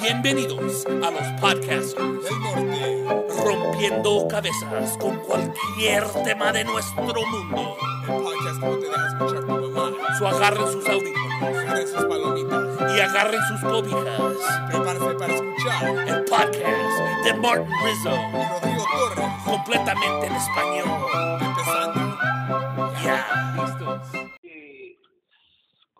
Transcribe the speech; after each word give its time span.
Bienvenidos 0.00 0.84
a 0.86 1.10
los 1.10 1.26
podcasters 1.40 1.96
del 1.96 2.40
norte. 2.42 3.04
rompiendo 3.42 4.28
cabezas 4.28 4.98
con 4.98 5.16
cualquier 5.20 6.04
tema 6.24 6.52
de 6.52 6.64
nuestro 6.64 7.02
mundo. 7.04 7.74
El 8.06 8.22
podcast 8.22 8.60
no 8.60 8.70
te 8.76 8.86
deja 8.86 9.06
escuchar 9.08 9.46
tu 9.46 9.70
mamá. 9.70 9.96
So 10.18 10.28
agarren 10.28 10.66
sus 10.72 10.86
audífonos 10.86 11.42
Agarren 11.42 11.88
sus 11.88 12.04
palomitas. 12.04 12.96
y 12.96 13.00
agarren 13.00 13.40
sus 13.48 13.60
cobijas. 13.62 14.32
Prepárate 14.68 15.14
para 15.14 15.34
escuchar. 15.34 16.08
El 16.08 16.24
podcast 16.24 17.24
de 17.24 17.34
Martin 17.34 17.66
Rizzo, 17.84 18.10
Y 18.10 18.48
Rodrigo 18.50 18.84
Torres. 18.92 19.30
completamente 19.46 20.26
en 20.26 20.34
español. 20.36 20.88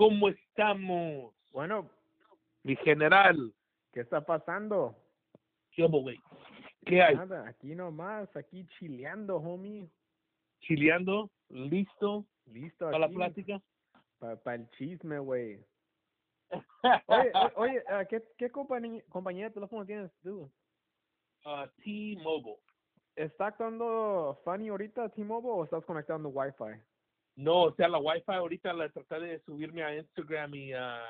¿Cómo 0.08 0.28
estamos? 0.30 1.34
Bueno, 1.52 1.90
Mi 2.62 2.74
general. 2.76 3.52
¿qué 3.92 4.00
está 4.00 4.22
pasando? 4.24 4.96
¿Qué 5.72 5.84
hubo, 5.84 6.00
güey? 6.00 6.18
¿Qué 6.86 7.02
hay? 7.02 7.14
Nada, 7.14 7.46
aquí 7.46 7.74
nomás, 7.74 8.34
aquí 8.34 8.66
chileando, 8.78 9.36
homie. 9.36 9.86
¿Chileando? 10.60 11.30
¿Listo 11.50 12.24
Listo 12.46 12.86
para 12.86 13.00
la 13.00 13.08
plática? 13.10 13.60
Para 14.18 14.54
el 14.54 14.70
chisme, 14.70 15.18
güey. 15.18 15.62
Oye, 17.06 17.30
o- 17.34 17.60
oye, 17.60 17.84
ah, 17.88 18.06
¿qué, 18.06 18.22
qué 18.38 18.48
compañía, 18.50 19.02
compañía 19.10 19.48
de 19.48 19.54
teléfono 19.54 19.84
tienes 19.84 20.10
tú? 20.22 20.50
Ah, 21.44 21.68
T-Mobile. 21.84 22.56
¿Está 23.14 23.48
actuando 23.48 24.40
funny 24.42 24.68
ahorita 24.70 25.10
T-Mobile 25.10 25.52
o 25.52 25.64
estás 25.64 25.84
conectando 25.84 26.30
Wi-Fi? 26.30 26.80
No, 27.38 27.62
o 27.62 27.74
sea, 27.76 27.86
la 27.88 27.98
Wi-Fi 27.98 28.32
ahorita 28.32 28.72
la 28.72 28.88
traté 28.88 29.20
de 29.20 29.40
subirme 29.44 29.84
a 29.84 29.96
Instagram 29.96 30.52
y 30.56 30.72
ah, 30.72 31.04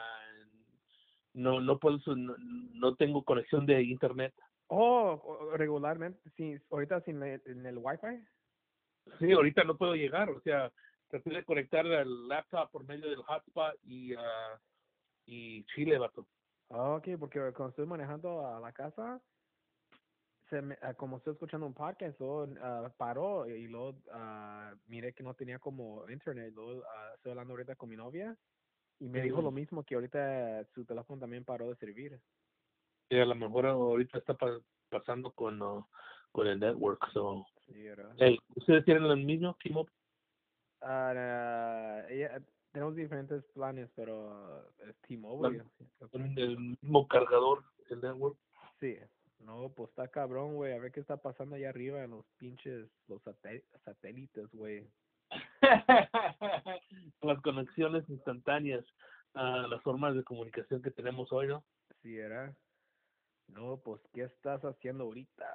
no 1.32 1.58
no 1.58 1.78
puedo 1.78 1.98
no, 2.16 2.36
no 2.74 2.96
tengo 2.96 3.24
conexión 3.24 3.64
de 3.64 3.82
internet. 3.82 4.34
Oh, 4.66 5.48
regularmente, 5.56 6.20
sí, 6.36 6.54
ahorita 6.70 7.00
sin 7.00 7.22
el, 7.22 7.40
en 7.46 7.64
el 7.64 7.78
Wi-Fi. 7.78 8.22
Sí, 9.18 9.32
ahorita 9.32 9.64
no 9.64 9.78
puedo 9.78 9.94
llegar, 9.94 10.28
o 10.28 10.38
sea, 10.42 10.70
traté 11.08 11.30
de 11.30 11.44
conectar 11.44 11.86
el 11.86 12.28
laptop 12.28 12.70
por 12.72 12.84
medio 12.84 13.08
del 13.08 13.22
hotspot 13.22 13.74
y 13.84 14.12
ah, 14.12 14.60
y 15.24 15.64
Chile, 15.74 15.96
vato. 15.96 16.26
Ah, 16.68 16.96
ok, 16.96 17.08
porque 17.18 17.40
cuando 17.54 17.70
estoy 17.70 17.86
manejando 17.86 18.46
a 18.46 18.60
la 18.60 18.72
casa, 18.72 19.18
se 20.50 20.62
me, 20.62 20.78
ah, 20.82 20.94
como 20.94 21.18
estoy 21.18 21.32
escuchando 21.34 21.66
un 21.66 21.74
podcast, 21.74 22.18
luego 22.20 22.48
ah, 22.62 22.90
paró 22.96 23.46
y 23.46 23.66
luego 23.68 23.94
ah, 24.12 24.74
miré 24.86 25.12
que 25.12 25.22
no 25.22 25.34
tenía 25.34 25.58
como 25.58 26.08
internet. 26.10 26.52
Luego 26.54 26.82
estoy 27.14 27.32
hablando 27.32 27.52
ahorita 27.54 27.76
con 27.76 27.88
mi 27.88 27.96
novia 27.96 28.36
y 29.00 29.08
me 29.08 29.20
dijo 29.22 29.40
lo 29.42 29.50
mismo, 29.50 29.84
que 29.84 29.94
ahorita 29.94 30.64
su 30.74 30.84
teléfono 30.84 31.20
también 31.20 31.44
paró 31.44 31.68
de 31.68 31.76
servir. 31.76 32.20
Y 33.10 33.18
a 33.18 33.24
lo 33.24 33.34
mejor 33.34 33.66
ahorita 33.66 34.18
está 34.18 34.34
pa- 34.34 34.60
pasando 34.90 35.30
con 35.32 35.58
con 36.32 36.46
el 36.46 36.60
network, 36.60 37.10
so. 37.12 37.46
Sí. 37.66 37.86
Hey, 38.18 38.38
¿ustedes 38.54 38.84
tienen 38.84 39.04
el 39.04 39.24
mismo 39.24 39.56
T-Mobile? 39.62 39.90
Ah, 40.82 41.12
ah, 41.16 42.02
ella- 42.10 42.40
tenemos 42.70 42.94
diferentes 42.94 43.42
planes, 43.54 43.88
pero 43.96 44.68
es 44.86 44.94
T-Mobile. 45.08 45.64
creo 45.98 46.10
que- 46.10 46.18
¿Tienen 46.18 46.38
el 46.38 46.58
mismo 46.58 47.08
cargador, 47.08 47.64
el 47.88 48.00
network? 48.02 48.36
Sí. 48.78 48.96
No, 49.40 49.72
pues 49.74 49.90
está 49.90 50.08
cabrón, 50.08 50.54
güey. 50.56 50.72
A 50.72 50.78
ver 50.78 50.92
qué 50.92 51.00
está 51.00 51.16
pasando 51.16 51.56
allá 51.56 51.68
arriba 51.70 52.02
en 52.02 52.10
los 52.10 52.26
pinches, 52.38 52.88
los 53.06 53.22
satel- 53.22 53.64
satélites, 53.84 54.50
güey. 54.52 54.86
las 57.22 57.40
conexiones 57.42 58.08
instantáneas, 58.08 58.84
ah, 59.34 59.66
las 59.68 59.82
formas 59.82 60.14
de 60.14 60.24
comunicación 60.24 60.82
que 60.82 60.90
tenemos 60.90 61.32
hoy, 61.32 61.48
¿no? 61.48 61.64
Sí, 62.02 62.16
era. 62.16 62.54
No, 63.48 63.78
pues, 63.78 64.00
¿qué 64.12 64.24
estás 64.24 64.62
haciendo 64.64 65.04
ahorita? 65.04 65.46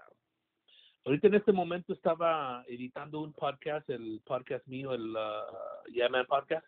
Ahorita 1.05 1.27
en 1.27 1.35
este 1.35 1.51
momento 1.51 1.93
estaba 1.93 2.63
editando 2.67 3.21
un 3.21 3.33
podcast, 3.33 3.87
el 3.89 4.21
podcast 4.25 4.65
mío, 4.67 4.93
el 4.93 5.11
uh, 5.15 6.27
Podcast, 6.27 6.65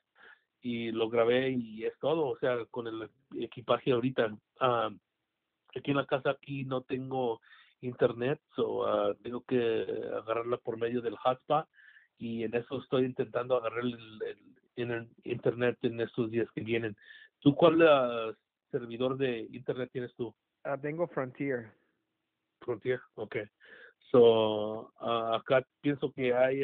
y 0.62 0.92
lo 0.92 1.10
grabé 1.10 1.52
y 1.52 1.86
es 1.86 1.98
todo, 2.00 2.28
o 2.28 2.38
sea, 2.40 2.66
con 2.66 2.88
el 2.88 3.10
equipaje 3.40 3.92
ahorita. 3.92 4.38
ah, 4.60 4.90
aquí 5.76 5.92
en 5.92 5.98
la 5.98 6.06
casa 6.06 6.32
aquí 6.32 6.64
no 6.64 6.82
tengo 6.82 7.42
internet, 7.82 8.40
so 8.56 8.86
ah, 8.88 9.16
tengo 9.22 9.42
que 9.42 9.86
agarrarla 10.18 10.58
por 10.58 10.78
medio 10.78 11.02
del 11.02 11.16
hotspot 11.18 11.68
y 12.18 12.44
en 12.44 12.56
eso 12.56 12.82
estoy 12.82 13.06
intentando 13.06 13.58
agarrar 13.58 13.84
el, 13.84 13.98
el- 14.78 15.10
internet 15.24 15.78
en 15.84 16.02
estos 16.02 16.30
días 16.32 16.50
que 16.54 16.62
vienen. 16.62 16.98
¿Tú 17.40 17.56
cuál 17.56 17.82
ah, 17.88 18.34
servidor 18.72 19.18
de 19.18 19.48
internet 19.52 19.90
tienes 19.92 20.14
tú? 20.16 20.34
Ah, 20.64 20.78
tengo 20.78 21.08
Frontier. 21.08 21.72
Frontier, 22.60 23.00
okay. 23.16 23.46
So, 24.12 24.92
acá 25.00 25.66
pienso 25.82 26.12
que 26.12 26.34
hay 26.34 26.64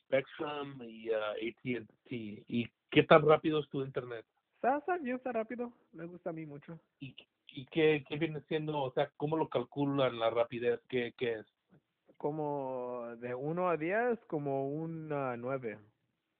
Spectrum 0.00 0.82
y 0.82 1.10
AT&T. 1.10 2.44
¿Y 2.48 2.68
qué 2.90 3.02
tan 3.04 3.26
rápido 3.26 3.60
es 3.60 3.68
tu 3.68 3.82
internet? 3.82 4.24
Está 4.62 4.96
bien, 4.98 5.16
está 5.16 5.32
rápido. 5.32 5.72
Me 5.92 6.04
gusta 6.06 6.30
a 6.30 6.32
mí 6.32 6.46
mucho. 6.46 6.78
¿Y, 7.00 7.16
y 7.48 7.66
qué, 7.66 8.04
qué 8.08 8.16
viene 8.16 8.40
siendo, 8.42 8.78
o 8.78 8.92
sea, 8.92 9.10
cómo 9.16 9.36
lo 9.36 9.48
calculan 9.48 10.20
la 10.20 10.30
rapidez? 10.30 10.80
¿Qué, 10.88 11.12
qué 11.18 11.40
es? 11.40 11.46
Como 12.16 13.08
de 13.18 13.34
1 13.34 13.68
a 13.68 13.76
10, 13.76 14.20
como 14.26 14.68
un 14.68 15.12
ah, 15.12 15.34
9. 15.36 15.80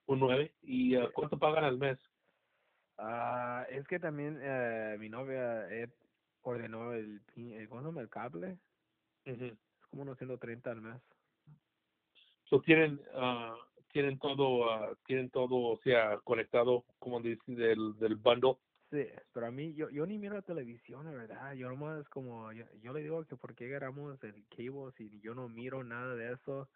¿Un 0.06 0.20
9? 0.20 0.54
¿Y 0.62 0.94
ah, 0.94 1.10
cuánto 1.12 1.36
pagan 1.36 1.64
al 1.64 1.78
mes? 1.78 1.98
Ah, 2.96 3.66
es 3.68 3.88
que 3.88 3.98
también 3.98 4.38
eh, 4.40 4.96
mi 5.00 5.08
novia 5.08 5.68
eh, 5.68 5.88
ordenó 6.42 6.92
el, 6.92 7.20
el, 7.34 7.68
¿cómo 7.68 7.80
se 7.80 7.88
llama? 7.88 8.00
el 8.02 8.08
cable. 8.08 8.56
Ujú. 9.26 9.46
Es 9.46 9.86
como 9.90 10.02
unos 10.02 10.16
130 10.18 10.70
al 10.70 10.80
mes. 10.80 11.02
So, 12.44 12.60
tienen, 12.60 13.00
ah, 13.16 13.56
tienen 13.92 14.18
todo, 14.18 14.70
ah, 14.70 14.96
tienen 15.06 15.30
todo, 15.30 15.56
o 15.56 15.78
sea, 15.84 16.18
conectado, 16.24 16.84
como 16.98 17.20
dice, 17.20 17.42
del, 17.46 17.96
del 17.98 18.16
bundle. 18.16 18.56
Sí, 18.90 19.06
pero 19.32 19.46
a 19.46 19.50
mí, 19.50 19.72
yo, 19.74 19.88
yo 19.88 20.04
ni 20.04 20.18
miro 20.18 20.34
la 20.34 20.42
televisión, 20.42 21.06
la 21.06 21.12
verdad. 21.12 21.54
Yo 21.54 21.68
nomás 21.68 22.06
como, 22.10 22.52
yo, 22.52 22.64
yo 22.82 22.92
le 22.92 23.00
digo 23.00 23.24
que 23.24 23.36
por 23.36 23.54
qué 23.54 23.66
agarramos 23.66 24.22
el 24.24 24.44
cable 24.48 24.92
si 24.96 25.20
yo 25.20 25.34
no 25.34 25.48
miro 25.48 25.82
nada 25.82 26.14
de 26.14 26.32
eso. 26.32 26.68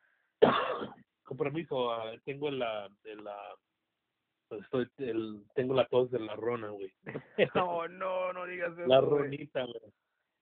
Compromiso, 1.25 1.93
ah, 1.93 2.12
tengo 2.25 2.50
la, 2.50 2.88
la, 3.05 3.37
pues, 4.49 4.62
estoy, 4.62 4.88
el, 4.99 5.44
tengo 5.55 5.75
la 5.75 5.87
tos 5.88 6.10
de 6.10 6.21
la 6.21 6.37
rona, 6.37 6.69
güey. 6.71 6.93
no, 7.55 7.88
no, 7.88 8.32
no 8.32 8.47
digas 8.47 8.72
eso. 8.78 8.87
la 8.87 9.00
ronita, 9.00 9.65
güey. 9.65 9.93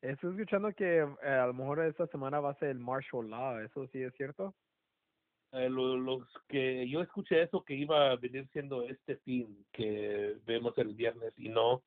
Estoy 0.02 0.32
escuchando 0.32 0.70
que 0.74 0.98
eh, 0.98 1.28
a 1.28 1.46
lo 1.46 1.54
mejor 1.54 1.80
esta 1.80 2.06
semana 2.08 2.38
va 2.38 2.50
a 2.50 2.58
ser 2.58 2.68
el 2.68 2.78
martial 2.78 3.30
law, 3.30 3.58
¿eso 3.60 3.86
sí 3.88 4.02
es 4.02 4.14
cierto? 4.14 4.54
Eh, 5.54 5.69
lo- 5.70 5.97
los 5.97 6.22
que 6.48 6.88
yo 6.88 7.00
escuché 7.00 7.42
eso 7.42 7.62
que 7.62 7.75
iba 7.75 8.10
a 8.10 8.16
venir 8.16 8.48
siendo 8.53 8.82
este 8.82 9.16
fin 9.19 9.65
que 9.72 10.37
vemos 10.47 10.76
el 10.78 10.94
viernes 10.94 11.32
y 11.38 11.48
no 11.48 11.82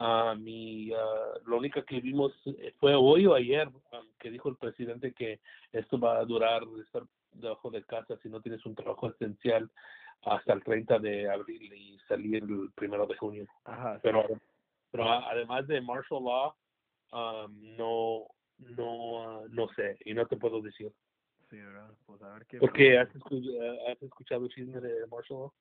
a 0.00 0.34
mi 0.34 0.92
ah, 0.92 1.34
lo 1.46 1.58
única 1.58 1.82
que 1.84 2.00
vimos 2.00 2.32
eh, 2.46 2.74
fue 2.80 2.94
hoy 2.96 3.26
o 3.26 3.34
ayer 3.34 3.68
ah, 3.92 4.02
que 4.18 4.30
dijo 4.30 4.48
el 4.48 4.56
presidente 4.56 5.12
que 5.12 5.38
esto 5.72 5.96
va 5.98 6.18
a 6.18 6.24
durar 6.24 6.62
estar 6.84 7.04
debajo 7.30 7.70
de 7.70 7.84
casa 7.84 8.16
si 8.20 8.28
no 8.28 8.40
tienes 8.40 8.66
un 8.66 8.74
trabajo 8.74 9.08
esencial 9.10 9.70
hasta 10.22 10.52
el 10.52 10.64
30 10.64 10.98
de 10.98 11.30
abril 11.30 11.72
y 11.72 11.96
salir 12.08 12.42
el 12.42 12.70
primero 12.74 13.06
de 13.06 13.16
junio 13.16 13.46
Ajá. 13.64 13.94
sí. 13.96 14.00
pero 14.02 14.26
pero 14.90 15.08
además 15.08 15.68
de 15.68 15.80
martial 15.80 16.24
law 16.24 16.52
ah, 17.12 17.46
no 17.48 18.26
no 18.58 19.22
ah, 19.22 19.42
no 19.50 19.68
sé 19.76 19.98
y 20.04 20.14
no 20.14 20.26
te 20.26 20.36
puedo 20.36 20.60
decir 20.60 20.90
Sí, 21.54 21.60
¿verdad? 21.60 21.88
Pues 22.06 22.20
a 22.20 22.32
ver 22.34 22.46
qué. 22.46 22.58
porque 22.58 22.98
has, 22.98 23.08
eh, 23.14 23.78
has 23.88 24.02
escuchado 24.02 24.48
chisme 24.48 24.80
de 24.80 25.06
martial 25.06 25.38
law 25.38 25.52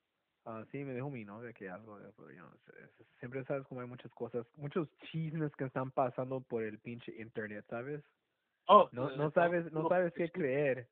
Ah, 0.46 0.66
sí, 0.72 0.84
me 0.84 0.94
dijo 0.96 1.09
mi 1.12 1.24
novia 1.24 1.54
que 1.54 1.70
algo, 1.70 2.00
de- 2.00 2.12
pero 2.18 2.31
yo 2.31 2.42
no 2.42 2.57
sé. 2.66 2.72
es- 2.84 3.07
Siempre 3.19 3.45
sabes 3.45 3.66
como 3.68 3.81
hay 3.81 3.88
muchas 3.88 4.12
cosas, 4.13 4.45
muchos 4.57 4.90
chismes 5.12 5.56
que 5.56 5.66
están 5.66 5.92
pasando 5.92 6.42
por 6.42 6.63
el 6.63 6.80
pinche 6.80 7.13
internet, 7.22 7.63
¿sabes? 7.69 8.04
Oh, 8.66 8.90
No, 8.92 9.12
eh, 9.12 9.18
no 9.18 9.30
sabes, 9.31 9.72
no 9.72 9.88
sabes 9.88 10.12
qué 10.13 10.31
creer. 10.31 10.90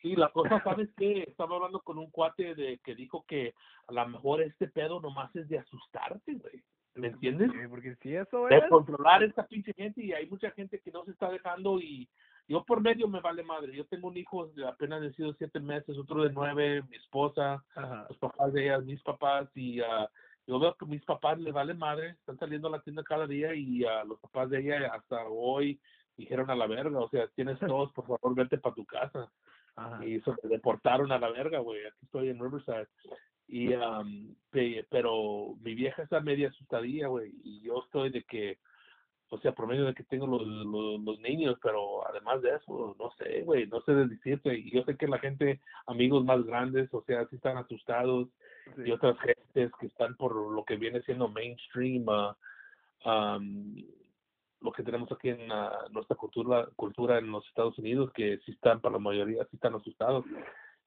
Sí, 0.00 0.14
la 0.14 0.30
cosa, 0.30 0.62
¿sabes 0.62 0.88
qué? 0.96 1.24
Estaba 1.24 1.56
hablando 1.56 1.80
con 1.80 1.98
un 1.98 2.10
cuate 2.10 2.54
de 2.54 2.78
que 2.78 2.94
dijo 2.94 3.24
que 3.26 3.52
a 3.88 3.92
lo 3.92 4.08
mejor 4.08 4.42
este 4.42 4.68
pedo 4.68 5.00
nomás 5.00 5.34
es 5.34 5.48
de 5.48 5.58
asustarte, 5.58 6.34
güey. 6.34 6.62
¿Me 6.94 7.08
entiendes? 7.08 7.50
Eh, 7.52 7.66
Porque 7.68 7.96
si 7.96 8.14
eso 8.14 8.46
De 8.46 8.58
es, 8.58 8.68
controlar 8.68 9.24
esta 9.24 9.44
pinche 9.46 9.74
gente 9.74 10.02
y 10.02 10.12
hay 10.12 10.30
mucha 10.30 10.52
gente 10.52 10.78
que 10.78 10.92
no 10.92 11.04
se 11.04 11.10
está 11.10 11.30
dejando 11.30 11.80
y 11.80 12.08
yo 12.48 12.64
por 12.64 12.80
medio 12.80 13.08
me 13.08 13.20
vale 13.20 13.42
madre. 13.42 13.74
Yo 13.74 13.84
tengo 13.86 14.08
un 14.08 14.16
hijo 14.16 14.46
de 14.48 14.66
apenas 14.66 15.02
nacido 15.02 15.32
siete 15.34 15.60
meses, 15.60 15.96
otro 15.98 16.22
de 16.22 16.32
nueve, 16.32 16.82
mi 16.88 16.96
esposa, 16.96 17.64
ajá, 17.74 18.06
los 18.08 18.18
papás 18.18 18.52
de 18.52 18.64
ellas, 18.64 18.84
mis 18.84 19.02
papás 19.02 19.48
y 19.54 19.80
ah, 19.80 20.08
yo 20.46 20.58
veo 20.60 20.74
que 20.76 20.86
mis 20.86 21.04
papás 21.04 21.38
les 21.40 21.52
vale 21.52 21.74
madre, 21.74 22.10
están 22.10 22.38
saliendo 22.38 22.68
a 22.68 22.72
la 22.72 22.80
tienda 22.82 23.02
cada 23.02 23.26
día 23.26 23.54
y 23.54 23.84
a 23.84 24.04
los 24.04 24.18
papás 24.20 24.48
de 24.50 24.60
ella 24.60 24.92
hasta 24.94 25.26
hoy 25.26 25.80
dijeron 26.16 26.48
a 26.50 26.54
la 26.54 26.66
verga, 26.66 26.98
o 27.00 27.08
sea, 27.10 27.26
tienes 27.34 27.58
todos, 27.60 27.92
por 27.92 28.06
favor, 28.06 28.34
vete 28.34 28.58
para 28.58 28.74
tu 28.74 28.84
casa. 28.86 29.30
ajá. 29.74 30.04
y 30.06 30.18
me 30.42 30.48
deportaron 30.48 31.10
a 31.12 31.18
la 31.18 31.30
verga, 31.30 31.58
güey. 31.58 31.84
Aquí 31.86 31.98
estoy 32.04 32.28
en 32.28 32.38
Riverside. 32.40 32.86
Y, 33.48 33.68
pe- 34.50 34.86
pero 34.90 35.54
mi 35.60 35.74
vieja 35.74 36.02
está 36.02 36.20
media 36.20 36.48
asustadilla, 36.48 37.08
güey, 37.08 37.32
y 37.44 37.60
yo 37.60 37.82
estoy 37.84 38.10
de 38.10 38.22
que, 38.24 38.58
o 39.30 39.38
sea, 39.38 39.52
por 39.52 39.66
medio 39.66 39.84
de 39.84 39.94
que 39.94 40.04
tengo 40.04 40.26
los, 40.26 40.46
los, 40.46 41.00
los 41.00 41.20
niños, 41.20 41.56
pero 41.62 42.06
además 42.08 42.42
de 42.42 42.54
eso, 42.54 42.94
no 42.98 43.10
sé, 43.18 43.42
güey, 43.42 43.66
no 43.66 43.80
sé 43.82 43.92
de 43.92 44.06
decirte. 44.06 44.56
Y 44.58 44.70
yo 44.70 44.84
sé 44.84 44.96
que 44.96 45.08
la 45.08 45.18
gente, 45.18 45.60
amigos 45.86 46.24
más 46.24 46.44
grandes, 46.44 46.92
o 46.92 47.02
sea, 47.02 47.26
sí 47.28 47.36
están 47.36 47.56
asustados, 47.58 48.28
Sí. 48.74 48.82
y 48.86 48.90
otras 48.90 49.16
gentes 49.20 49.70
que 49.78 49.86
están 49.86 50.16
por 50.16 50.34
lo 50.34 50.64
que 50.64 50.76
viene 50.76 51.00
siendo 51.02 51.28
mainstream, 51.28 52.04
ah, 52.08 52.36
am, 53.04 53.76
lo 54.60 54.72
que 54.72 54.82
tenemos 54.82 55.10
aquí 55.12 55.28
en 55.28 55.52
ah, 55.52 55.86
nuestra 55.90 56.16
cultura 56.16 56.66
cultura 56.74 57.18
en 57.18 57.30
los 57.30 57.46
Estados 57.46 57.78
Unidos, 57.78 58.10
que 58.12 58.38
sí 58.44 58.52
están, 58.52 58.80
para 58.80 58.94
la 58.94 58.98
mayoría, 58.98 59.44
sí 59.44 59.56
están 59.56 59.74
asustados. 59.76 60.24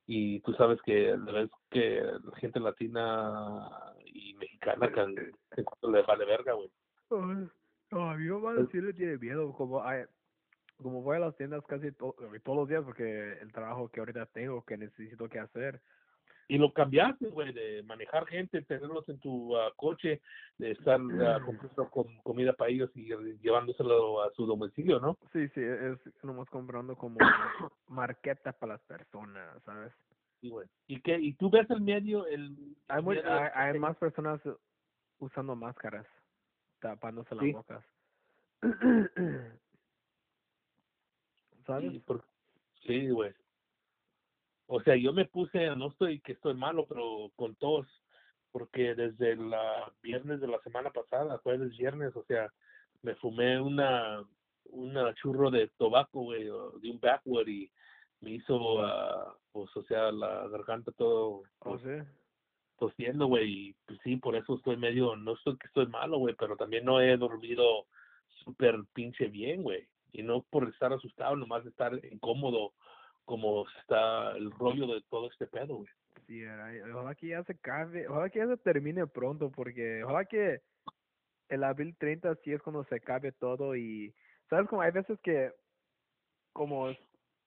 Y 0.07 0.39
tú 0.41 0.53
sabes 0.53 0.81
que 0.81 1.15
la 1.18 1.31
vez 1.31 1.50
que 1.69 2.01
la 2.01 2.36
gente 2.38 2.59
latina 2.59 3.69
y 4.06 4.33
mexicana 4.33 4.91
que, 4.91 5.31
que 5.56 5.63
le 5.88 6.01
vale 6.01 6.25
verga, 6.25 6.53
güey. 6.53 6.69
Ay, 7.12 7.47
No, 7.91 8.09
a 8.09 8.15
mi 8.15 8.27
mamá 8.30 8.56
sí 8.71 8.80
le 8.81 8.94
tiene 8.94 9.18
miedo, 9.18 9.51
como, 9.53 9.83
ay, 9.83 10.03
como 10.77 11.01
voy 11.01 11.18
a 11.18 11.19
las 11.19 11.36
tiendas 11.36 11.63
casi 11.65 11.91
to- 11.91 12.15
todos 12.44 12.57
los 12.57 12.69
días 12.69 12.83
porque 12.83 13.33
el 13.41 13.51
trabajo 13.51 13.89
que 13.89 14.00
ahorita 14.00 14.25
tengo, 14.27 14.63
que 14.63 14.77
necesito 14.77 15.27
que 15.27 15.39
hacer, 15.39 15.81
Y 16.51 16.57
lo 16.57 16.74
cambiaste, 16.74 17.30
güey, 17.30 17.53
de 17.53 17.83
manejar 17.83 18.25
gente, 18.25 18.63
tenerlos 18.63 19.07
en 19.07 19.19
tu 19.19 19.56
ah, 19.56 19.71
coche, 19.75 20.19
de 20.57 20.71
estar 20.71 21.00
ah, 21.00 21.39
comprando 21.45 21.89
com- 21.91 22.18
comida 22.24 22.53
para 22.53 22.71
ellos 22.71 22.89
y 22.95 23.06
llevándoselo 23.39 24.24
a 24.24 24.31
su 24.31 24.45
domicilio, 24.47 25.00
¿no? 25.00 25.18
sí, 25.31 25.47
sí, 25.50 25.62
es 25.62 26.00
nomás 26.24 26.50
comprando 26.50 26.95
como 26.95 27.18
marqueta 27.88 28.51
para 28.53 28.74
las 28.74 28.81
personas, 28.81 29.62
¿sabes? 29.63 29.94
Sí, 30.41 30.50
güey. 30.50 30.68
¿Y 30.88 31.01
qué? 31.01 31.19
¿Y 31.19 31.33
tú 31.33 31.50
ves 31.50 31.69
el 31.69 31.81
medio, 31.81 32.25
el... 32.25 32.56
Hay, 32.88 33.03
muy, 33.03 33.18
hay, 33.18 33.50
hay 33.53 33.80
más 33.80 33.95
personas 33.97 34.41
usando 35.19 35.56
máscaras, 35.56 36.07
tapándose 36.80 37.36
las 37.36 37.46
Sí. 37.46 37.52
bocas. 37.52 37.86
¿Sabes? 41.66 41.92
Sí, 41.92 42.00
por- 42.00 42.24
sí, 42.86 43.10
güey. 43.10 43.34
O 44.68 44.81
sea, 44.81 44.96
yo 44.96 45.14
me 45.14 45.26
puse, 45.26 45.76
no 45.76 45.88
estoy 45.90 46.20
que 46.22 46.34
estoy 46.34 46.54
malo, 46.54 46.86
pero 46.88 47.31
con 47.36 47.56
tos, 47.56 47.88
porque 48.52 48.94
desde 48.96 49.31
el 49.31 49.52
viernes 50.02 50.42
de 50.42 50.48
la 50.48 50.60
semana 50.62 50.92
pasada, 50.92 51.40
jueves, 51.40 51.76
viernes, 51.78 52.16
o 52.16 52.24
sea, 52.26 52.52
me 53.02 53.16
fumé 53.16 53.60
una, 53.60 54.24
una 54.66 55.14
churro 55.16 55.50
de 55.50 55.68
tabaco, 55.78 56.22
güey, 56.22 56.44
de 56.46 56.92
un 56.92 57.00
backwood 57.00 57.48
y 57.48 57.72
me 58.22 58.32
hizo, 58.32 58.58
pues, 59.52 59.75
o 59.75 59.84
sea, 59.84 60.12
la 60.12 60.48
garganta 60.50 60.92
todo, 60.92 61.44
¿O 61.60 61.78
pues, 61.78 61.82
sí? 61.82 62.19
Tosiendo, 62.80 63.28
güey, 63.28 63.70
y 63.70 63.74
pues 63.86 64.00
sí, 64.04 64.16
por 64.16 64.36
eso 64.36 64.56
estoy 64.56 64.78
medio, 64.78 65.16
no 65.16 65.34
estoy 65.34 65.58
que 65.58 65.68
estoy 65.68 65.88
malo, 65.88 66.18
güey, 66.18 66.36
pero 66.36 66.56
también 66.58 66.86
no 66.86 67.00
he 67.02 67.16
dormido 67.18 67.86
súper 68.44 68.76
pinche 68.94 69.28
bien, 69.28 69.62
güey, 69.64 69.88
y 70.14 70.24
no 70.24 70.42
por 70.44 70.68
estar 70.70 70.92
asustado, 70.94 71.36
nomás 71.36 71.66
estar 71.66 71.94
incómodo, 72.12 72.74
como 73.26 73.68
está 73.81 74.31
el 74.38 74.50
rollo 74.52 74.88
de 74.88 75.02
todo 75.10 75.30
este 75.30 75.46
pedo, 75.46 75.76
güey. 75.76 75.90
Sí, 76.26 76.44
ojalá 76.46 77.14
que 77.16 77.28
ya 77.28 77.44
se 77.44 77.54
acabe, 77.54 78.08
ojalá 78.08 78.30
que 78.30 78.40
ya 78.40 78.48
se 78.48 78.58
termine 78.58 79.06
pronto, 79.08 79.52
porque 79.52 80.04
ojalá 80.04 80.25
que 80.25 80.62
el 81.50 81.64
abril 81.64 81.96
30 81.98 82.36
sí 82.44 82.54
es 82.54 82.62
cuando 82.62 82.84
se 82.86 82.96
acabe 82.96 83.32
todo 83.32 83.75
y, 83.75 84.14
¿sabes? 84.50 84.68
Como 84.70 84.82
hay 84.82 84.92
veces 84.92 85.20
que, 85.22 85.52
como 86.54 86.90
es- 86.90 87.00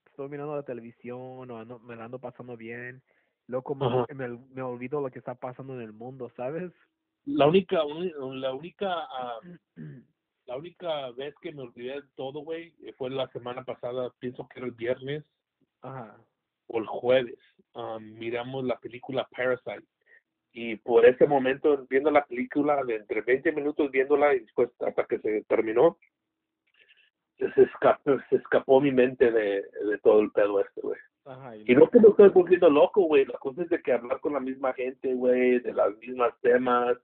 estoy 0.06 0.28
mirando 0.28 0.56
la 0.56 0.62
televisión 0.64 1.50
o 1.50 1.58
ando- 1.64 1.78
me 1.80 1.96
la 1.96 2.04
ando 2.04 2.18
pasando 2.18 2.56
bien, 2.56 3.02
Ajá. 3.86 4.06
me, 4.14 4.28
me 4.28 4.62
olvido 4.62 5.00
lo 5.00 5.10
que 5.10 5.18
está 5.18 5.34
pasando 5.34 5.74
en 5.74 5.82
el 5.82 5.92
mundo, 5.92 6.30
¿sabes? 6.36 6.72
La 7.24 7.46
única, 7.46 7.82
la 7.84 8.52
única, 8.52 8.88
ah, 8.90 9.38
la 10.46 10.56
única 10.56 11.10
vez 11.12 11.34
que 11.40 11.52
me 11.52 11.62
olvidé 11.62 12.00
de 12.00 12.08
todo, 12.16 12.40
güey, 12.40 12.72
fue 12.96 13.10
la 13.10 13.28
semana 13.28 13.64
pasada, 13.64 14.12
pienso 14.18 14.48
que 14.48 14.58
era 14.58 14.66
el 14.66 14.72
viernes 14.72 15.24
Ajá. 15.82 16.16
o 16.66 16.78
el 16.78 16.86
jueves, 16.86 17.38
ah, 17.74 17.98
miramos 18.00 18.64
la 18.64 18.78
película 18.80 19.28
Parasite. 19.30 19.86
y 20.52 20.76
por 20.76 21.06
ese 21.06 21.26
momento 21.26 21.86
viendo 21.88 22.10
la 22.10 22.24
película 22.24 22.82
de 22.84 22.96
entre 22.96 23.20
20 23.20 23.52
minutos 23.52 23.90
viéndola 23.90 24.34
y 24.34 24.40
después 24.40 24.70
hasta 24.80 25.04
que 25.04 25.18
se 25.20 25.44
terminó 25.44 25.98
se 27.38 27.62
escapó, 27.62 28.18
se 28.30 28.36
escapó 28.36 28.80
mi 28.80 28.92
mente 28.92 29.30
de, 29.32 29.62
de 29.62 29.98
todo 30.02 30.20
el 30.20 30.30
pedo 30.30 30.60
este 30.60 30.80
güey 30.80 30.98
Ajá. 31.24 31.56
y 31.56 31.74
no 31.74 31.88
que 31.88 32.00
me 32.00 32.08
estoy 32.08 32.28
volviendo 32.30 32.68
loco 32.68 33.02
güey 33.02 33.24
la 33.26 33.38
cosa 33.38 33.62
es 33.62 33.68
de 33.68 33.80
que 33.80 33.92
hablar 33.92 34.18
con 34.20 34.32
la 34.32 34.40
misma 34.40 34.72
gente 34.72 35.14
güey 35.14 35.60
de 35.60 35.72
las 35.72 35.96
mismas 35.98 36.32
temas 36.40 36.96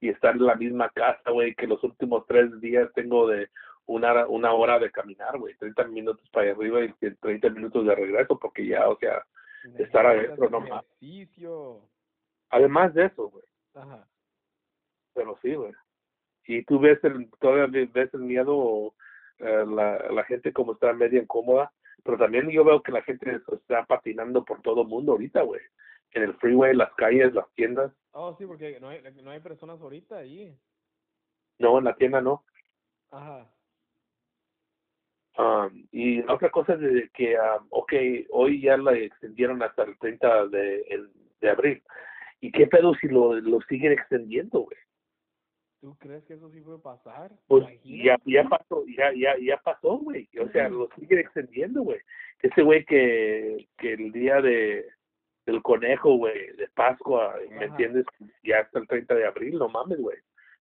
y 0.00 0.08
estar 0.08 0.34
en 0.34 0.46
la 0.46 0.54
misma 0.54 0.88
casa 0.90 1.30
güey 1.30 1.54
que 1.54 1.66
los 1.66 1.82
últimos 1.84 2.26
tres 2.26 2.58
días 2.60 2.90
tengo 2.94 3.26
de 3.28 3.48
una 3.86 4.12
hora- 4.12 4.26
una 4.28 4.52
hora 4.52 4.78
de 4.78 4.90
caminar 4.90 5.38
güey 5.38 5.54
30 5.56 5.84
minutos 5.88 6.26
para 6.30 6.46
allá 6.46 6.54
arriba 6.56 6.84
y 6.84 6.92
30 7.20 7.50
minutos 7.50 7.84
de 7.86 7.94
regreso 7.94 8.38
porque 8.38 8.66
ya 8.66 8.88
o 8.88 8.96
sea 8.98 9.22
estar 9.78 10.06
adentro, 10.06 10.48
no 10.48 10.60
más. 10.60 10.84
Ejercicio. 11.00 11.80
además 12.50 12.94
de 12.94 13.04
eso 13.06 13.28
güey 13.28 13.44
Ajá. 13.74 14.06
pero 15.14 15.36
sí, 15.42 15.54
güey. 15.54 15.72
Y 16.46 16.62
tú 16.62 16.78
ves 16.78 17.02
el, 17.04 17.28
todavía 17.40 17.66
ves 17.92 18.14
el 18.14 18.20
miedo, 18.20 18.94
eh, 19.38 19.64
la, 19.66 19.98
la 20.12 20.24
gente 20.24 20.52
como 20.52 20.74
está 20.74 20.92
media 20.92 21.20
incómoda, 21.20 21.72
pero 22.06 22.16
también 22.16 22.48
yo 22.50 22.64
veo 22.64 22.82
que 22.82 22.92
la 22.92 23.02
gente 23.02 23.40
está 23.52 23.84
patinando 23.84 24.44
por 24.44 24.62
todo 24.62 24.82
el 24.82 24.88
mundo 24.88 25.12
ahorita, 25.12 25.42
güey. 25.42 25.60
En 26.12 26.22
el 26.22 26.34
freeway, 26.36 26.74
las 26.74 26.92
calles, 26.94 27.34
las 27.34 27.46
tiendas. 27.54 27.92
Oh, 28.12 28.34
sí, 28.38 28.46
porque 28.46 28.80
no 28.80 28.88
hay, 28.88 29.02
no 29.22 29.30
hay 29.30 29.40
personas 29.40 29.80
ahorita 29.80 30.16
ahí. 30.16 30.56
No, 31.58 31.76
en 31.78 31.84
la 31.84 31.94
tienda 31.96 32.20
no. 32.22 32.42
Ajá. 33.10 33.46
Um, 35.38 35.86
y 35.92 36.20
otra 36.30 36.50
cosa 36.50 36.74
es 36.74 36.80
de 36.80 37.10
que, 37.12 37.36
um, 37.38 37.66
ok, 37.70 37.92
hoy 38.30 38.62
ya 38.62 38.76
la 38.78 38.96
extendieron 38.96 39.62
hasta 39.62 39.82
el 39.82 39.98
30 39.98 40.46
de, 40.48 40.80
el- 40.88 41.10
de 41.40 41.50
abril. 41.50 41.82
¿Y 42.40 42.50
qué 42.52 42.66
pedo 42.66 42.94
si 42.94 43.08
lo, 43.08 43.34
lo 43.34 43.60
siguen 43.62 43.92
extendiendo, 43.92 44.60
güey? 44.60 44.78
¿Tú 45.86 45.96
crees 45.98 46.24
que 46.24 46.34
eso 46.34 46.50
sí 46.50 46.60
puede 46.62 46.80
pasar? 46.80 47.30
Pues 47.46 47.64
ya, 47.84 48.16
ya 48.24 48.42
pasó, 48.48 48.84
ya, 48.88 49.12
ya, 49.14 49.36
ya 49.40 49.56
pasó, 49.58 49.98
güey. 49.98 50.28
O 50.40 50.48
sea, 50.48 50.68
lo 50.68 50.88
siguen 50.98 51.20
extendiendo, 51.20 51.82
güey. 51.82 52.00
Ese 52.42 52.60
güey 52.62 52.84
que, 52.84 53.68
que 53.78 53.92
el 53.92 54.10
día 54.10 54.40
de 54.40 54.84
del 55.44 55.62
conejo, 55.62 56.16
güey, 56.16 56.56
de 56.56 56.66
Pascua, 56.74 57.36
¿me 57.50 57.54
Ajá. 57.58 57.64
entiendes? 57.66 58.04
Ya 58.42 58.62
hasta 58.62 58.80
el 58.80 58.88
30 58.88 59.14
de 59.14 59.26
abril, 59.26 59.58
no 59.60 59.68
mames, 59.68 60.00
güey. 60.00 60.18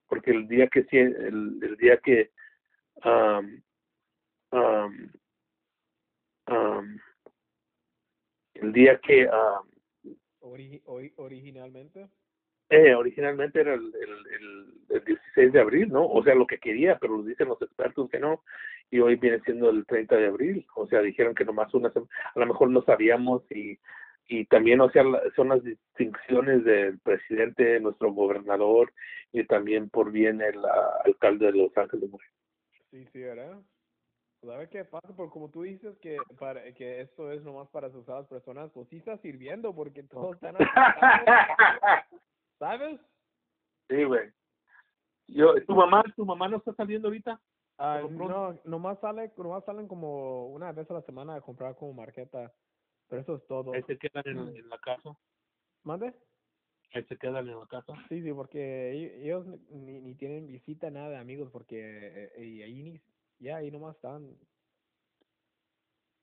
Porque 0.08 0.30
el 0.30 0.48
día 0.48 0.68
que 0.68 0.84
sí, 0.84 0.98
el, 0.98 1.60
el 1.64 1.76
día 1.78 1.98
que 1.98 2.30
um, 3.04 3.64
um, 4.52 5.10
um, 6.52 7.00
el 8.54 8.74
día 8.74 9.00
que 9.00 9.28
um, 9.28 10.12
Ori- 10.42 10.84
ori- 10.86 11.14
originalmente. 11.16 12.10
Eh, 12.70 12.96
originalmente 12.96 13.62
era 13.62 13.76
el, 13.76 13.94
el, 13.96 14.34
el, 14.34 14.98
el 14.98 15.06
16 15.06 15.54
de 15.54 15.60
abril, 15.60 15.90
¿no? 15.90 16.08
O 16.08 16.24
sea, 16.24 16.34
lo 16.34 16.48
que 16.48 16.58
quería, 16.58 16.98
pero 16.98 17.18
lo 17.18 17.24
dicen 17.24 17.48
los 17.48 17.62
expertos 17.62 18.10
que 18.10 18.20
no. 18.20 18.44
Y 18.90 19.00
hoy 19.00 19.16
viene 19.16 19.40
siendo 19.42 19.70
el 19.70 19.86
30 19.86 20.16
de 20.16 20.28
abril. 20.28 20.66
O 20.76 20.88
sea, 20.88 21.02
dijeron 21.02 21.36
que 21.36 21.46
nomás 21.46 21.74
una 21.74 21.92
semana. 21.92 22.12
A 22.34 22.40
lo 22.40 22.46
mejor 22.48 22.70
no 22.70 22.82
sabíamos 22.84 23.44
y, 23.52 23.78
y 24.28 24.46
también, 24.46 24.82
o 24.82 24.90
sea, 24.90 25.04
son 25.36 25.50
las 25.50 25.64
distinciones 25.64 26.64
del 26.64 27.00
presidente, 27.00 27.80
nuestro 27.80 28.12
gobernador 28.12 28.92
y 29.32 29.44
también 29.46 29.90
por 29.90 30.12
bien 30.12 30.42
el 30.42 30.60
alcalde 31.04 31.52
de 31.52 31.58
Los 31.60 31.78
Ángeles. 31.78 32.10
Sí, 32.90 33.06
sí, 33.12 33.22
¿verdad? 33.22 33.60
Pues 34.40 34.54
a 34.54 34.58
ver 34.60 34.70
qué 34.70 34.86
pasa, 34.86 35.14
porque 35.16 35.34
como 35.34 35.50
tú 35.50 35.64
dices 35.64 35.98
que 36.00 36.18
para 36.40 36.72
que 36.74 37.02
esto 37.02 37.32
es 37.32 37.44
nomás 37.44 37.68
para 37.70 37.90
sus 37.90 38.06
personas, 38.28 38.72
pues 38.74 38.88
sí 38.90 38.98
está 38.98 39.18
sirviendo 39.18 39.74
porque 39.76 40.04
todos 40.04 40.36
están 40.36 40.56
¿sabes? 42.60 43.00
sí, 43.90 44.04
güey. 44.04 44.32
Yo, 45.28 45.56
¿Tu 45.66 45.74
mamá 45.76 46.04
tu 46.16 46.26
mamá 46.26 46.48
no 46.48 46.58
está 46.58 46.74
saliendo 46.74 47.08
ahorita? 47.08 47.42
Ah, 47.78 48.02
no, 48.10 48.58
nomás 48.64 49.00
sale, 49.00 49.32
nomás 49.38 49.66
salen 49.66 49.88
como 49.88 50.48
una 50.50 50.72
vez 50.72 50.90
a 50.90 50.94
la 50.94 51.02
semana 51.02 51.36
a 51.36 51.42
comprar 51.42 51.76
como 51.76 51.94
marqueta, 51.94 52.54
pero 53.10 53.22
eso 53.22 53.36
es 53.36 53.48
todo. 53.48 53.74
Ahí 53.74 53.84
se 53.84 53.98
quedan 53.98 54.24
en, 54.26 54.56
en 54.56 54.70
la 54.70 54.78
casa. 54.78 55.18
¿Mande? 55.84 56.14
Ahí 56.94 57.04
se 57.06 57.18
quedan 57.18 57.50
en 57.50 57.60
la 57.60 57.66
casa. 57.68 57.94
Sí, 58.08 58.22
sí, 58.24 58.32
porque 58.32 58.94
ell- 58.94 59.24
ellos 59.24 59.46
ni, 59.70 60.00
ni 60.00 60.16
tienen 60.16 60.48
visita 60.48 60.90
nada 60.90 61.10
de 61.10 61.18
amigos 61.18 61.50
porque 61.52 62.30
eh, 62.36 62.46
y 62.46 62.62
ahí 62.62 62.84
ni, 62.84 63.02
ya 63.40 63.58
ahí 63.58 63.72
nomás 63.72 63.96
están. 63.96 64.38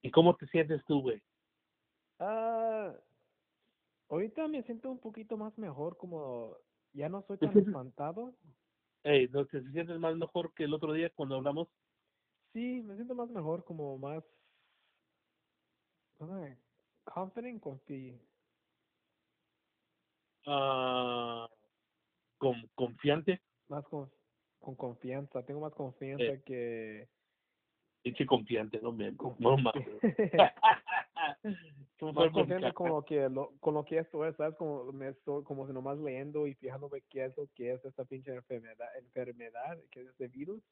¿Y 0.01 0.11
cómo 0.11 0.35
te 0.37 0.47
sientes 0.47 0.83
tú, 0.87 1.03
güey? 1.03 1.21
Ah, 2.19 2.95
ahorita 4.13 4.47
me 4.47 4.63
siento 4.63 4.91
un 4.91 4.99
poquito 4.99 5.37
más 5.37 5.57
mejor, 5.59 5.97
como 5.97 6.57
ya 6.93 7.09
no 7.09 7.23
soy 7.23 7.39
¿Te 7.39 7.47
tan 7.47 7.59
espantado. 7.59 8.35
Ey, 9.05 9.27
¿no 9.29 9.47
te 9.47 9.63
sientes 9.71 9.99
más 9.99 10.15
mejor 10.17 10.53
que 10.55 10.65
el 10.65 10.75
otro 10.75 10.93
día 10.93 11.11
cuando 11.15 11.37
hablamos? 11.37 11.69
Sí, 12.53 12.83
me 12.83 12.95
siento 12.95 13.15
más 13.15 13.31
mejor, 13.31 13.65
como 13.65 13.97
más 13.99 14.23
sé, 16.19 16.59
confident, 17.05 17.61
confi 17.61 18.21
ah, 20.47 21.49
con, 22.39 22.69
confiante. 22.75 23.41
Más 23.69 23.85
con, 23.87 24.11
con 24.61 24.75
confianza. 24.77 25.45
Tengo 25.45 25.61
más 25.61 25.73
confianza 25.73 26.37
Sí. 26.37 26.43
que... 26.45 27.09
Pinche 28.03 28.27
confiante, 28.27 28.81
no 28.83 28.93
me. 28.93 29.13
No. 29.13 29.17
Tú 29.17 29.37
más 32.13 32.29
con 32.75 32.91
lo 32.91 33.05
que 33.05 33.29
lo, 33.29 33.53
con 33.61 33.75
lo 33.75 33.85
que 33.85 33.99
esto 33.99 34.27
es, 34.27 34.37
¿sabes? 34.37 34.57
Como 34.57 34.93
me 34.93 35.11
estoy, 35.11 35.45
como 35.45 35.67
si 35.67 35.73
nomás 35.73 35.99
leyendo 35.99 36.47
y 36.47 36.55
fijándome 36.57 37.03
qué 37.11 37.27
es 37.27 37.37
lo 37.37 37.49
que 37.55 37.73
es 37.75 37.85
esta 37.85 38.05
pinche 38.05 38.35
enfermedad, 38.35 38.89
enfermedad, 38.99 39.79
que 39.91 40.03
es 40.03 40.09
este 40.09 40.29
virus. 40.29 40.63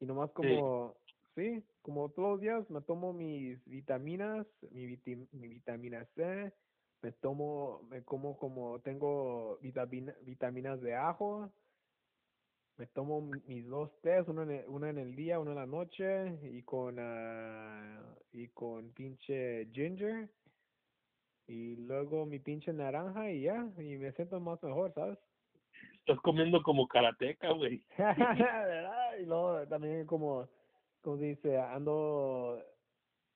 Y 0.00 0.06
nomás 0.06 0.32
como, 0.32 0.96
sí, 1.36 1.64
como 1.82 2.10
todos 2.10 2.32
los 2.32 2.40
días 2.40 2.70
me 2.70 2.82
tomo 2.82 3.12
mis 3.12 3.64
vitaminas, 3.66 4.46
mi, 4.70 4.86
viti- 4.86 5.28
mi 5.32 5.48
vitamina 5.48 6.06
C, 6.16 6.52
me 7.02 7.12
tomo, 7.12 7.82
me 7.84 8.04
como 8.04 8.38
como 8.38 8.80
tengo 8.80 9.58
vitamina, 9.60 10.14
vitaminas 10.22 10.80
de 10.82 10.94
ajo, 10.96 11.52
me 12.78 12.86
tomo 12.86 13.20
mi- 13.20 13.42
mis 13.46 13.66
dos 13.66 13.90
tés, 14.00 14.26
uno 14.28 14.42
en 14.44 14.50
el, 14.52 14.64
uno 14.68 14.86
en 14.86 14.98
el 14.98 15.14
día, 15.16 15.38
uno 15.40 15.50
en 15.50 15.56
la 15.56 15.66
noche, 15.66 16.38
y 16.42 16.62
con, 16.62 16.96
ah, 16.98 18.00
y 18.32 18.48
con 18.48 18.90
pinche 18.92 19.66
ginger, 19.72 20.28
y 21.48 21.76
luego 21.76 22.24
mi 22.24 22.38
pinche 22.38 22.72
naranja, 22.72 23.30
y 23.30 23.42
ya, 23.42 23.68
y 23.78 23.96
me 23.96 24.12
siento 24.12 24.38
más 24.40 24.62
mejor, 24.62 24.92
¿sabes? 24.94 25.18
Estás 26.00 26.20
comiendo 26.20 26.62
como 26.62 26.86
karateca, 26.86 27.50
güey. 27.52 27.84
Y 29.20 29.24
luego 29.26 29.66
también 29.66 30.06
como, 30.06 30.48
como 31.02 31.18
se 31.18 31.24
dice, 31.24 31.58
ando 31.58 32.62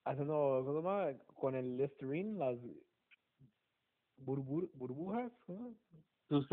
haciendo, 0.05 0.63
¿cómo 0.65 0.81
se 0.81 0.87
llama? 0.87 1.25
Con 1.35 1.55
el 1.57 1.77
Listerine, 1.77 2.39
las 2.39 2.57
burbur- 4.19 4.71
burbujas, 4.75 5.33
¿no? 5.49 5.75
Tus, 6.29 6.47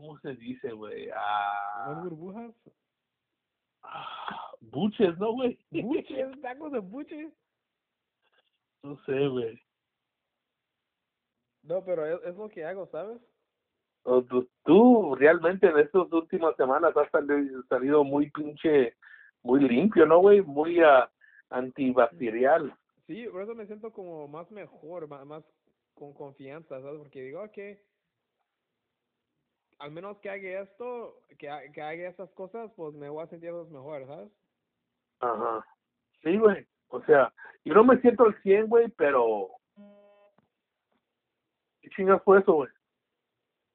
¿cómo 0.00 0.16
se 0.20 0.32
dice, 0.36 0.70
güey? 0.70 1.08
¿No 1.08 1.12
Ah, 1.16 2.00
burbujas? 2.04 2.54
ah, 3.82 4.52
buches, 4.60 5.18
¿no, 5.18 5.32
güey? 5.32 5.58
Buches, 5.72 6.28
tacos 6.42 6.70
de 6.70 6.78
buches. 6.78 7.32
No 8.84 8.96
sé, 9.04 9.26
güey. 9.26 9.60
No, 11.64 11.84
pero 11.84 12.06
es, 12.06 12.22
es 12.24 12.36
lo 12.36 12.48
que 12.48 12.64
hago, 12.64 12.86
¿sabes? 12.86 13.18
Tú, 14.04 14.48
tú 14.64 15.16
realmente 15.16 15.66
en 15.66 15.78
estas 15.80 16.10
últimas 16.12 16.54
semanas 16.54 16.96
has 16.96 17.10
sali- 17.10 17.50
salido 17.68 18.04
muy 18.04 18.30
pinche, 18.30 18.94
muy 19.42 19.60
limpio, 19.68 20.06
¿no, 20.06 20.20
güey? 20.20 20.40
Muy 20.42 20.78
ah, 20.80 21.10
antibacterial. 21.50 22.72
Sí, 23.08 23.26
por 23.26 23.42
eso 23.42 23.56
me 23.56 23.66
siento 23.66 23.92
como 23.92 24.28
más 24.28 24.48
mejor, 24.52 25.08
ma- 25.08 25.24
más, 25.24 25.42
con 25.94 26.12
confianza, 26.14 26.80
¿sabes? 26.80 26.98
Porque 26.98 27.20
digo 27.22 27.42
que 27.50 27.82
al 29.78 29.90
menos 29.92 30.18
que 30.18 30.30
haga 30.30 30.60
esto, 30.62 31.20
que, 31.38 31.48
ha- 31.48 31.70
que 31.72 31.80
haga 31.82 32.08
esas 32.08 32.30
cosas, 32.32 32.70
pues 32.76 32.94
me 32.94 33.08
voy 33.08 33.22
a 33.24 33.28
sentir 33.28 33.52
mejor, 33.52 34.06
¿sabes? 34.06 34.30
Ajá. 35.20 35.64
Sí, 36.22 36.36
güey. 36.36 36.66
O 36.88 37.02
sea, 37.04 37.32
yo 37.64 37.74
no 37.74 37.84
me 37.84 38.00
siento 38.00 38.24
al 38.24 38.40
100, 38.42 38.66
güey, 38.68 38.88
pero... 38.88 39.48
¿Qué 41.80 41.90
chingas 41.90 42.22
fue 42.24 42.40
eso, 42.40 42.52
güey? 42.54 42.70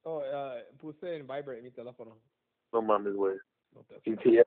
Oh, 0.02 0.22
ah, 0.32 0.56
puse 0.78 1.16
en 1.16 1.22
vibrate 1.26 1.62
mi 1.62 1.70
teléfono. 1.70 2.18
No 2.72 2.82
mames, 2.82 3.14
güey. 3.14 3.36
No 3.72 3.82
te, 3.84 3.98
Pinche, 4.00 4.40
es 4.40 4.46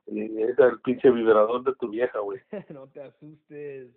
el 0.58 0.80
pinche 0.82 1.10
vibrador 1.10 1.64
de 1.64 1.74
tu 1.74 1.88
vieja, 1.88 2.18
güey. 2.20 2.40
no 2.70 2.86
te 2.88 3.02
asustes. 3.02 3.90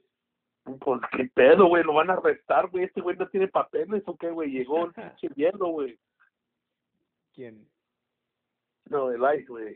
Pues 0.79 1.01
qué 1.15 1.25
pedo, 1.33 1.67
güey, 1.67 1.83
lo 1.83 1.93
van 1.93 2.09
a 2.09 2.13
arrestar, 2.13 2.69
güey. 2.69 2.85
Este 2.85 3.01
güey 3.01 3.15
no 3.17 3.27
tiene 3.29 3.47
papeles 3.47 4.03
o 4.07 4.15
qué, 4.17 4.29
güey. 4.31 4.49
Llegó 4.51 4.85
el 4.85 4.93
pinche 4.93 5.29
hielo, 5.35 5.67
güey. 5.67 5.97
¿Quién? 7.33 7.67
No, 8.89 9.11
el 9.11 9.21
ice, 9.39 9.47
güey. 9.47 9.75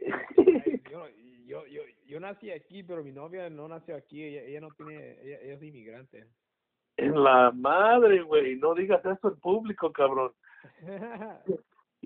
Yo, 0.91 0.99
no- 0.99 1.07
yo, 1.45 1.65
yo, 1.67 1.81
yo 2.07 2.19
nací 2.19 2.51
aquí, 2.51 2.83
pero 2.83 3.03
mi 3.03 3.11
novia 3.11 3.49
no 3.49 3.67
nació 3.67 3.95
aquí. 3.95 4.23
Ella, 4.23 4.41
ella 4.41 4.61
no 4.61 4.69
tiene, 4.71 5.11
ella, 5.21 5.39
ella 5.41 5.53
es 5.53 5.63
inmigrante. 5.63 6.25
en 6.97 7.23
la 7.23 7.51
madre, 7.51 8.21
güey. 8.23 8.55
No 8.57 8.73
digas 8.73 9.03
eso 9.05 9.29
en 9.29 9.39
público, 9.39 9.91
cabrón. 9.91 10.31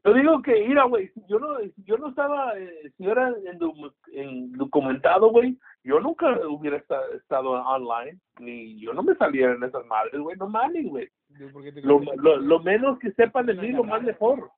Yo 0.05 0.13
digo 0.13 0.41
que, 0.41 0.65
mira, 0.65 0.85
güey, 0.85 1.09
si 1.09 1.21
yo 1.27 1.39
no, 1.39 1.59
si 1.59 1.83
yo 1.83 1.97
no 1.97 2.07
estaba, 2.07 2.57
eh, 2.57 2.89
si 2.95 3.03
yo 3.03 3.11
era 3.11 3.27
en, 3.29 3.59
docu- 3.59 3.93
en 4.13 4.53
documentado, 4.53 5.29
güey, 5.29 5.57
yo 5.83 5.99
nunca 5.99 6.39
hubiera 6.47 6.77
esta- 6.77 7.05
estado 7.17 7.49
online, 7.51 8.17
ni 8.39 8.79
yo 8.79 8.93
no 8.93 9.03
me 9.03 9.13
saliera 9.15 9.53
en 9.53 9.63
esas 9.63 9.85
madres, 9.87 10.21
güey, 10.21 10.37
no 10.37 10.47
mames, 10.47 10.85
güey. 10.87 11.09
Dude, 11.27 11.51
¿por 11.51 11.63
qué 11.63 11.73
te 11.73 11.81
Lo, 11.81 11.99
lo, 12.15 12.37
lo 12.37 12.59
menos 12.61 12.97
que 12.99 13.11
sepan 13.11 13.47
de 13.47 13.55
mí, 13.55 13.71
lo 13.73 13.83
más 13.83 14.01
mejor. 14.01 14.49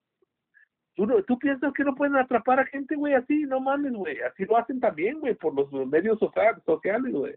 ¿Tú, 0.95 1.07
¿Tú 1.24 1.39
piensas 1.39 1.74
que 1.74 1.83
no 1.83 1.95
pueden 1.95 2.15
atrapar 2.17 2.60
a 2.60 2.65
gente, 2.65 2.95
güey, 2.95 3.13
así? 3.13 3.43
No 3.43 3.60
mames, 3.60 3.93
güey. 3.93 4.19
Así 4.21 4.45
lo 4.45 4.57
hacen 4.57 4.79
también, 4.79 5.19
güey, 5.19 5.36
por 5.36 5.53
los 5.53 5.71
medios 5.88 6.19
social- 6.19 6.62
sociales, 6.65 7.13
güey. 7.13 7.36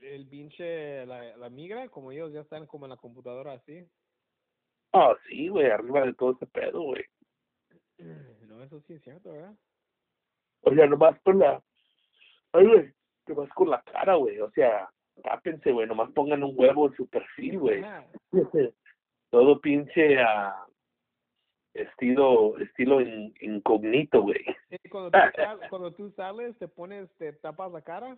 El, 0.00 0.28
pinche, 0.28 1.04
la, 1.06 1.36
la 1.36 1.48
migra, 1.50 1.88
como 1.88 2.12
ellos 2.12 2.32
ya 2.32 2.42
están 2.42 2.66
como 2.66 2.86
en 2.86 2.90
la 2.90 2.96
computadora 2.96 3.54
así. 3.54 3.84
Ah, 4.92 5.12
sí, 5.26 5.48
güey, 5.48 5.68
arriba 5.70 6.02
de 6.02 6.14
todo 6.14 6.32
ese 6.32 6.46
pedo, 6.46 6.82
güey. 6.82 7.04
No, 8.54 8.62
eso 8.62 8.80
sí 8.82 8.94
es 8.94 9.02
cierto, 9.02 9.32
¿verdad? 9.32 9.54
O 10.60 10.72
sea, 10.72 10.86
nomás 10.86 11.20
con 11.22 11.40
la... 11.40 11.60
Ay, 12.52 12.66
güey, 12.66 12.92
nomás 13.26 13.48
con 13.50 13.70
la 13.70 13.82
cara, 13.82 14.14
güey. 14.14 14.38
O 14.38 14.50
sea, 14.52 14.88
tápense, 15.24 15.72
güey. 15.72 15.88
Nomás 15.88 16.12
pongan 16.12 16.44
un 16.44 16.52
huevo 16.56 16.86
en 16.86 16.94
su 16.94 17.08
perfil, 17.08 17.58
güey. 17.58 17.84
Todo 19.30 19.60
pinche 19.60 20.20
ah, 20.20 20.64
estilo 21.74 22.56
estilo 22.58 23.00
in- 23.00 23.34
incógnito, 23.40 24.22
güey. 24.22 24.44
Cuando, 24.90 25.10
tú 25.10 25.18
sal- 25.36 25.60
cuando 25.70 25.92
tú 25.92 26.10
sales, 26.12 26.56
te 26.58 26.68
pones, 26.68 27.10
te 27.18 27.32
tapas 27.34 27.70
la 27.72 27.82
cara. 27.82 28.16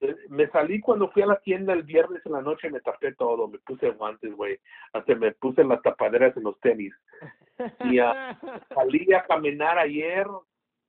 Eh, 0.00 0.14
Me 0.28 0.46
salí 0.50 0.80
cuando 0.80 1.10
fui 1.10 1.22
a 1.22 1.26
la 1.26 1.40
tienda 1.40 1.72
el 1.72 1.82
viernes 1.82 2.24
en 2.24 2.32
la 2.32 2.42
noche, 2.42 2.70
me 2.70 2.80
tapé 2.80 3.14
todo, 3.14 3.48
me 3.48 3.58
puse 3.58 3.90
guantes, 3.90 4.32
güey. 4.36 4.58
Hasta 4.92 5.14
me 5.16 5.32
puse 5.32 5.64
las 5.64 5.82
tapaderas 5.82 6.36
en 6.36 6.44
los 6.44 6.58
tenis. 6.60 6.94
Y, 7.84 7.98
ah, 7.98 8.38
Salí 8.74 9.12
a 9.12 9.24
caminar 9.24 9.76
ayer, 9.78 10.26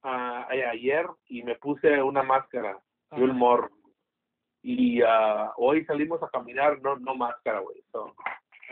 eh, 0.03 0.65
ayer, 0.71 1.07
y 1.27 1.41
me 1.43 1.55
puse 1.55 2.01
una 2.03 2.21
máscara 2.23 2.77
y 3.17 3.21
un 3.21 3.35
morro. 3.35 3.71
Y 4.61 5.01
ah, 5.01 5.53
hoy 5.57 5.85
salimos 5.85 6.21
a 6.21 6.29
caminar, 6.29 6.79
no 6.81 6.97
no 6.97 7.15
máscara, 7.15 7.59
güey. 7.59 7.81
So, 7.91 8.13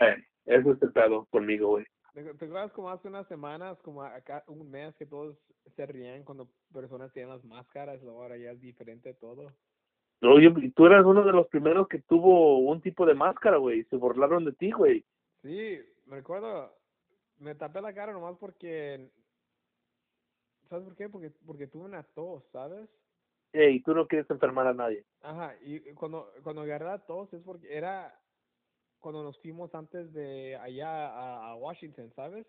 eh, 0.00 0.22
eso 0.46 0.72
es 0.72 0.82
el 0.82 0.92
pedo 0.92 1.26
conmigo, 1.30 1.68
güey. 1.68 1.86
¿Te 2.24 2.34
te 2.34 2.44
acuerdas 2.46 2.72
como 2.72 2.90
hace 2.90 3.06
unas 3.08 3.26
semanas, 3.28 3.78
como 3.82 4.02
acá 4.02 4.42
un 4.48 4.68
mes, 4.70 4.94
que 4.96 5.06
todos 5.06 5.36
se 5.76 5.86
rían 5.86 6.24
cuando 6.24 6.48
personas 6.72 7.12
tienen 7.12 7.30
las 7.30 7.44
máscaras? 7.44 8.02
Ahora 8.02 8.36
ya 8.36 8.50
es 8.50 8.60
diferente 8.60 9.14
todo. 9.14 9.52
No, 10.20 10.40
yo- 10.40 10.52
tú 10.74 10.86
eras 10.86 11.04
uno 11.04 11.22
de 11.22 11.32
los 11.32 11.46
primeros 11.46 11.86
que 11.86 12.00
tuvo 12.00 12.58
un 12.58 12.80
tipo 12.80 13.06
de 13.06 13.14
máscara, 13.14 13.56
güey. 13.58 13.84
Se 13.84 13.96
burlaron 13.96 14.44
de 14.44 14.52
ti, 14.52 14.72
güey. 14.72 15.04
Sí, 15.42 15.78
me 16.06 16.16
recuerdo, 16.16 16.76
me 17.38 17.54
tapé 17.54 17.80
la 17.80 17.94
cara 17.94 18.12
nomás 18.12 18.36
porque, 18.38 19.08
¿sabes 20.68 20.84
por 20.84 20.96
qué? 20.96 21.08
Porque, 21.08 21.30
porque 21.46 21.68
tuve 21.68 21.84
una 21.84 22.02
tos, 22.02 22.42
¿sabes? 22.50 22.88
Ey, 23.52 23.80
tú 23.82 23.94
no 23.94 24.08
quieres 24.08 24.28
enfermar 24.30 24.66
a 24.66 24.74
nadie. 24.74 25.04
Ajá, 25.22 25.54
y 25.62 25.80
cuando, 25.94 26.32
cuando 26.42 26.62
agarré 26.62 26.86
la 26.86 26.98
tos 26.98 27.32
es 27.32 27.42
porque 27.42 27.72
era 27.76 28.12
cuando 29.00 29.22
nos 29.22 29.38
fuimos 29.40 29.74
antes 29.74 30.12
de 30.12 30.56
allá 30.56 31.08
a, 31.08 31.50
a 31.50 31.54
Washington, 31.56 32.12
¿sabes? 32.14 32.46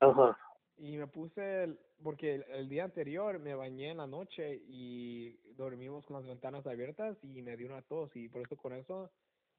Ajá. 0.00 0.38
Y 0.76 0.96
me 0.96 1.06
puse, 1.06 1.64
el- 1.64 1.78
porque 2.02 2.34
el, 2.36 2.42
el 2.44 2.68
día 2.68 2.84
anterior 2.84 3.38
me 3.38 3.54
bañé 3.54 3.90
en 3.90 3.98
la 3.98 4.06
noche 4.06 4.60
y 4.66 5.36
dormimos 5.54 6.04
con 6.06 6.16
las 6.16 6.26
ventanas 6.26 6.66
abiertas 6.66 7.16
y 7.22 7.42
me 7.42 7.56
dio 7.56 7.66
una 7.68 7.82
tos 7.82 8.10
y 8.16 8.28
por 8.28 8.42
eso 8.42 8.56
con 8.56 8.72
eso 8.74 9.10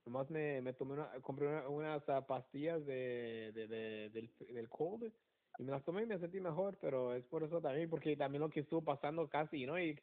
nomás 0.05 0.29
me, 0.29 0.61
me 0.61 0.73
tomé 0.73 0.93
una, 0.93 1.09
compré 1.21 1.47
una- 1.47 1.69
unas 1.69 2.09
ah, 2.09 2.25
pastillas 2.27 2.85
de, 2.85 3.51
de, 3.53 3.67
de- 3.67 4.09
del, 4.09 4.29
del 4.53 4.69
cold 4.69 5.11
y 5.57 5.63
me 5.63 5.71
las 5.71 5.85
tomé 5.85 6.03
y 6.03 6.07
me 6.07 6.19
sentí 6.19 6.39
mejor, 6.41 6.77
pero 6.81 7.13
es 7.13 7.25
por 7.27 7.43
eso 7.43 7.61
también, 7.61 7.89
porque 7.89 8.17
también 8.17 8.41
lo 8.41 8.49
que 8.49 8.61
estuvo 8.61 8.83
pasando 8.83 9.27
casi, 9.29 9.65
¿no? 9.65 9.79
Y 9.79 9.97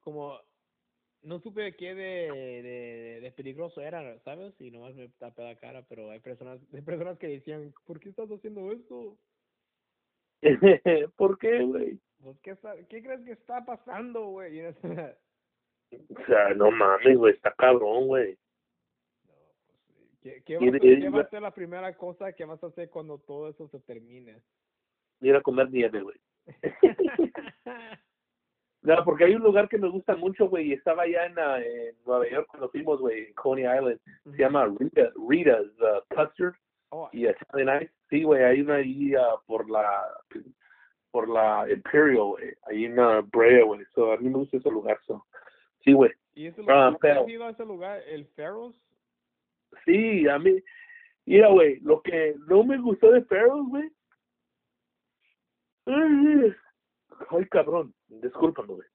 como 0.00 0.38
no 1.22 1.40
supe 1.40 1.74
qué 1.76 1.94
de, 1.94 2.30
de, 2.62 3.20
de 3.20 3.32
peligroso 3.32 3.80
era, 3.80 4.18
¿sabes? 4.20 4.54
Y 4.60 4.70
nomás 4.70 4.94
me 4.94 5.08
tapé 5.18 5.42
la 5.42 5.56
cara, 5.56 5.82
pero 5.88 6.10
hay 6.10 6.20
personas, 6.20 6.60
hay 6.72 6.82
personas 6.82 7.18
que 7.18 7.26
decían, 7.28 7.72
¿por 7.84 7.98
qué 8.00 8.10
estás 8.10 8.30
haciendo 8.30 8.70
esto? 8.72 9.16
¿Por 11.16 11.38
qué, 11.38 11.62
güey? 11.64 11.98
Pues, 12.22 12.38
¿qué, 12.40 12.50
está- 12.52 12.76
¿qué 12.88 13.02
crees 13.02 13.20
que 13.24 13.32
está 13.32 13.64
pasando, 13.64 14.26
güey? 14.28 14.60
No, 14.62 14.68
O 15.92 16.26
sea, 16.26 16.52
no 16.54 16.70
mames, 16.70 17.16
güey, 17.16 17.34
está 17.34 17.52
cabrón, 17.52 18.06
güey. 18.08 18.36
pues, 20.22 20.42
¿qué, 20.44 20.56
va 20.58 20.78
qué 20.80 21.08
va 21.08 21.18
va- 21.18 21.22
a 21.22 21.30
ser 21.30 21.42
la 21.42 21.54
primera 21.54 21.96
cosa 21.96 22.32
que 22.32 22.44
vas 22.44 22.62
a 22.62 22.66
hacer 22.66 22.90
cuando 22.90 23.18
todo 23.18 23.48
eso 23.48 23.68
se 23.68 23.78
termine? 23.80 24.42
Ir 25.20 25.34
a 25.36 25.40
comer 25.42 25.70
nieve, 25.70 26.02
güey. 26.02 26.16
No, 28.86 29.04
porque 29.04 29.24
hay 29.24 29.34
un 29.34 29.42
lugar 29.42 29.68
que 29.68 29.78
me 29.78 29.88
gusta 29.88 30.14
mucho, 30.14 30.48
güey, 30.48 30.68
y 30.68 30.72
estaba 30.74 31.02
allá 31.02 31.26
en, 31.26 31.36
ah, 31.38 31.58
en 31.60 31.96
Nueva 32.06 32.28
York 32.30 32.46
cuando 32.48 32.68
fuimos, 32.68 33.00
güey, 33.00 33.24
en 33.26 33.34
Coney 33.34 33.64
Island. 33.64 33.98
Se 34.24 34.36
llama 34.38 34.66
Rita, 34.78 35.10
Rita's 35.28 35.66
uh, 35.80 36.14
Custard. 36.14 36.54
Oh, 36.90 37.08
y 37.12 37.24
Saturday 37.26 37.64
Night. 37.64 37.90
Sí, 38.08 38.22
güey, 38.22 38.44
hay 38.44 38.60
una 38.60 38.76
ahí 38.76 39.12
ah, 39.16 39.34
por 39.46 39.68
la 39.68 40.04
por 41.10 41.28
la 41.28 41.66
Imperial, 41.70 42.26
güey, 42.26 42.54
ahí 42.68 42.84
en 42.84 42.98
uh, 42.98 43.22
Brea, 43.24 43.64
güey. 43.64 43.84
So, 43.94 44.12
a 44.12 44.18
mí 44.18 44.28
me 44.28 44.36
gusta 44.38 44.58
ese 44.58 44.70
lugar, 44.70 45.00
so. 45.04 45.26
Sí, 45.82 45.92
güey. 45.92 46.12
¿Y 46.34 46.46
ese 46.46 46.60
Ah, 46.60 46.62
lugar, 46.62 46.92
¿nunca 46.92 46.98
pero- 47.08 47.20
has 47.22 47.28
ido 47.28 47.44
a 47.46 47.50
ese 47.50 47.64
lugar, 47.64 48.00
el 48.06 48.26
Ferros? 48.36 48.80
Sí, 49.84 50.28
a 50.28 50.38
mí, 50.38 50.62
mira, 51.24 51.48
güey, 51.48 51.80
lo 51.80 52.00
que 52.02 52.36
no 52.46 52.62
me 52.62 52.78
gustó 52.78 53.10
de 53.10 53.22
Ferros, 53.24 53.66
güey. 53.68 53.90
Ay, 57.30 57.38
ay, 57.38 57.46
cabrón, 57.46 57.94
discúlpame, 58.08 58.74
güey. 58.74 58.88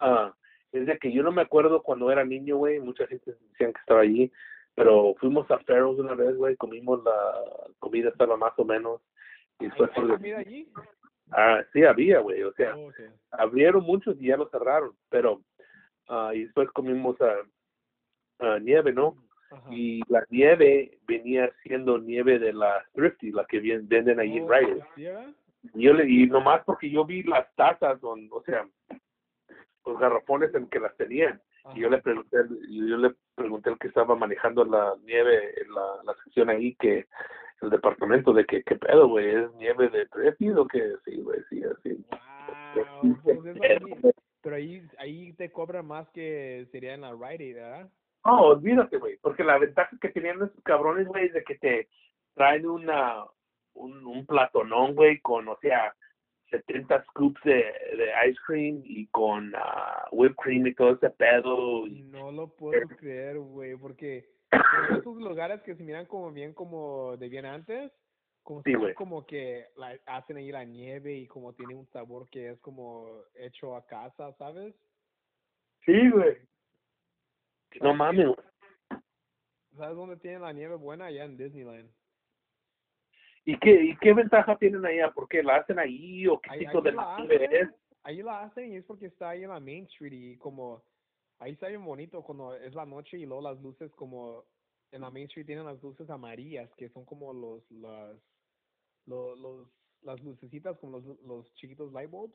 Ah, 0.00 0.34
es 0.72 0.86
de 0.86 0.98
que 0.98 1.12
yo 1.12 1.22
no 1.22 1.32
me 1.32 1.42
acuerdo 1.42 1.82
cuando 1.82 2.10
era 2.10 2.24
niño, 2.24 2.56
güey, 2.58 2.78
mucha 2.80 3.06
gente 3.06 3.32
decían 3.50 3.72
que 3.72 3.80
estaba 3.80 4.00
allí, 4.00 4.30
pero 4.74 5.14
fuimos 5.18 5.50
a 5.50 5.58
Ferros 5.60 5.98
una 5.98 6.14
vez, 6.14 6.36
güey, 6.36 6.56
comimos 6.56 7.02
la 7.04 7.14
comida 7.78 8.10
estaba 8.10 8.36
más 8.36 8.52
o 8.58 8.64
menos. 8.64 9.00
Y 9.58 9.64
¿Hay, 9.64 9.70
después, 9.70 9.90
hay 9.96 10.08
comida 10.08 10.38
allí? 10.38 10.68
ah, 11.32 11.62
sí 11.72 11.84
había, 11.84 12.20
güey, 12.20 12.42
o 12.44 12.52
sea, 12.52 12.76
Oh, 12.76 12.88
okay. 12.88 13.06
abrieron 13.32 13.82
muchos 13.82 14.16
y 14.20 14.26
ya 14.28 14.36
los 14.36 14.50
cerraron, 14.50 14.92
pero, 15.08 15.40
ah, 16.08 16.32
y 16.34 16.44
después 16.44 16.70
comimos 16.72 17.16
a 17.20 18.58
nieve, 18.60 18.92
¿no? 18.92 19.16
Y 19.70 20.02
la 20.12 20.24
nieve 20.28 20.98
venía 21.08 21.50
siendo 21.62 21.98
nieve 21.98 22.38
de 22.38 22.52
la 22.52 22.84
Thrifty, 22.92 23.32
la 23.32 23.46
que 23.46 23.58
venden 23.60 24.20
ahí 24.20 24.36
en 24.36 24.44
Oh, 24.44 24.48
Reyes. 24.48 24.84
¿sí 24.94 25.06
era? 25.06 25.24
Y 25.24 25.47
yo 25.74 25.92
le, 25.92 26.08
y 26.08 26.26
nomás 26.26 26.62
porque 26.64 26.90
yo 26.90 27.04
vi 27.04 27.22
las 27.22 27.52
tazas, 27.54 28.00
don- 28.00 28.28
o 28.30 28.42
sea, 28.42 28.66
los 29.86 29.98
garrafones 29.98 30.54
en 30.54 30.68
que 30.68 30.80
las 30.80 30.96
tenían. 30.96 31.40
Y 31.74 31.80
yo 31.80 31.90
le 31.90 31.98
pregunté, 31.98 32.38
yo 32.70 32.96
le 32.96 33.14
pregunté 33.34 33.68
al 33.68 33.78
que 33.78 33.88
estaba 33.88 34.14
manejando 34.14 34.64
la 34.64 34.94
nieve 35.02 35.60
en 35.60 35.74
la, 35.74 36.02
la 36.04 36.14
sección 36.24 36.48
ahí, 36.48 36.74
que 36.76 37.06
el 37.60 37.70
departamento, 37.70 38.32
de 38.32 38.46
que, 38.46 38.62
¿qué 38.62 38.76
pedo, 38.76 39.08
güey? 39.08 39.28
¿Es 39.28 39.52
nieve 39.54 39.88
de 39.88 40.06
Thrifty 40.06 40.50
o 40.50 40.66
qué? 40.66 40.94
Sí, 41.04 41.20
güey, 41.20 41.40
sí, 41.50 41.62
así. 41.64 42.04
Wow, 42.74 43.18
pues 43.22 43.38
pero 44.40 44.56
ahí, 44.56 44.82
ahí 44.98 45.32
te 45.34 45.50
cobran 45.50 45.84
más 45.86 46.08
que 46.10 46.66
sería 46.70 46.94
en 46.94 47.02
la 47.02 47.12
Rite 47.12 47.44
Aid, 47.44 47.54
¿verdad? 47.56 47.90
No, 48.24 48.40
olvídate, 48.42 48.96
güey, 48.96 49.18
porque 49.18 49.44
la 49.44 49.58
ventaja 49.58 49.94
que 50.00 50.08
tenían 50.10 50.36
esos 50.36 50.62
cabrones, 50.62 51.06
güey, 51.06 51.26
es 51.26 51.32
de 51.32 51.42
que 51.44 51.56
te 51.56 51.88
traen 52.34 52.66
una 52.66 53.24
un, 53.74 54.06
un 54.06 54.26
platonón, 54.26 54.94
güey, 54.94 55.20
con, 55.20 55.48
o 55.48 55.56
sea, 55.60 55.94
70 56.50 57.04
scoops 57.04 57.40
de, 57.44 57.54
de 57.54 58.10
ice 58.28 58.38
cream 58.46 58.80
y 58.84 59.06
con 59.08 59.52
ah, 59.54 60.08
whipped 60.12 60.36
cream 60.36 60.66
y 60.66 60.74
todo 60.74 60.92
ese 60.92 61.10
pedo. 61.10 61.86
Y, 61.86 62.02
No 62.02 62.32
lo 62.32 62.48
puedo 62.48 62.72
creer, 62.98 63.38
güey, 63.38 63.76
porque 63.76 64.28
en 64.52 64.96
esos 64.98 65.16
lugares 65.18 65.60
que 65.62 65.74
se 65.74 65.82
miran 65.82 66.06
como 66.06 66.32
bien 66.32 66.54
como 66.54 67.16
de 67.18 67.28
bien 67.28 67.44
antes, 67.44 67.92
como, 68.42 68.62
Sí, 68.62 68.72
güey. 68.74 68.94
como 68.94 69.26
que 69.26 69.66
la, 69.76 69.98
hacen 70.06 70.38
ahí 70.38 70.50
la 70.50 70.64
nieve 70.64 71.14
y 71.14 71.26
como 71.26 71.52
tiene 71.52 71.74
un 71.74 71.86
sabor 71.88 72.28
que 72.30 72.50
es 72.50 72.60
como 72.60 73.06
hecho 73.34 73.76
a 73.76 73.84
casa, 73.86 74.32
¿sabes? 74.38 74.74
sí, 75.84 76.10
güey. 76.10 76.36
No 77.82 77.94
mames, 77.94 78.26
güey. 78.26 79.02
¿Sabes 79.76 79.96
dónde 79.96 80.16
tienen 80.16 80.40
la 80.42 80.52
nieve 80.52 80.74
buena? 80.76 81.06
Allá 81.06 81.24
en 81.24 81.36
Disneyland. 81.36 81.90
¿Y 83.50 83.58
qué, 83.60 83.82
¿Y 83.82 83.96
qué 83.96 84.12
ventaja 84.12 84.58
tienen 84.58 84.84
allá? 84.84 85.10
¿Por 85.10 85.26
qué 85.26 85.42
la 85.42 85.56
hacen 85.56 85.78
ahí 85.78 86.26
o 86.26 86.38
qué 86.38 86.50
Ahí, 86.50 86.58
tipo 86.66 86.78
ahí 86.78 86.84
de 86.84 86.92
la 86.92 87.02
es? 87.02 87.22
hacen, 87.62 87.74
ahí 88.02 88.22
la 88.22 88.42
hacen 88.42 88.72
y 88.72 88.76
es 88.76 88.84
porque 88.84 89.06
está 89.06 89.30
ahí 89.30 89.42
en 89.44 89.48
la 89.48 89.58
Main 89.58 89.84
Street 89.84 90.12
y 90.12 90.36
como 90.36 90.82
ahí 91.38 91.52
está 91.52 91.68
bien 91.68 91.82
bonito 91.82 92.22
cuando 92.22 92.54
es 92.54 92.74
la 92.74 92.84
noche 92.84 93.16
y 93.16 93.24
luego 93.24 93.40
las 93.42 93.58
luces 93.62 93.90
como 93.94 94.44
en 94.92 95.00
la 95.00 95.10
Main 95.10 95.24
Street 95.28 95.46
tienen 95.46 95.64
las 95.64 95.82
luces 95.82 96.10
amarillas 96.10 96.68
que 96.76 96.90
son 96.90 97.06
como 97.06 97.32
los 97.32 97.70
las 97.70 98.18
los, 99.06 99.38
los 99.38 99.66
las 100.02 100.22
lucecitas 100.22 100.76
como 100.78 100.98
los, 100.98 101.18
los 101.22 101.50
chiquitos 101.54 101.90
light 101.92 102.10
bulbs. 102.10 102.34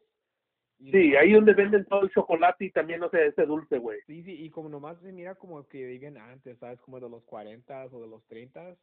Y 0.80 0.92
Sí, 0.92 0.98
nomás- 1.12 1.22
ahí 1.22 1.32
donde 1.34 1.54
venden 1.54 1.86
todo 1.86 2.02
el 2.02 2.10
chocolate 2.10 2.66
y 2.66 2.72
también, 2.72 3.00
no 3.00 3.10
sé, 3.12 3.28
ese 3.28 3.46
dulce, 3.46 3.78
güey. 3.78 4.00
Sí, 4.08 4.24
sí, 4.24 4.32
y 4.44 4.50
como 4.50 4.68
nomás 4.68 5.00
se 5.02 5.12
mira 5.14 5.36
como 5.36 5.66
que 5.68 5.86
viven 5.86 6.18
antes, 6.18 6.58
¿sabes? 6.58 6.82
Como 6.82 7.00
de 7.00 7.08
los 7.08 7.24
40 7.24 7.86
o 7.92 8.02
de 8.02 8.08
los 8.08 8.26
30 8.26 8.62
y 8.62 8.66
ahí- 8.72 8.78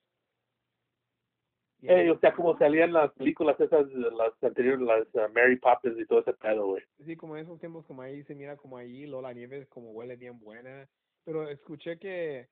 Eh, 1.83 2.11
o 2.11 2.19
sea, 2.19 2.33
como 2.35 2.59
salían 2.59 2.93
las 2.93 3.13
películas 3.13 3.59
esas, 3.59 3.87
las 3.93 4.33
anteriores, 4.43 4.81
las 4.81 5.07
ah, 5.17 5.29
Mary 5.35 5.57
Poppins 5.57 5.99
y 5.99 6.07
todo 6.07 6.21
ese 6.21 6.35
pedo, 6.35 6.67
güey. 6.67 6.83
Sí, 7.05 7.17
como 7.17 7.37
en 7.37 7.45
esos 7.45 7.59
tiempos, 7.59 7.87
como 7.87 8.03
ahí 8.03 8.23
se 8.25 8.35
mira 8.35 8.57
como 8.57 8.77
ahí, 8.77 9.07
luego 9.07 9.23
la 9.23 9.33
nieve 9.33 9.67
como 9.67 9.93
huele 9.93 10.17
bien 10.17 10.39
buena. 10.39 10.89
Pero 11.25 11.49
escuché 11.49 11.99
que, 11.99 12.49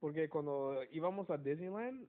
porque 0.00 0.28
cuando 0.28 0.80
íbamos 0.90 1.30
a 1.30 1.36
Disneyland, 1.36 2.08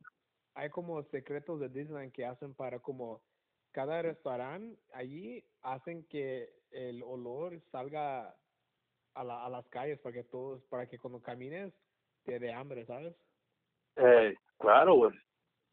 hay 0.56 0.70
como 0.70 1.04
secretos 1.04 1.60
de 1.60 1.70
Disneyland 1.70 2.12
que 2.12 2.26
hacen 2.26 2.54
para 2.56 2.80
como 2.80 3.22
cada 3.72 4.02
restaurante 4.04 4.80
allí 4.94 5.44
hacen 5.62 6.06
que 6.06 6.50
el 6.72 7.02
olor 7.04 7.60
salga 7.72 8.36
a, 9.16 9.24
la, 9.24 9.46
a 9.46 9.50
las 9.50 9.68
calles 9.70 10.00
para 10.00 10.14
que 10.14 10.24
todos, 10.24 10.64
para 10.66 10.88
que 10.88 10.98
cuando 10.98 11.22
camines 11.22 11.74
te 12.24 12.40
dé 12.40 12.54
hambre, 12.54 12.86
¿sabes? 12.86 13.16
Eh, 13.96 14.36
claro, 14.58 14.96
güey. 14.96 15.12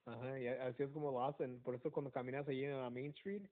Ajá, 0.06 0.38
y 0.40 0.46
así 0.48 0.82
es 0.82 0.90
como 0.90 1.10
lo 1.10 1.24
hacen. 1.24 1.60
Por 1.62 1.74
eso 1.74 1.90
cuando 1.90 2.10
caminas 2.10 2.48
allí 2.48 2.64
en 2.64 2.76
la 2.80 2.90
Main 2.90 3.10
Street, 3.10 3.42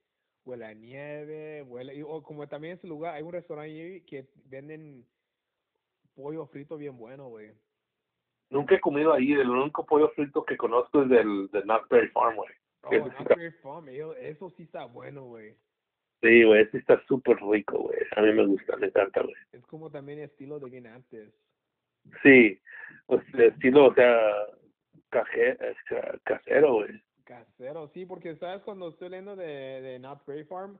huele 0.44 0.64
a 0.66 0.74
nieve, 0.74 1.62
huele... 1.62 1.94
Y, 1.94 2.02
o 2.02 2.22
como 2.22 2.46
también 2.48 2.74
ese 2.74 2.87
lugar, 2.87 3.14
hay 3.14 3.22
un 3.22 3.32
restaurante 3.32 3.70
allí 3.70 4.00
que 4.02 4.26
venden 4.46 5.04
pollo 6.14 6.46
frito 6.46 6.76
bien 6.76 6.96
bueno, 6.96 7.28
güey. 7.28 7.52
Nunca 8.50 8.74
he 8.74 8.80
comido 8.80 9.12
ahí. 9.12 9.32
El 9.32 9.50
único 9.50 9.84
pollo 9.84 10.08
frito 10.11 10.44
que 10.44 10.56
conozco 10.56 11.02
es 11.02 11.08
del 11.11 11.48
de 11.52 11.62
Knott's 11.62 11.88
Berry 11.88 12.08
Farm, 12.08 12.37
güey. 12.37 12.50
Oh, 12.82 12.90
sí 12.90 12.96
está- 13.20 13.37
Farm, 13.62 13.88
eso 13.88 14.50
sí 14.50 14.62
está 14.62 14.87
bueno, 14.87 15.24
güey. 15.24 15.54
Sí, 16.22 16.42
güey, 16.42 16.62
ese 16.62 16.78
está 16.78 17.00
súper 17.06 17.37
rico, 17.37 17.78
güey. 17.78 17.98
A 18.16 18.22
mí 18.22 18.32
me 18.32 18.46
gusta, 18.46 18.76
me 18.76 18.87
encanta, 18.88 19.22
güey. 19.22 19.34
Es 19.52 19.64
como 19.66 19.90
también 19.90 20.18
estilo 20.20 20.58
de 20.58 20.70
bien 20.70 20.87
antes. 20.87 21.32
Sí, 22.22 22.58
pues 23.06 23.22
estilo, 23.34 23.87
o 23.87 23.94
sea, 23.94 24.18
caje, 25.11 25.57
ca- 25.88 26.18
casero, 26.25 26.75
güey. 26.75 27.03
Casero, 27.25 27.88
sí, 27.88 28.07
porque 28.07 28.37
sabes 28.37 28.62
cuando 28.62 28.88
estoy 28.88 29.11
leyendo 29.11 29.37
de, 29.37 29.47
de 29.83 29.99
Knott's 29.99 30.25
Berry 30.27 30.44
Farm, 30.44 30.79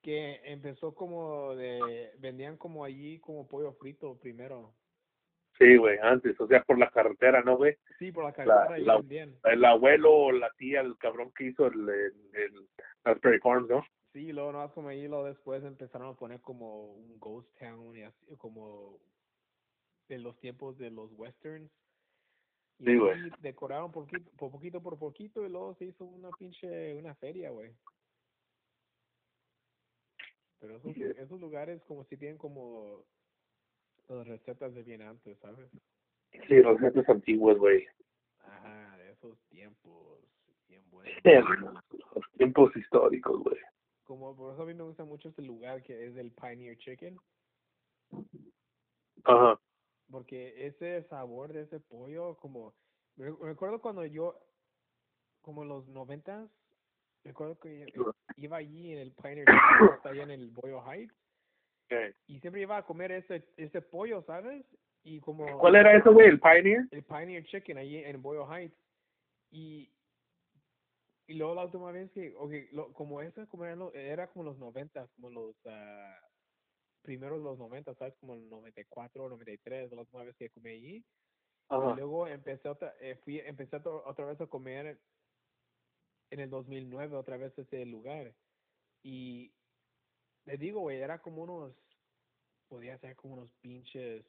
que 0.00 0.40
empezó 0.44 0.94
como 0.94 1.54
de, 1.54 2.12
vendían 2.18 2.56
como 2.56 2.84
allí 2.84 3.18
como 3.20 3.46
pollo 3.46 3.72
frito 3.74 4.18
primero. 4.18 4.74
Sí, 5.58 5.76
güey, 5.76 5.98
antes, 6.02 6.40
o 6.40 6.46
sea, 6.48 6.62
por 6.64 6.78
la 6.78 6.90
carretera, 6.90 7.42
¿no, 7.42 7.56
güey? 7.56 7.76
Sí, 7.98 8.10
por 8.10 8.24
la 8.24 8.32
carretera 8.32 8.74
ahí 8.74 8.84
la- 8.84 8.96
vendían. 8.96 9.36
El 9.44 9.64
abuelo 9.64 10.12
o 10.12 10.32
la 10.32 10.50
tía, 10.56 10.80
el 10.80 10.96
cabrón 10.98 11.30
que 11.36 11.44
hizo 11.44 11.66
el, 11.66 11.88
el, 11.88 12.14
el 12.34 12.68
Knott's 13.04 13.20
Berry 13.20 13.38
Farm, 13.40 13.66
¿no? 13.68 13.84
Sí, 14.12 14.32
luego 14.32 14.52
nomás 14.52 14.72
como 14.72 14.88
ahí, 14.88 15.06
luego 15.08 15.24
después 15.26 15.62
empezaron 15.64 16.08
a 16.08 16.14
poner 16.16 16.40
como 16.40 16.92
un 16.94 17.18
ghost 17.18 17.48
town 17.58 17.96
y 17.96 18.02
así, 18.02 18.26
como 18.38 18.98
de 20.08 20.18
los 20.18 20.38
tiempos 20.38 20.76
de 20.78 20.90
los 20.90 21.10
westerns. 21.12 21.70
Sí, 22.84 22.96
güey. 22.96 23.30
decoraron 23.40 23.92
poquito, 23.92 24.30
por 24.36 24.50
poquito 24.50 24.82
por 24.82 24.98
poquito 24.98 25.46
y 25.46 25.48
luego 25.48 25.74
se 25.74 25.86
hizo 25.86 26.04
una 26.04 26.30
pinche, 26.30 26.94
una 26.94 27.14
feria, 27.14 27.50
güey. 27.50 27.72
Pero 30.58 30.76
esos, 30.76 31.40
lugares 31.40 31.82
como 31.84 32.04
si 32.04 32.16
tienen 32.16 32.38
como 32.38 33.04
las 34.08 34.26
recetas 34.26 34.74
de 34.74 34.82
bien 34.82 35.02
antes, 35.02 35.38
¿sabes? 35.38 35.68
Sí, 36.48 36.54
los 36.56 36.78
jefes 36.80 37.08
antiguos, 37.08 37.58
güey. 37.58 37.86
Ajá, 38.40 38.96
de 38.96 39.10
esos 39.10 39.38
tiempos, 39.48 40.20
bien 40.68 40.82
buenos. 40.90 41.14
Los 42.14 42.30
tiempos 42.36 42.76
históricos, 42.76 43.42
güey. 43.42 43.58
Como 44.04 44.36
por 44.36 44.52
eso 44.52 44.62
a 44.62 44.66
mí 44.66 44.74
me 44.74 44.84
gusta 44.84 45.04
mucho 45.04 45.28
este 45.28 45.42
lugar 45.42 45.82
que 45.82 46.06
es 46.06 46.16
el 46.16 46.30
Pioneer 46.32 46.76
Chicken. 46.78 47.18
Ajá. 49.24 49.58
Porque 50.12 50.66
ese 50.66 51.02
sabor 51.08 51.52
de 51.52 51.62
ese 51.62 51.80
pollo, 51.80 52.36
como, 52.36 52.74
recuerdo 53.16 53.80
cuando 53.80 54.04
yo, 54.04 54.38
como 55.40 55.62
en 55.62 55.70
los 55.70 55.88
noventas, 55.88 56.48
recuerdo 57.24 57.58
que 57.58 57.86
iba 58.36 58.58
allí 58.58 58.92
en 58.92 58.98
el 58.98 59.12
Pioneer 59.12 59.48
allá 60.04 60.22
en 60.22 60.30
el 60.30 60.50
Boyle 60.50 60.78
Heights, 60.86 61.14
Okay. 61.86 62.12
y 62.26 62.40
siempre 62.40 62.62
iba 62.62 62.78
a 62.78 62.86
comer 62.86 63.12
ese, 63.12 63.46
ese 63.58 63.82
pollo, 63.82 64.22
¿sabes? 64.22 64.64
Y 65.02 65.20
como 65.20 65.58
¿Cuál 65.58 65.74
era 65.74 65.94
eso, 65.94 66.12
güey? 66.12 66.28
¿El 66.28 66.40
Pioneer? 66.40 66.86
el 66.90 67.02
Pioneer 67.02 67.44
Chicken 67.44 67.76
allí 67.76 67.98
en 67.98 68.22
Boyle 68.22 68.46
Heights, 68.50 68.78
y, 69.50 69.92
y 71.26 71.34
luego 71.34 71.54
la 71.54 71.64
última 71.64 71.92
vez 71.92 72.10
que, 72.12 72.34
okay, 72.38 72.68
lo, 72.72 72.92
como 72.94 73.20
ese, 73.20 73.46
como 73.48 73.66
era, 73.66 73.76
era 73.92 74.26
como 74.28 74.44
los 74.44 74.58
noventas, 74.58 75.10
como 75.16 75.28
los, 75.28 75.54
ah, 75.66 76.18
primeros 77.02 77.38
de 77.38 77.44
los 77.44 77.58
noventas, 77.58 77.98
¿sabes? 77.98 78.16
Como 78.16 78.34
el 78.34 78.48
94, 78.48 79.28
93, 79.28 79.92
la 79.92 80.00
última 80.02 80.24
vez 80.24 80.36
que 80.36 80.50
comí 80.50 80.70
allí. 80.70 81.06
Y 81.76 81.92
luego 81.94 82.26
empecé 82.28 82.68
otra, 82.68 82.94
eh, 83.00 83.16
fui, 83.24 83.40
empecé 83.40 83.76
otra, 83.76 83.92
otra 83.92 84.26
vez 84.26 84.40
a 84.40 84.46
comer 84.48 85.00
en 86.30 86.40
el 86.40 86.50
2009 86.50 87.16
otra 87.16 87.36
vez 87.36 87.56
ese 87.58 87.84
lugar. 87.86 88.36
Y 89.02 89.54
le 90.44 90.56
digo, 90.58 90.80
güey, 90.80 91.00
era 91.00 91.22
como 91.22 91.42
unos, 91.44 91.76
podía 92.68 92.98
ser 93.00 93.16
como 93.16 93.34
unos 93.34 93.52
pinches, 93.60 94.26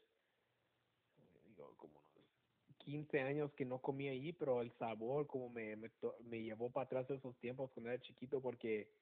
digo, 1.46 1.76
como 1.78 2.00
unos 2.16 2.32
15 2.80 3.22
años 3.22 3.54
que 3.56 3.66
no 3.66 3.82
comía 3.82 4.12
ahí, 4.12 4.34
pero 4.34 4.62
el 4.62 4.72
sabor 4.78 5.28
como 5.28 5.50
me, 5.50 5.76
me, 5.76 5.90
to- 5.92 6.18
me 6.24 6.42
llevó 6.44 6.72
para 6.72 6.86
atrás 6.86 7.10
esos 7.10 7.38
tiempos 7.40 7.72
cuando 7.74 7.92
era 7.92 8.02
chiquito 8.02 8.42
porque 8.42 8.94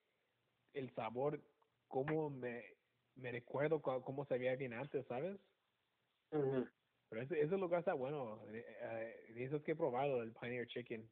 el 0.73 0.93
sabor, 0.95 1.43
como 1.87 2.29
me, 2.29 2.63
me 3.15 3.31
recuerdo 3.31 3.81
cu- 3.81 4.01
cómo 4.03 4.25
sabía 4.25 4.55
bien 4.55 4.73
antes, 4.73 5.05
¿sabes? 5.07 5.37
Ujú. 6.31 6.67
Pero 7.09 7.21
ese, 7.21 7.41
ese 7.41 7.57
lugar 7.57 7.79
está 7.79 7.93
bueno. 7.93 8.39
eh, 8.51 9.15
de 9.33 9.43
esos 9.43 9.61
que 9.63 9.73
he 9.73 9.75
probado, 9.75 10.21
el 10.21 10.31
Pioneer 10.31 10.67
Chicken. 10.67 11.09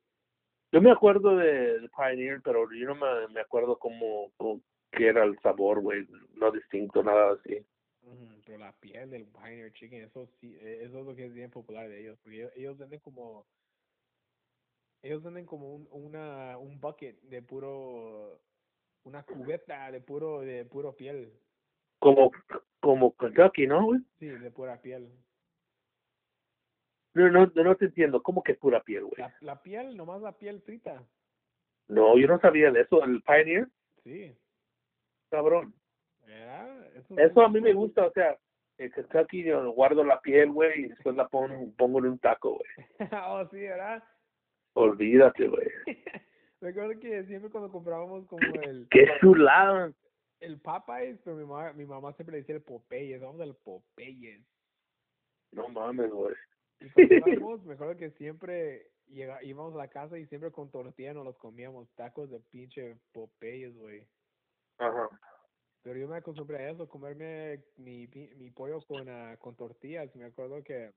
Yo 0.72 0.82
me 0.82 0.92
acuerdo 0.92 1.36
de, 1.36 1.80
de 1.80 1.90
Pioneer, 1.90 2.42
pero 2.44 2.72
yo 2.72 2.88
no 2.88 2.96
me, 2.96 3.28
me 3.34 3.42
acuerdo 3.42 3.78
cómo, 3.78 4.32
cómo 4.38 4.62
qué 4.92 5.08
era 5.08 5.24
el 5.24 5.38
sabor, 5.40 5.82
güey. 5.82 6.08
No 6.36 6.52
distinto, 6.52 7.04
nada 7.04 7.34
así. 7.34 7.66
Pero 8.46 8.58
la 8.60 8.72
piel 8.80 9.10
del 9.10 9.26
Pioneer 9.28 9.74
Chicken, 9.74 10.04
eso 10.04 10.26
sí, 10.40 10.58
eh, 10.62 10.84
eso 10.84 11.00
es 11.00 11.06
lo 11.06 11.16
que 11.16 11.26
es 11.26 11.34
bien 11.34 11.52
popular 11.52 11.88
de 11.90 12.00
ellos, 12.02 12.18
porque 12.24 12.38
ellos, 12.38 12.52
ellos 12.56 12.78
venden 12.78 13.00
como, 13.02 13.46
ellos 15.02 15.22
venden 15.22 15.46
como 15.46 15.76
un, 15.76 15.88
una, 15.92 16.58
un 16.58 16.80
bucket 16.80 17.20
de 17.24 17.42
puro, 17.42 18.40
una 19.04 19.24
cubeta 19.24 19.92
de 19.92 20.02
puro, 20.02 20.42
de 20.42 20.66
puro 20.66 20.96
piel, 20.96 21.32
Como, 22.00 22.32
como 22.80 23.16
Kentucky, 23.16 23.68
¿no, 23.68 23.86
güey? 23.86 24.00
sí, 24.20 24.28
de 24.28 24.52
pura 24.52 24.82
piel. 24.82 25.10
No, 27.14 27.30
no, 27.30 27.46
no 27.48 27.76
te 27.76 27.86
entiendo. 27.86 28.22
¿Cómo 28.22 28.44
que 28.44 28.56
pura 28.56 28.82
piel, 28.82 29.04
güey? 29.06 29.18
La, 29.18 29.36
la 29.42 29.62
piel, 29.62 29.98
nomás 29.98 30.22
la 30.22 30.38
piel 30.38 30.62
frita, 30.62 31.04
No, 31.88 32.18
yo 32.18 32.28
no 32.28 32.40
sabía 32.40 32.72
de 32.72 32.82
eso. 32.82 33.04
El 33.04 33.22
Pioneer, 33.24 33.68
sí, 34.04 34.36
cabrón. 35.30 35.74
¿verdad? 36.26 36.96
Eso, 36.96 37.18
Eso 37.18 37.42
a 37.42 37.50
mí 37.50 37.60
me 37.60 37.74
gusta, 37.74 38.06
o 38.06 38.12
sea, 38.12 38.38
en 38.78 38.92
Kentucky 38.92 39.44
yo 39.44 39.72
guardo 39.72 40.04
la 40.04 40.22
piel, 40.22 40.52
güey, 40.52 40.86
y 40.86 40.88
después 40.88 41.16
la 41.16 41.28
pongo, 41.28 41.72
pongo 41.78 42.00
en 42.00 42.06
un 42.06 42.20
taco, 42.20 42.58
güey. 42.58 42.90
oh, 43.28 43.46
sí, 43.52 43.60
¿verdad? 43.60 44.04
Olvídate, 44.74 45.48
güey. 45.48 45.68
Me 46.62 46.70
acuerdo 46.70 47.00
que 47.00 47.24
siempre 47.24 47.50
cuando 47.50 47.72
comprábamos 47.72 48.26
como 48.28 48.42
el, 48.64 48.88
Qué 48.90 49.08
chulada. 49.22 49.92
El 50.40 50.60
Popeyes, 50.60 51.20
pero 51.24 51.36
mi 51.36 51.46
mamá, 51.46 51.74
mi 51.74 51.86
mamá 51.86 52.14
siempre 52.14 52.34
le 52.34 52.40
decía 52.40 52.56
el 52.56 52.62
Popeyes, 52.62 53.22
vamos 53.22 53.42
al 53.42 53.56
Popeyes. 53.56 54.46
No 55.52 55.68
mames, 55.70 56.12
güey. 56.12 56.36
Y 56.80 57.20
cuando 57.20 57.30
íbamos, 57.34 57.66
me 57.66 57.74
acuerdo 57.74 57.98
que 57.98 58.12
siempre 58.12 58.92
íbamos 59.08 59.74
a 59.74 59.78
la 59.78 59.90
casa 59.90 60.18
y 60.18 60.26
siempre 60.28 60.52
con 60.52 60.70
tortilla 60.70 61.14
nos 61.14 61.26
los 61.26 61.38
comíamos, 61.38 61.90
tacos 61.96 62.30
de 62.30 62.40
pinche 62.40 62.98
Popeyes, 63.12 63.76
güey. 63.76 64.08
Ajá. 64.78 65.10
Pero 65.82 65.98
yo 65.98 66.08
me 66.08 66.18
acostumbré 66.18 66.58
a 66.58 66.72
eso, 66.72 66.88
comerme 66.90 67.64
mi, 67.78 68.08
mi 68.08 68.52
pollo 68.52 68.82
con, 68.82 69.08
ah, 69.10 69.38
con 69.40 69.56
tortillas. 69.56 70.14
Me 70.16 70.26
acuerdo 70.26 70.62
que 70.64 70.92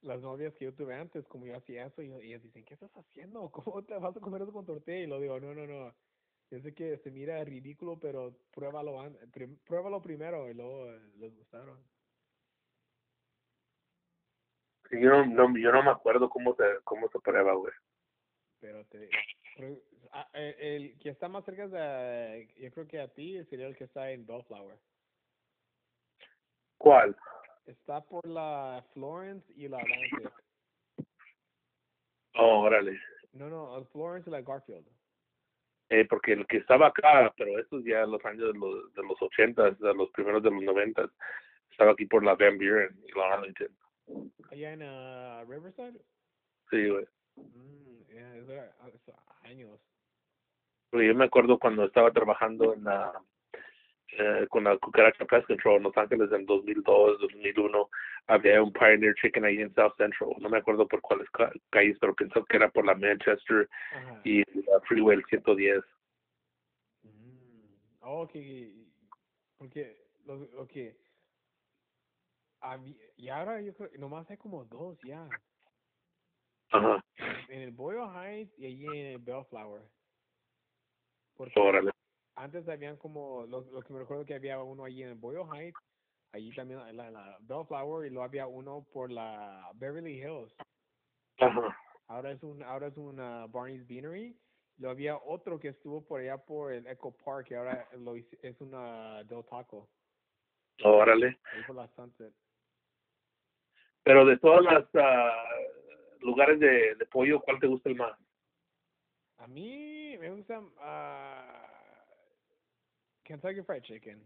las 0.00 0.20
novias 0.20 0.54
que 0.54 0.64
yo 0.64 0.74
tuve 0.74 0.94
antes, 0.94 1.26
como 1.26 1.46
yo 1.46 1.56
hacía 1.56 1.86
eso, 1.86 2.02
y, 2.02 2.06
y 2.06 2.28
ellas 2.28 2.42
dicen, 2.42 2.64
¿qué 2.64 2.74
estás 2.74 2.90
haciendo? 2.96 3.50
¿Cómo 3.50 3.82
te 3.84 3.94
vas 3.98 4.16
a 4.16 4.20
comer 4.20 4.42
eso 4.42 4.52
con 4.52 4.66
tortilla? 4.66 4.98
Y 4.98 5.06
lo 5.06 5.20
digo, 5.20 5.38
no, 5.40 5.54
no, 5.54 5.66
no. 5.66 5.94
Yo 6.50 6.60
sé 6.60 6.74
que 6.74 6.96
se 6.98 7.10
mira 7.10 7.44
ridículo, 7.44 7.98
pero 8.00 8.34
pruébalo, 8.52 9.00
an- 9.00 9.18
pruébalo 9.64 10.00
primero 10.00 10.48
y 10.48 10.54
luego 10.54 10.86
eh, 10.90 11.00
les 11.18 11.34
gustaron. 11.36 11.78
Sí, 14.88 14.96
Yo 15.00 15.10
no, 15.10 15.26
no, 15.26 15.58
yo 15.58 15.70
no 15.72 15.82
me 15.82 15.90
acuerdo 15.90 16.30
cómo 16.30 16.54
se, 16.54 16.64
cómo 16.84 17.08
se 17.10 17.18
prueba, 17.20 17.52
güey. 17.54 17.72
Pero 18.60 18.84
te, 18.86 19.10
pero, 19.56 19.76
ah, 20.12 20.28
el, 20.32 20.54
el 20.58 20.98
que 20.98 21.10
está 21.10 21.28
más 21.28 21.44
cerca 21.44 21.68
de, 21.68 22.48
yo 22.56 22.70
creo 22.70 22.86
que 22.88 23.00
a 23.00 23.08
ti 23.08 23.44
sería 23.44 23.66
el 23.66 23.76
que 23.76 23.84
está 23.84 24.10
en 24.10 24.26
Bellflower. 24.26 24.78
¿Cuál? 26.78 27.14
Está 27.66 28.00
por 28.00 28.26
la 28.26 28.82
Florence 28.94 29.52
y 29.54 29.68
la 29.68 29.80
Atlantic. 29.80 30.32
Oh, 32.34 32.60
órale. 32.60 32.98
No, 33.32 33.48
no, 33.50 33.84
Florence 33.86 34.30
y 34.30 34.32
la 34.32 34.40
Garfield. 34.40 34.86
Eh, 35.90 36.04
porque 36.08 36.32
el 36.32 36.46
que 36.46 36.58
estaba 36.58 36.88
acá, 36.88 37.32
pero 37.36 37.58
estos 37.58 37.82
ya 37.84 38.04
los 38.04 38.22
años 38.24 38.52
de 38.52 38.58
los, 38.58 38.92
de 38.92 39.02
los 39.02 39.20
80, 39.20 39.70
de 39.70 39.94
los 39.94 40.10
primeros 40.10 40.42
de 40.42 40.50
los 40.50 40.62
90, 40.62 41.08
estaba 41.70 41.92
aquí 41.92 42.04
por 42.04 42.22
la 42.22 42.34
Van 42.34 42.58
Buren 42.58 42.94
y 43.06 43.18
la 43.18 43.34
Arlington. 43.34 43.68
Allá 44.50 44.72
en 44.72 44.82
ah, 44.82 45.44
Riverside. 45.48 46.00
Sí, 46.70 46.88
güey. 46.88 47.06
Mm, 47.36 48.04
yeah, 48.10 48.36
eso 48.36 49.14
años. 49.42 49.80
Yo 50.92 51.14
me 51.14 51.24
acuerdo 51.24 51.58
cuando 51.58 51.84
estaba 51.84 52.10
trabajando 52.10 52.74
en 52.74 52.84
la, 52.84 53.12
eh, 54.12 54.46
con 54.48 54.64
la 54.64 54.76
Cucaracha 54.78 55.24
Pest 55.26 55.46
Control 55.46 55.76
en 55.76 55.82
Los 55.84 55.96
Ángeles 55.96 56.30
en 56.32 56.46
2002, 56.46 57.20
2001, 57.20 57.90
había 58.26 58.62
un 58.62 58.72
Pioneer 58.72 59.14
Chicken 59.16 59.44
ahí 59.44 59.58
en 59.60 59.74
South 59.74 59.94
Central. 59.96 60.30
No 60.40 60.48
me 60.48 60.58
acuerdo 60.58 60.86
por 60.88 61.00
cuáles 61.00 61.28
ca- 61.30 61.52
calles, 61.70 61.96
pero 62.00 62.14
pensó 62.14 62.44
que 62.44 62.56
era 62.56 62.70
por 62.70 62.86
la 62.86 62.94
Manchester 62.94 63.68
Ajá. 63.92 64.20
y 64.24 64.38
la 64.62 64.80
Freeway 64.88 65.18
el 65.18 65.24
110. 65.26 65.84
Mm. 67.02 67.74
Oh, 68.00 68.22
ok. 68.22 68.32
Porque, 69.58 69.96
lo, 70.24 70.34
ok. 70.62 70.72
Habí- 72.60 72.98
y 73.16 73.28
ahora 73.28 73.60
yo 73.60 73.74
creo, 73.74 73.90
nomás 73.98 74.28
hay 74.30 74.36
como 74.36 74.64
dos 74.64 74.98
ya. 75.02 75.28
Ajá. 76.70 77.04
En 77.48 77.60
el 77.62 77.70
Boyle 77.72 78.00
Heights 78.14 78.58
y 78.58 78.66
allí 78.66 78.86
en 78.86 79.06
el 79.06 79.18
Bellflower. 79.18 79.82
Porque 81.36 81.58
Órale. 81.58 81.90
Antes 82.38 82.68
habían 82.68 82.96
como, 82.96 83.46
lo, 83.46 83.60
lo 83.62 83.82
que 83.82 83.92
me 83.92 84.00
recuerdo 84.00 84.24
que 84.24 84.34
había 84.34 84.62
uno 84.62 84.84
allí 84.84 85.02
en 85.02 85.20
Boyle 85.20 85.44
Heights, 85.52 85.78
allí 86.32 86.54
también 86.54 86.80
en 86.80 86.96
la, 86.96 87.10
la 87.10 87.36
Bellflower 87.40 88.06
y 88.06 88.10
luego 88.10 88.24
había 88.24 88.46
uno 88.46 88.86
por 88.92 89.10
la 89.10 89.70
Beverly 89.74 90.18
Hills. 90.20 90.54
Ajá. 91.40 91.76
Ahora 92.08 92.32
es 92.32 92.42
un, 92.42 92.62
ahora 92.62 92.86
es 92.88 92.96
una 92.96 93.46
Barney's 93.46 93.86
Beanery. 93.86 94.36
Luego 94.78 94.92
había 94.92 95.16
otro 95.16 95.58
que 95.58 95.68
estuvo 95.68 96.00
por 96.06 96.20
allá 96.20 96.38
por 96.38 96.72
el 96.72 96.86
Echo 96.86 97.10
Park 97.24 97.48
y 97.50 97.54
ahora 97.54 97.86
lo, 97.98 98.16
hice- 98.16 98.38
es 98.42 98.60
una 98.60 99.24
Del 99.24 99.44
Taco, 99.44 99.88
Órale. 100.84 101.38
ahí 101.52 101.62
por 101.66 101.76
la 101.76 101.88
Sunset. 101.88 102.32
Pero 104.04 104.24
de 104.24 104.38
todas 104.38 104.62
las 104.62 104.84
ah, 104.94 105.44
lugares 106.20 106.60
de, 106.60 106.94
de 106.94 107.06
pollo, 107.06 107.40
¿cuál 107.40 107.58
te 107.58 107.66
gusta 107.66 107.88
el 107.88 107.96
más? 107.96 108.16
A 109.38 109.46
mí 109.46 110.16
me 110.18 110.30
gusta 110.30 110.62
ah, 110.78 111.67
Kentucky 113.28 113.60
Fried 113.62 113.82
Chicken. 113.82 114.18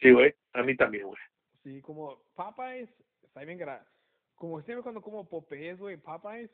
Sí, 0.00 0.10
güey. 0.10 0.34
A 0.54 0.62
mí 0.62 0.74
también, 0.76 1.06
güey. 1.06 1.20
Sí, 1.62 1.82
como 1.82 2.22
Popeyes, 2.34 2.88
está 3.22 3.44
bien 3.44 3.58
gra 3.58 3.84
Como 4.34 4.62
siempre 4.62 4.82
cuando 4.82 5.02
como 5.02 5.28
Popeyes, 5.28 5.78
güey, 5.78 5.98
Popeyes, 5.98 6.50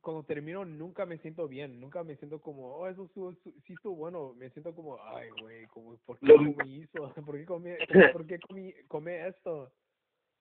cuando 0.00 0.22
termino 0.22 0.64
nunca 0.64 1.04
me 1.04 1.18
siento 1.18 1.48
bien, 1.48 1.80
nunca 1.80 2.04
me 2.04 2.14
siento 2.14 2.40
como, 2.40 2.76
oh, 2.76 2.86
eso 2.86 3.06
estuvo, 3.06 3.32
estu- 3.32 3.60
sí 3.66 3.72
estuvo 3.72 3.96
bueno, 3.96 4.34
me 4.34 4.50
siento 4.50 4.72
como, 4.72 5.02
ay, 5.02 5.30
güey, 5.40 5.66
como, 5.66 5.96
¿por 6.06 6.16
qué 6.20 6.32
comí 6.32 6.82
eso? 6.82 7.12
¿Por 7.26 7.36
qué 7.36 7.44
comí, 7.44 7.70
¿por 8.12 8.26
qué 8.26 8.38
comí, 8.38 8.72
comí 8.86 9.12
esto? 9.12 9.72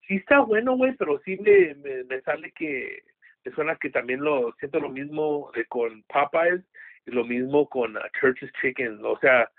Sí 0.07 0.17
está 0.17 0.41
bueno, 0.41 0.77
güey, 0.77 0.95
pero 0.97 1.19
sí 1.21 1.35
me, 1.37 1.73
me, 1.75 2.03
me 2.03 2.21
sale 2.21 2.51
que 2.51 3.01
me 3.43 3.51
suena 3.53 3.75
que 3.77 3.89
también 3.89 4.23
lo 4.23 4.53
siento 4.59 4.79
lo 4.79 4.89
mismo 4.89 5.51
eh, 5.55 5.65
con 5.67 6.03
Popeyes 6.03 6.63
y 7.07 7.11
lo 7.11 7.23
mismo 7.25 7.67
con 7.67 7.97
ah, 7.97 8.07
Church's 8.19 8.51
Chicken. 8.61 9.03
O 9.03 9.17
sea, 9.17 9.49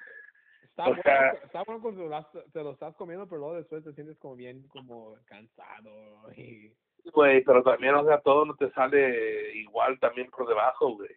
Está 0.77 0.85
O 0.85 0.89
bueno, 0.89 1.03
sea- 1.05 1.31
está 1.43 1.63
bueno 1.65 1.81
cuando 1.83 2.03
te 2.03 2.09
lo, 2.11 2.17
has- 2.17 2.53
te 2.53 2.63
lo 2.63 2.71
estás 2.73 2.95
comiendo, 2.97 3.27
pero 3.27 3.39
luego 3.39 3.55
después 3.55 3.83
te 3.83 3.95
sientes 3.95 4.19
como 4.19 4.37
bien, 4.37 4.67
como 4.69 5.17
cansado 5.25 5.91
y... 6.37 6.71
güey, 7.15 7.43
pero 7.45 7.63
también, 7.63 7.95
o 7.95 8.05
sea, 8.05 8.21
todo 8.21 8.45
no 8.45 8.55
te 8.57 8.71
sale 8.73 9.57
igual 9.57 9.99
también 10.01 10.31
por 10.31 10.47
debajo, 10.47 10.95
güey. 10.97 11.11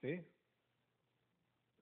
Sí. 0.00 0.20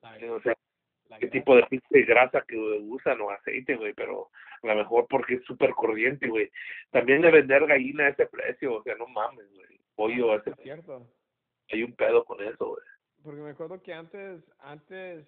La- 0.02 0.10
O 0.32 0.40
sea, 0.42 0.54
qué 0.54 1.16
grasa. 1.16 1.30
tipo 1.30 1.56
de 1.56 1.62
pinche 1.66 2.02
grasa 2.02 2.44
que 2.46 2.56
usan 2.58 3.20
o 3.22 3.30
aceite, 3.30 3.76
güey, 3.76 3.94
pero 3.94 4.30
a 4.62 4.66
lo 4.66 4.74
mejor 4.76 5.06
porque 5.08 5.34
es 5.36 5.44
súper 5.44 5.70
corriente, 5.70 6.28
güey. 6.28 6.50
También 6.90 7.22
de 7.22 7.30
vender 7.30 7.66
gallina 7.66 8.04
a 8.04 8.08
ese 8.10 8.26
precio, 8.26 8.74
o 8.74 8.82
sea, 8.82 8.94
no 8.96 9.06
mames, 9.06 9.50
güey. 9.54 9.80
Pollo 9.94 10.32
a 10.32 10.36
ese 10.36 10.50
Es 10.50 10.56
cierto. 10.62 11.06
hay 11.72 11.82
un 11.82 11.92
pedo 11.94 12.24
con 12.24 12.40
eso, 12.42 12.68
güey. 12.68 12.82
Porque 13.24 13.40
me 13.40 13.50
acuerdo 13.50 13.82
que 13.82 13.92
antes, 13.94 14.42
antes 14.60 15.26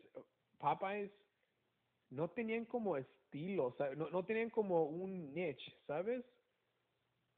Popeyes 0.58 1.10
no 2.10 2.28
tenían 2.28 2.64
como 2.64 2.96
estilo, 2.96 3.66
o 3.66 3.72
sea, 3.72 3.94
no, 3.94 4.10
no 4.10 4.24
tenían 4.24 4.50
como 4.50 4.84
un 4.84 5.32
niche, 5.32 5.72
¿sabes? 5.86 6.24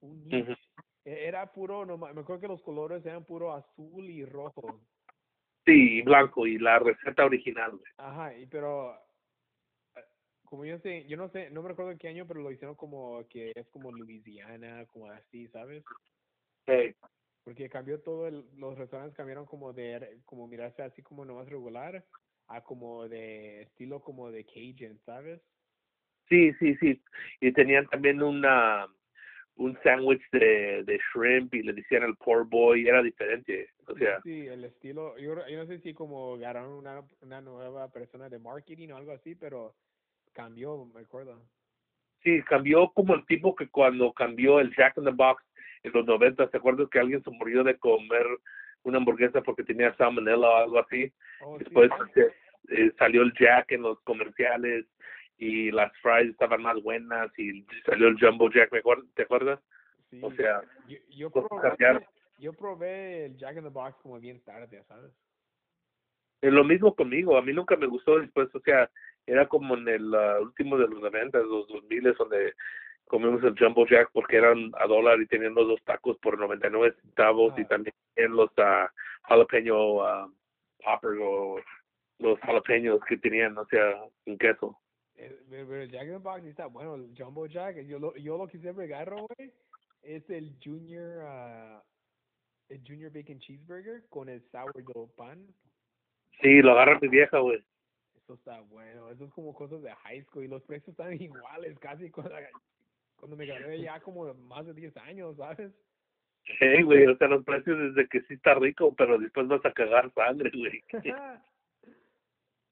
Un 0.00 0.26
niche. 0.28 0.56
E- 1.04 1.26
Era 1.26 1.52
puro, 1.52 1.85
no, 1.85 1.98
me 1.98 2.08
acuerdo 2.08 2.40
que 2.40 2.48
los 2.48 2.62
colores 2.62 3.04
eran 3.04 3.24
puro 3.24 3.52
azul 3.52 4.08
y 4.08 4.24
rojo. 4.24 4.80
Sí, 5.64 5.98
y 5.98 6.02
blanco, 6.02 6.46
y 6.46 6.58
la 6.58 6.78
receta 6.78 7.24
original. 7.24 7.80
Ajá, 7.96 8.37
y 8.37 8.46
pero 8.46 8.94
eh, 9.94 10.04
como 10.44 10.64
yo 10.64 10.78
sé, 10.78 11.06
yo 11.06 11.16
no 11.16 11.28
sé, 11.28 11.50
no 11.50 11.62
me 11.62 11.68
recuerdo 11.68 11.92
en 11.92 11.98
qué 11.98 12.08
año, 12.08 12.26
pero 12.26 12.40
lo 12.40 12.50
hicieron 12.50 12.74
como 12.74 13.26
que 13.28 13.52
es 13.54 13.68
como 13.68 13.92
Louisiana, 13.92 14.87
como 14.87 15.06
así, 15.11 15.46
¿sabes? 15.48 15.85
Sí. 16.66 16.94
Porque 17.44 17.68
cambió 17.68 18.00
todo, 18.00 18.26
el, 18.28 18.48
los 18.56 18.78
restaurantes 18.78 19.16
cambiaron 19.16 19.46
como 19.46 19.72
de, 19.72 20.20
como 20.24 20.46
mirarse 20.46 20.82
así 20.82 21.02
como 21.02 21.24
nomás 21.24 21.48
regular 21.48 22.04
a 22.48 22.62
como 22.62 23.09
de 23.09 23.62
estilo 23.62 24.00
como 24.02 24.31
de 24.31 24.44
Cajun, 24.44 24.98
¿sabes? 25.05 25.40
Sí, 26.28 26.52
sí, 26.59 26.76
sí. 26.76 27.00
Y 27.40 27.52
tenían 27.52 27.87
también 27.88 28.22
una 28.22 28.87
un 29.57 29.78
sándwich 29.83 30.22
de, 30.33 30.83
de 30.85 30.98
shrimp 31.14 31.55
y 31.55 31.62
le 31.62 31.74
decían 31.74 32.05
el 32.05 32.16
poor 32.16 32.48
boy, 32.48 32.87
era 32.88 33.02
diferente. 33.02 33.70
O 33.87 33.94
sea, 33.96 34.22
Sí, 34.22 34.46
el 34.46 34.64
estilo, 34.64 35.18
yo, 35.18 35.46
yo 35.48 35.59
no 35.59 35.66
sé 35.66 35.78
si 35.81 35.94
como 35.94 36.35
agarraron 36.35 36.72
una, 36.74 37.02
una 37.20 37.40
nueva 37.40 37.90
persona 37.92 38.28
de 38.28 38.38
marketing 38.38 38.90
o 38.90 38.96
algo 38.96 39.12
así, 39.12 39.35
pero 39.35 39.74
cambió, 40.33 40.85
me 40.87 41.00
acuerdo. 41.00 41.42
sí, 42.22 42.42
cambió 42.44 42.90
como 42.92 43.14
el 43.14 43.26
tipo 43.26 43.55
que 43.55 43.68
cuando 43.68 44.12
cambió 44.12 44.61
el 44.61 44.74
Jack 44.76 44.96
in 44.98 45.05
the 45.05 45.11
Box 45.11 45.42
en 45.83 45.92
los 45.92 46.07
90, 46.07 46.48
¿te 46.50 46.57
acuerdas 46.57 46.88
que 46.90 46.98
alguien 47.00 47.22
se 47.22 47.31
murió 47.31 47.64
de 47.64 47.78
comer 47.78 48.26
una 48.85 48.98
hamburguesa 48.98 49.42
porque 49.42 49.64
tenía 49.64 49.94
salmonella 49.96 50.48
o 50.48 50.57
algo 50.57 50.78
así? 50.81 51.12
Oh, 51.44 51.59
Después 51.59 51.90
sí. 52.14 52.20
eh, 52.70 52.92
salió 52.98 53.22
el 53.22 53.33
Jack 53.38 53.72
en 53.72 53.83
los 53.83 54.00
comerciales 54.02 54.87
y 55.38 55.70
las 55.70 55.90
fries 55.98 56.31
estaban 56.31 56.62
más 56.62 56.81
buenas 56.83 57.31
y 57.38 57.64
salió 57.85 58.09
el 58.09 58.18
Jumbo 58.20 58.50
Jack, 58.50 58.70
¿me 58.72 58.81
acuer- 58.83 59.07
¿te 59.14 59.22
acuerdas? 59.22 59.61
sí. 60.11 60.20
O 60.22 60.31
sea, 60.33 60.62
yo, 61.11 61.31
probé, 61.31 61.48
cambiaron. 61.62 62.05
yo 62.38 62.52
probé 62.52 63.26
el 63.26 63.37
Jack 63.38 63.57
in 63.57 63.62
the 63.64 63.68
Box 63.70 63.96
como 64.02 64.20
bien 64.20 64.40
tarde, 64.44 64.83
¿sabes? 64.87 65.11
es 66.42 66.52
lo 66.52 66.64
mismo 66.64 66.94
conmigo, 66.94 67.37
a 67.38 67.42
mí 67.42 67.52
nunca 67.52 67.76
me 67.76 67.87
gustó 67.87 68.18
después, 68.18 68.52
o 68.55 68.61
sea, 68.61 68.90
era 69.26 69.46
como 69.46 69.76
en 69.76 69.87
el 69.88 70.12
ah, 70.14 70.40
último 70.40 70.76
de 70.76 70.88
los 70.88 71.00
90, 71.00 71.38
los 71.38 71.68
2000 71.68 72.14
donde 72.18 72.52
comimos 73.07 73.42
el 73.44 73.57
Jumbo 73.59 73.87
Jack 73.87 74.11
porque 74.12 74.38
eran 74.38 74.72
a 74.78 74.87
dólar 74.87 75.20
y 75.20 75.26
tenían 75.26 75.55
los 75.55 75.68
dos 75.68 75.83
tacos 75.85 76.18
por 76.18 76.37
99 76.38 76.94
centavos 77.00 77.57
y 77.59 77.62
Ah. 77.62 77.68
también 77.68 77.94
los 78.31 78.50
ah, 78.59 78.90
jalapeño 79.22 80.02
ah, 80.05 80.28
poppers 80.84 81.18
o 81.22 81.58
los 82.18 82.38
jalapeños 82.40 83.00
que 83.08 83.16
tenían, 83.16 83.56
o 83.58 83.66
sea, 83.66 84.04
en 84.26 84.38
queso. 84.38 84.78
Eh, 85.16 85.36
Pero 85.50 85.82
el 85.82 85.90
Jack 85.90 86.04
in 86.04 86.12
the 86.12 86.18
Box 86.18 86.44
está 86.44 86.66
bueno, 86.66 86.94
el 86.94 87.12
Jumbo 87.16 87.46
Jack, 87.46 87.80
yo 87.82 87.98
lo, 87.98 88.16
yo 88.16 88.38
lo 88.38 88.46
que 88.46 88.58
siempre 88.58 88.84
agarro, 88.84 89.26
güey, 89.28 89.52
es 90.02 90.28
el 90.30 90.56
Junior, 90.62 91.20
ah, 91.22 91.82
el 92.68 92.82
Junior 92.86 93.12
Bacon 93.12 93.38
Cheeseburger 93.38 94.08
con 94.08 94.28
el 94.28 94.42
sourdough 94.50 95.14
pan. 95.14 95.46
Sí, 96.40 96.62
lo 96.62 96.72
agarra 96.72 96.98
mi 97.00 97.08
vieja, 97.08 97.38
güey. 97.38 97.62
Eso 98.16 98.34
está 98.34 98.60
bueno, 98.60 99.10
eso 99.10 99.24
es 99.24 99.32
como 99.32 99.52
cosas 99.52 99.82
de 99.82 99.92
high 99.92 100.22
school 100.24 100.44
y 100.44 100.48
los 100.48 100.62
precios 100.62 100.90
están 100.90 101.12
iguales 101.20 101.78
casi 101.78 102.10
cuando, 102.10 102.34
cuando 103.16 103.36
me 103.36 103.46
gradué 103.46 103.80
ya 103.80 104.00
como 104.00 104.32
más 104.34 104.64
de 104.66 104.74
10 104.74 104.96
años, 104.98 105.36
¿sabes? 105.36 105.72
Sí, 106.44 106.83
güey, 106.83 107.07
o 107.07 107.16
sea, 107.16 107.28
los 107.28 107.44
precios 107.44 107.78
desde 107.78 108.09
que 108.09 108.20
sí 108.22 108.35
está 108.35 108.55
rico, 108.55 108.94
pero 108.96 109.18
después 109.18 109.46
vas 109.46 109.64
a 109.64 109.72
cagar 109.72 110.12
sangre, 110.12 110.50
güey. 110.55 110.83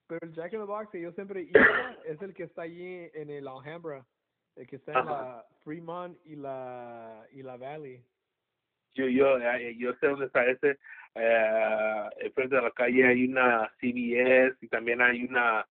Pero 0.08 0.26
el 0.26 0.32
Jack 0.34 0.54
in 0.54 0.58
the 0.58 0.66
Box 0.66 0.90
que 0.90 1.00
yo 1.00 1.12
siempre 1.12 1.42
iba 1.42 1.96
es 2.04 2.20
el 2.20 2.34
que 2.34 2.42
está 2.42 2.62
allí 2.62 3.08
en 3.14 3.30
el 3.30 3.46
Alhambra, 3.46 4.04
el 4.56 4.66
que 4.66 4.74
está 4.74 4.90
en 4.90 4.98
Ajá. 4.98 5.10
la 5.10 5.46
Fremont 5.62 6.18
y 6.24 6.34
la 6.34 7.24
y 7.30 7.44
la 7.44 7.56
Valley. 7.56 8.02
yo 8.94 9.06
yo 9.06 9.38
yo 9.78 9.94
sé 9.94 10.08
dónde 10.08 10.26
está 10.26 10.44
ese 10.46 10.78
eh, 11.14 12.08
enfrente 12.22 12.56
de 12.56 12.62
la 12.62 12.72
calle 12.72 13.06
hay 13.06 13.24
una 13.24 13.70
CVS 13.80 14.56
y 14.60 14.66
también 14.66 15.00
hay 15.00 15.22
una 15.22 15.64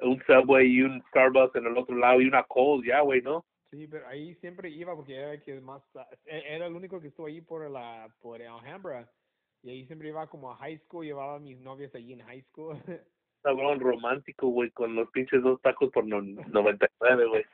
un 0.00 0.20
Subway 0.26 0.66
y 0.66 0.82
un 0.82 1.00
Starbucks 1.10 1.54
en 1.54 1.66
el 1.66 1.78
otro 1.78 1.94
lado 1.96 2.20
y 2.20 2.26
una 2.26 2.42
Coles 2.42 2.88
ya 2.88 3.00
güey 3.00 3.22
no 3.22 3.44
Sí, 3.74 3.88
pero 3.88 4.06
ahí 4.06 4.36
siempre 4.36 4.68
iba 4.70 4.94
porque 4.94 5.16
era 5.16 5.32
el 5.32 5.42
que 5.42 5.60
más 5.60 5.82
e- 6.26 6.44
era 6.54 6.66
el 6.66 6.76
único 6.76 7.00
que 7.00 7.08
estuvo 7.08 7.26
ahí 7.26 7.40
por 7.40 7.68
la 7.68 8.08
por 8.22 8.40
el 8.40 8.46
Alhambra 8.46 9.10
y 9.64 9.70
ahí 9.70 9.86
siempre 9.86 10.08
iba 10.08 10.28
como 10.28 10.52
a 10.52 10.56
high 10.56 10.78
school, 10.78 11.04
llevaba 11.04 11.36
a 11.36 11.40
mis 11.40 11.58
novias 11.58 11.92
allí 11.94 12.12
en 12.12 12.20
high 12.20 12.42
school. 12.42 12.76
cabrón 13.42 13.80
romántico 13.80 14.46
güey 14.48 14.70
con 14.70 14.94
los 14.94 15.10
pinches 15.10 15.42
dos 15.42 15.60
tacos 15.60 15.90
por 15.90 16.06
no, 16.06 16.22
99 16.22 17.26
güey 17.26 17.44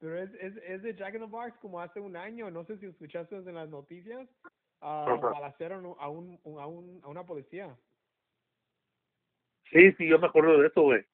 Pero 0.00 0.18
es, 0.18 0.32
es, 0.40 0.56
es 0.56 0.82
de 0.82 0.94
Jack 0.94 1.14
in 1.14 1.20
the 1.20 1.26
Box 1.26 1.52
como 1.60 1.80
hace 1.80 2.00
un 2.00 2.16
año, 2.16 2.50
no 2.50 2.64
sé 2.64 2.78
si 2.78 2.86
escuchaste 2.86 3.36
en 3.36 3.54
las 3.54 3.68
noticias, 3.68 4.26
Ajá. 4.80 5.16
balacearon 5.18 5.94
a 5.98 6.08
un, 6.08 6.40
a 6.58 6.66
un 6.66 7.00
a 7.04 7.08
una 7.08 7.26
policía. 7.26 7.76
sí 9.70 9.92
sí 9.98 10.08
yo 10.08 10.18
me 10.18 10.28
acuerdo 10.28 10.58
de 10.58 10.68
eso 10.68 10.80
güey 10.82 11.04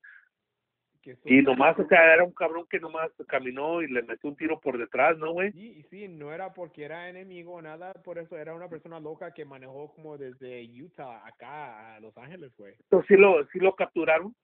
y 1.24 1.42
nomás 1.42 1.78
o 1.78 1.86
sea 1.88 2.14
era 2.14 2.24
un 2.24 2.32
cabrón 2.32 2.66
que 2.68 2.80
nomás 2.80 3.10
caminó 3.28 3.82
y 3.82 3.88
le 3.88 4.02
metió 4.02 4.30
un 4.30 4.36
tiro 4.36 4.58
por 4.60 4.78
detrás 4.78 5.16
no 5.18 5.32
güey 5.32 5.52
Sí, 5.52 5.78
y 5.78 5.82
sí, 5.84 6.08
no 6.08 6.32
era 6.32 6.52
porque 6.54 6.84
era 6.84 7.08
enemigo 7.08 7.54
o 7.54 7.62
nada, 7.62 7.92
por 8.04 8.18
eso 8.18 8.36
era 8.36 8.54
una 8.54 8.68
persona 8.68 8.98
loca 9.00 9.32
que 9.34 9.44
manejó 9.44 9.92
como 9.94 10.16
desde 10.18 10.64
Utah 10.82 11.26
acá 11.26 11.94
a 11.96 12.00
Los 12.00 12.16
Ángeles, 12.16 12.56
güey. 12.56 12.74
entonces 12.84 13.08
sí 13.08 13.16
lo 13.16 13.44
sí 13.48 13.58
lo 13.58 13.74
capturaron 13.74 14.34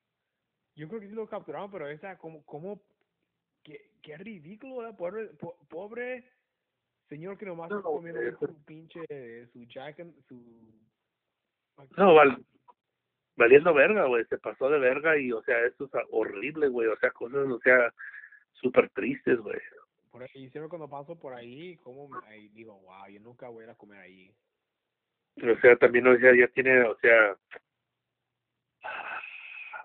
Yo 0.77 0.89
creo 0.89 1.01
que 1.01 1.09
sí 1.09 1.15
lo 1.15 1.27
capturaron, 1.29 1.71
pero 1.71 1.89
esa, 1.89 2.17
como, 2.19 2.45
como, 2.45 2.81
qué, 3.65 3.91
qué 4.03 4.17
ridículo. 4.17 4.97
Pobre, 4.97 5.27
po- 5.39 5.57
pobre 5.69 6.25
señor 7.09 7.37
que 7.37 7.45
nomás 7.47 7.71
No, 7.71 7.83
comiendo 7.83 8.21
su 8.39 8.65
pinche, 8.65 9.01
su 9.53 9.65
jack, 9.67 10.01
and- 10.01 10.15
su... 10.29 10.37
No, 11.97 12.15
val, 12.15 12.39
valiendo 13.37 13.73
verga, 13.75 14.07
güey, 14.07 14.25
se 14.27 14.39
pasó 14.39 14.69
de 14.69 14.79
verga 14.79 15.19
y, 15.19 15.33
o 15.33 15.43
sea, 15.43 15.59
eso 15.65 15.85
es 15.85 15.91
horrible, 16.11 16.69
güey, 16.69 16.89
o 16.89 16.97
sea, 16.97 17.11
cosas, 17.11 17.47
o 17.49 17.61
sea, 17.61 17.93
súper 18.53 18.91
tristes, 18.91 19.39
güey. 19.39 19.59
Por 20.11 20.23
ahí, 20.23 20.51
siempre 20.51 20.69
cuando 20.69 20.89
paso 20.89 21.19
por 21.19 21.35
ahí, 21.35 21.77
como, 21.79 22.11
ahí 22.27 22.49
digo, 22.49 22.79
wow, 22.81 23.09
yo 23.09 23.21
nunca 23.21 23.49
voy 23.49 23.63
a 23.63 23.65
ir 23.67 23.71
a 23.71 23.77
comer 23.77 24.01
ahí. 24.01 24.35
O 25.37 25.61
sea, 25.61 25.77
también, 25.77 26.07
o 26.07 26.19
sea, 26.19 26.35
ya 26.35 26.49
tiene, 26.49 26.83
o 26.83 26.97
sea, 26.99 27.37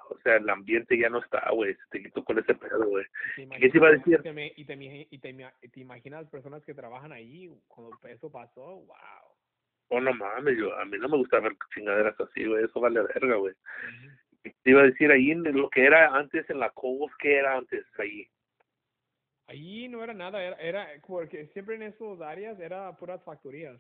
o 0.10 0.20
sea, 0.24 0.38
el 0.38 0.50
ambiente 0.50 0.98
ya 0.98 1.10
no 1.10 1.20
está, 1.20 1.50
güey, 1.52 1.76
se 1.76 1.82
te 1.92 2.04
quitó 2.04 2.24
con 2.24 2.40
ese 2.40 2.56
pedo, 2.56 2.88
güey. 2.88 3.06
¿Qué 3.36 3.70
te 3.70 3.78
iba 3.78 3.90
a 3.90 3.92
decir? 3.92 4.20
Y 4.20 4.24
te, 4.24 4.54
y 4.56 4.66
te, 4.66 5.08
y 5.12 5.20
te, 5.20 5.54
y 5.62 5.70
te 5.70 5.80
imaginas 5.80 6.28
personas 6.30 6.64
que 6.64 6.74
trabajan 6.74 7.12
ahí 7.12 7.50
cuando 7.68 7.98
eso 8.08 8.32
pasó, 8.32 8.66
wow. 8.66 9.35
Oh, 9.90 10.02
no 10.02 10.14
mames, 10.14 10.58
yo, 10.58 10.76
a 10.76 10.86
mí 10.86 10.98
no 10.98 11.08
me 11.08 11.18
gusta 11.18 11.40
ver 11.40 11.54
chingaderas 11.74 12.20
así, 12.20 12.46
güey, 12.46 12.64
eso 12.64 12.80
vale 12.80 13.02
verga, 13.02 13.36
güey. 13.36 13.54
Te 14.42 14.70
iba 14.70 14.82
a 14.82 14.86
decir 14.86 15.12
ahí 15.12 15.32
en 15.32 15.44
lo 15.44 15.70
que 15.70 15.86
era 15.86 16.16
antes 16.16 16.50
en 16.50 16.60
la 16.60 16.70
Cobos, 16.72 17.12
¿qué 17.20 17.38
era 17.38 17.58
antes 17.58 17.86
ahí? 18.00 18.28
Ahí 19.48 19.88
no 19.88 20.04
era 20.04 20.14
nada, 20.14 20.44
era, 20.44 20.56
era 20.58 20.88
porque 21.08 21.48
siempre 21.48 21.76
en 21.76 21.84
esas 21.84 22.20
áreas 22.22 22.60
era 22.60 22.96
puras 22.98 23.24
factorías, 23.24 23.80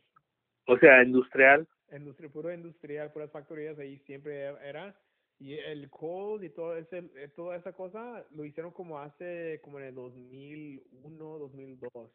O 0.67 0.77
sea, 0.77 1.03
industrial. 1.03 1.67
industria, 1.91 2.29
puro 2.29 2.53
industrial, 2.53 3.11
puras 3.11 3.31
factorías, 3.31 3.77
ahí 3.79 3.97
siempre 4.05 4.45
era. 4.63 4.95
Y 5.39 5.53
el 5.53 5.89
coal 5.89 6.43
y 6.43 6.49
todo 6.49 6.77
ese, 6.77 7.09
eh, 7.15 7.29
toda 7.35 7.57
esa 7.57 7.73
cosa 7.73 8.25
lo 8.31 8.45
hicieron 8.45 8.71
como 8.71 8.99
hace, 8.99 9.59
como 9.63 9.79
en 9.79 9.85
el 9.85 9.95
2001, 9.95 11.39
2002. 11.39 12.11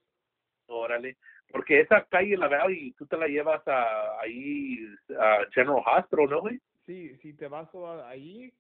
Órale, 0.72 1.16
porque 1.50 1.80
esa 1.80 2.04
calle 2.04 2.36
la 2.36 2.46
veo 2.48 2.70
y 2.70 2.92
tú 2.92 3.04
te 3.06 3.16
la 3.16 3.26
llevas 3.26 3.66
a 3.66 4.20
ahí 4.20 4.78
a 5.18 5.44
General 5.52 5.82
Hospital, 5.84 6.30
¿no, 6.30 6.40
güey? 6.42 6.60
Sí, 6.86 7.16
si 7.16 7.34
te 7.34 7.48
vas 7.48 7.68
a- 7.74 8.08
ahí, 8.08 8.52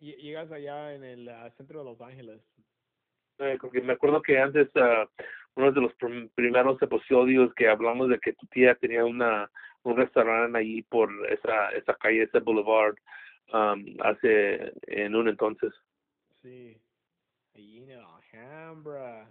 lle- 0.00 0.16
llegas 0.16 0.50
allá 0.50 0.94
en 0.94 1.04
el 1.04 1.28
ah, 1.28 1.50
centro 1.56 1.80
de 1.80 1.84
Los 1.84 2.00
Ángeles. 2.00 2.40
Eh, 3.38 3.58
porque 3.60 3.82
me 3.82 3.92
acuerdo 3.92 4.22
que 4.22 4.38
antes 4.38 4.68
ah, 4.76 5.06
uno 5.56 5.70
de 5.70 5.80
los 5.82 5.92
prim- 5.94 6.30
primeros 6.34 6.80
episodios 6.80 7.52
que 7.54 7.68
hablamos 7.68 8.08
de 8.08 8.18
que 8.20 8.32
tu 8.32 8.46
tía 8.46 8.74
tenía 8.74 9.04
una 9.04 9.50
un 9.82 9.96
restaurante 9.98 10.56
ahí 10.56 10.80
por 10.82 11.10
esa 11.30 11.68
esa 11.72 11.94
calle, 11.96 12.22
ese 12.22 12.38
boulevard, 12.40 12.94
um, 13.52 13.84
hace 14.02 14.72
en 14.86 15.14
un 15.14 15.28
entonces. 15.28 15.74
Sí, 16.40 16.80
allí 17.54 17.82
en 17.82 18.00
Alhambra. 18.00 19.28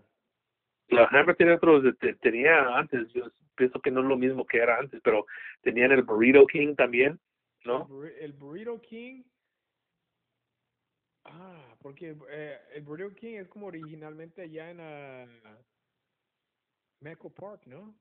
La 0.89 1.06
Hammer 1.06 1.36
tiene 1.36 1.54
otros, 1.54 1.84
te- 2.00 2.15
tenía 2.15 2.78
antes, 2.78 3.12
yo 3.13 3.26
pienso 3.56 3.80
que 3.80 3.91
no 3.91 4.02
es 4.02 4.08
lo 4.08 4.17
mismo 4.17 4.46
que 4.46 4.58
era 4.58 4.78
antes, 4.78 5.00
pero 5.04 5.26
tenían 5.62 5.91
el 5.91 6.04
Burrito 6.04 6.46
King 6.48 6.76
también, 6.76 7.19
¿no? 7.65 7.88
el 8.19 8.34
Burrito 8.34 8.80
King. 8.82 9.24
Ah, 11.26 11.76
porque 11.82 12.15
eh, 12.30 12.58
el 12.76 12.82
Burrito 12.84 13.15
King 13.15 13.36
es 13.36 13.48
como 13.48 13.67
originalmente 13.67 14.41
allá 14.41 14.72
en 14.72 14.80
ah, 14.82 15.26
Meco 17.00 17.30
Park, 17.30 17.62
¿no? 17.65 17.96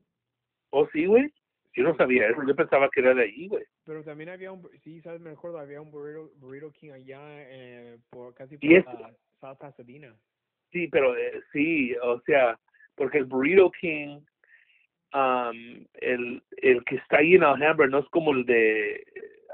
¿Oh, 0.70 0.88
sí, 0.92 1.06
güey? 1.06 1.32
Yo 1.74 1.84
no 1.84 1.96
sabía 1.96 2.28
eso, 2.28 2.42
yo 2.46 2.54
pensaba 2.54 2.90
que 2.90 3.00
era 3.00 3.14
de 3.14 3.22
ahí, 3.22 3.48
güey. 3.48 3.64
Pero 3.84 4.02
también 4.04 4.28
había 4.28 4.52
un, 4.52 4.68
sí, 4.84 5.00
sabes, 5.00 5.20
me 5.20 5.30
acuerdo, 5.30 5.58
había 5.58 5.80
un 5.80 5.90
Burrito, 5.90 6.30
Burrito 6.36 6.70
King 6.72 6.90
allá 6.90 7.20
eh, 7.24 7.98
por 8.10 8.34
casi 8.34 8.58
por 8.58 8.64
Y 8.64 8.74
la 8.74 9.14
South 9.40 9.58
Pasadena. 9.58 10.14
Sí, 10.70 10.88
pero 10.88 11.16
eh, 11.16 11.42
sí, 11.52 11.94
o 12.02 12.20
sea, 12.22 12.58
porque 12.94 13.18
el 13.18 13.24
Burrito 13.24 13.70
King, 13.70 14.20
um, 15.14 15.86
el, 15.94 16.42
el 16.58 16.84
que 16.84 16.96
está 16.96 17.18
ahí 17.18 17.34
en 17.34 17.44
Alhambra 17.44 17.86
no 17.86 17.98
es 17.98 18.08
como 18.10 18.32
el 18.32 18.44
de 18.44 19.04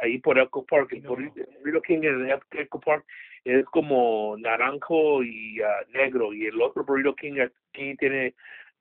ahí 0.01 0.19
por 0.19 0.39
Echo 0.39 0.65
Park. 0.69 0.93
El 0.93 1.03
No. 1.03 1.11
Burrito, 1.11 1.41
el 1.41 1.59
Burrito 1.61 1.83
King 1.83 2.01
en 2.03 2.31
Echo 2.31 2.81
Park 2.81 3.05
es 3.45 3.65
como 3.67 4.37
naranjo 4.39 5.23
y 5.23 5.61
ah, 5.63 5.85
negro, 5.93 6.33
y 6.33 6.47
el 6.47 6.61
otro 6.61 6.85
Burrito 6.85 7.15
King 7.15 7.41
aquí 7.41 7.97
tiene 7.97 8.35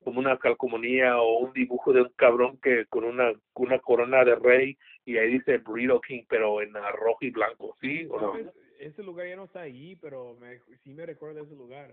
como 0.04 0.20
una 0.20 0.38
calcomanía 0.38 1.20
o 1.20 1.38
un 1.38 1.52
dibujo 1.52 1.92
de 1.92 2.02
un 2.02 2.12
cabrón 2.16 2.58
que 2.62 2.86
con 2.86 3.04
una 3.04 3.32
una 3.54 3.78
corona 3.80 4.24
de 4.24 4.36
rey 4.36 4.78
y 5.04 5.16
ahí 5.16 5.32
dice 5.32 5.58
Burrito 5.58 6.00
King, 6.00 6.22
pero 6.28 6.60
en 6.62 6.74
rojo 6.74 7.18
y 7.22 7.30
blanco, 7.30 7.76
¿sí 7.80 8.06
o 8.10 8.20
no? 8.20 8.34
Ese 8.78 9.02
lugar 9.02 9.26
ya 9.26 9.36
no 9.36 9.44
está 9.44 9.62
ahí, 9.62 9.96
pero 9.96 10.36
me, 10.40 10.60
sí 10.84 10.94
me 10.94 11.04
recuerda 11.04 11.40
ese 11.40 11.56
lugar. 11.56 11.90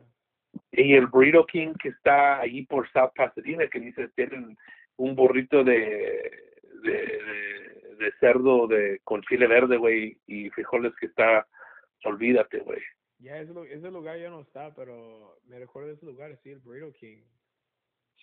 Y 0.71 0.93
el 0.93 1.07
Burrito 1.07 1.45
King 1.45 1.73
que 1.79 1.89
está 1.89 2.39
ahí 2.41 2.65
por 2.65 2.89
South 2.91 3.11
Pasadena, 3.15 3.67
que 3.67 3.79
dice 3.79 4.09
tienen 4.15 4.57
un 4.97 5.15
burrito 5.15 5.63
de, 5.63 6.31
de, 6.83 6.91
de, 6.91 7.95
de 7.97 8.11
cerdo 8.19 8.67
de 8.67 8.99
con 9.03 9.21
chile 9.23 9.47
verde, 9.47 9.77
güey, 9.77 10.17
y 10.27 10.49
frijoles 10.51 10.93
que 10.99 11.07
está, 11.07 11.47
olvídate, 12.03 12.59
güey. 12.59 12.81
Ya, 13.19 13.39
ese, 13.39 13.53
ese 13.71 13.91
lugar 13.91 14.19
ya 14.19 14.29
no 14.29 14.41
está, 14.41 14.73
pero 14.75 15.37
me 15.45 15.59
recuerdo 15.59 15.89
de 15.89 15.95
ese 15.95 16.05
lugar, 16.05 16.37
sí, 16.43 16.51
el 16.51 16.59
Burrito 16.59 16.91
King. 16.93 17.23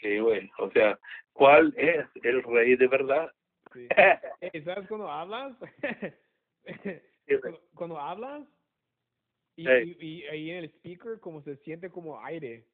Sí, 0.00 0.18
güey. 0.18 0.50
O 0.58 0.70
sea, 0.70 0.98
¿cuál 1.32 1.72
es 1.76 2.06
el 2.22 2.42
rey 2.42 2.76
de 2.76 2.88
verdad? 2.88 3.30
Sí. 3.72 3.88
¿Sabes 4.64 4.88
cuando 4.88 5.10
hablas? 5.10 5.56
Cuando, 7.40 7.60
cuando 7.74 7.98
hablas 7.98 8.46
y, 9.56 9.68
y, 9.68 9.96
y 10.00 10.22
ahí 10.24 10.50
en 10.50 10.56
el 10.58 10.64
speaker 10.66 11.20
como 11.20 11.42
se 11.42 11.56
siente 11.58 11.90
como 11.90 12.20
aire. 12.24 12.64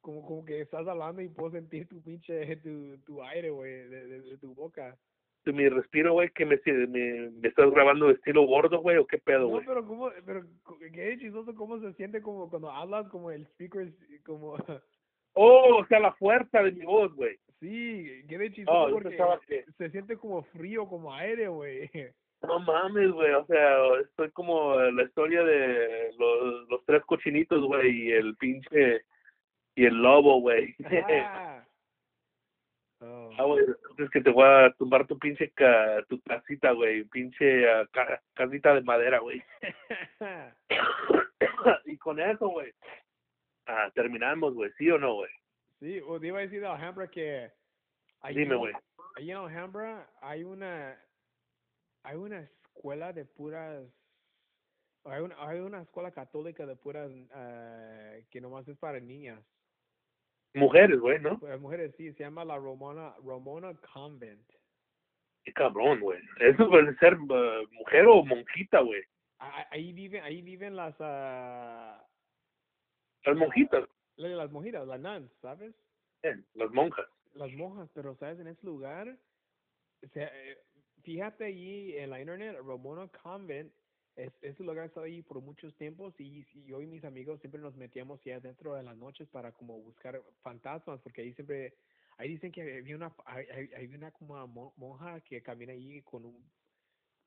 Como, 0.00 0.24
como 0.24 0.44
que 0.46 0.62
estás 0.62 0.86
hablando 0.88 1.20
y 1.20 1.28
puedo 1.28 1.50
sentir 1.52 1.86
tu 1.86 2.02
pinche, 2.02 2.56
tu, 2.56 2.96
tu 3.04 3.22
aire, 3.22 3.50
güey, 3.50 3.70
de, 3.70 4.06
de, 4.06 4.20
de 4.22 4.38
tu 4.38 4.54
boca. 4.54 4.96
mi 5.44 5.68
respiro, 5.68 6.14
güey, 6.14 6.30
que 6.30 6.46
me, 6.46 6.58
me, 6.66 7.30
me 7.30 7.48
estás 7.48 7.70
grabando 7.70 8.06
de 8.06 8.14
estilo 8.14 8.46
gordo, 8.46 8.80
güey, 8.80 8.96
o 8.96 9.06
qué 9.06 9.18
pedo, 9.18 9.40
No, 9.40 9.48
güey. 9.48 9.66
pero 9.66 9.86
como, 9.86 10.10
pero 10.24 10.42
qué 10.92 11.18
chistoso 11.18 11.54
cómo 11.54 11.78
se 11.80 11.92
siente 11.94 12.22
como 12.22 12.48
cuando 12.48 12.70
hablas, 12.70 13.08
como 13.08 13.30
el 13.30 13.42
speaker, 13.48 13.92
es 14.10 14.22
como, 14.24 14.54
Oh, 15.34 15.76
o 15.80 15.86
sea, 15.86 16.00
la 16.00 16.12
fuerza 16.14 16.62
de 16.62 16.72
mi 16.72 16.84
voz, 16.84 17.14
güey. 17.14 17.36
sí, 17.60 18.24
qué 18.26 18.50
chistoso 18.52 18.86
Oh, 18.86 18.90
porque 18.90 19.16
que- 19.46 19.64
se 19.76 19.90
siente 19.90 20.16
como 20.16 20.42
frío, 20.44 20.88
como 20.88 21.12
aire, 21.14 21.48
güey. 21.48 21.90
No 22.42 22.58
mames, 22.60 23.10
güey, 23.12 23.32
o 23.32 23.44
sea, 23.46 23.76
estoy 24.00 24.30
como 24.30 24.76
la 24.80 25.02
historia 25.02 25.42
de 25.44 26.12
los, 26.18 26.68
los 26.68 26.84
tres 26.86 27.04
cochinitos, 27.04 27.62
güey, 27.64 27.90
y 28.08 28.12
el 28.12 28.34
pinche, 28.36 29.02
y 29.74 29.84
el 29.84 29.94
lobo, 29.94 30.40
güey. 30.40 30.74
Ah. 31.24 31.64
Oh. 33.02 33.30
Ah, 33.38 33.44
güey, 33.44 33.64
es 33.96 34.10
que 34.10 34.20
te 34.20 34.28
voy 34.28 34.44
a 34.46 34.70
tumbar 34.76 35.06
tu 35.06 35.18
pinche, 35.18 35.50
ca, 35.52 36.04
tu 36.06 36.20
casita, 36.20 36.72
güey, 36.72 37.02
pinche 37.04 37.66
ah, 37.66 37.86
ca- 37.90 38.20
casita 38.34 38.74
de 38.74 38.82
madera, 38.82 39.20
güey. 39.20 39.42
y 41.86 41.96
con 41.96 42.20
eso, 42.20 42.48
güey, 42.48 42.70
ah, 43.66 43.90
terminamos, 43.94 44.52
güey, 44.52 44.70
¿sí 44.76 44.90
o 44.90 44.98
no, 44.98 45.14
güey? 45.14 45.30
Sí, 45.78 45.98
o 46.06 46.20
te 46.20 46.26
iba 46.26 46.40
a 46.40 46.42
decir 46.42 46.60
de 46.60 46.66
Alhambra 46.66 47.08
que 47.08 47.50
Dime, 48.34 48.54
güey. 48.56 48.74
ahí 49.16 49.30
en 49.30 49.38
Alhambra 49.38 50.06
hay 50.20 50.44
una 50.44 50.94
hay 52.02 52.16
una 52.16 52.40
escuela 52.40 53.12
de 53.12 53.24
puras 53.24 53.84
hay 55.04 55.22
una, 55.22 55.34
hay 55.48 55.60
una 55.60 55.82
escuela 55.82 56.10
católica 56.10 56.66
de 56.66 56.76
puras 56.76 57.10
ah, 57.32 58.14
que 58.30 58.40
nomás 58.40 58.66
es 58.68 58.76
para 58.78 59.00
niñas, 59.00 59.40
Mujeres, 60.54 60.98
güey, 60.98 61.20
¿no? 61.20 61.38
para 61.38 61.56
mujeres 61.58 61.94
sí, 61.96 62.12
se 62.14 62.24
llama 62.24 62.44
la 62.44 62.56
Romana 62.58 63.14
Romana 63.24 63.72
Convent. 63.92 64.46
Qué 65.44 65.52
cabrón, 65.52 66.00
güey. 66.00 66.20
Eso 66.40 66.68
puede 66.68 66.94
ser 66.96 67.14
ah, 67.30 67.60
mujer 67.72 68.06
o 68.08 68.24
monjita, 68.24 68.80
güey. 68.80 69.02
Ah, 69.38 69.66
Ahí 69.70 69.92
viven 69.92 70.22
ahí 70.24 70.42
viven 70.42 70.74
las 70.76 70.94
ah, 71.00 72.04
Las 73.24 73.36
monjitas, 73.36 73.88
la- 74.16 74.28
las 74.28 74.50
monjitas, 74.50 74.86
las 74.86 75.00
nuns, 75.00 75.30
¿sabes? 75.40 75.74
eh, 76.24 76.36
las 76.54 76.70
monjas. 76.72 77.06
las 77.34 77.50
monjas, 77.52 77.88
pero 77.94 78.14
sabes, 78.16 78.38
en 78.40 78.48
ese 78.48 78.66
lugar, 78.66 79.16
o 80.04 80.08
sea, 80.08 80.26
eh, 80.34 80.58
fíjate 81.02 81.44
allí 81.44 81.96
en 81.96 82.10
la 82.10 82.20
internet, 82.20 82.56
Ramona 82.64 83.08
Convent, 83.22 83.72
es, 84.16 84.32
ese 84.42 84.62
lugar 84.64 84.86
estado 84.86 85.06
ahí 85.06 85.22
por 85.22 85.40
muchos 85.40 85.74
tiempos 85.76 86.14
y, 86.18 86.46
y 86.54 86.64
yo 86.66 86.80
y 86.82 86.86
mis 86.86 87.04
amigos 87.04 87.40
siempre 87.40 87.60
nos 87.60 87.76
metíamos 87.76 88.22
ya 88.24 88.40
dentro 88.40 88.74
de 88.74 88.82
las 88.82 88.96
noches 88.96 89.28
para 89.28 89.52
como 89.52 89.78
buscar 89.80 90.20
fantasmas, 90.42 91.00
porque 91.02 91.22
ahí 91.22 91.32
siempre, 91.34 91.74
ahí 92.18 92.28
dicen 92.30 92.52
que 92.52 92.78
había 92.78 92.96
una, 92.96 93.14
hay, 93.24 93.46
hay- 93.76 93.86
una 93.94 94.10
como 94.12 94.72
monja 94.76 95.20
que 95.22 95.42
camina 95.42 95.72
ahí 95.72 96.02
con 96.02 96.24
un, 96.26 96.50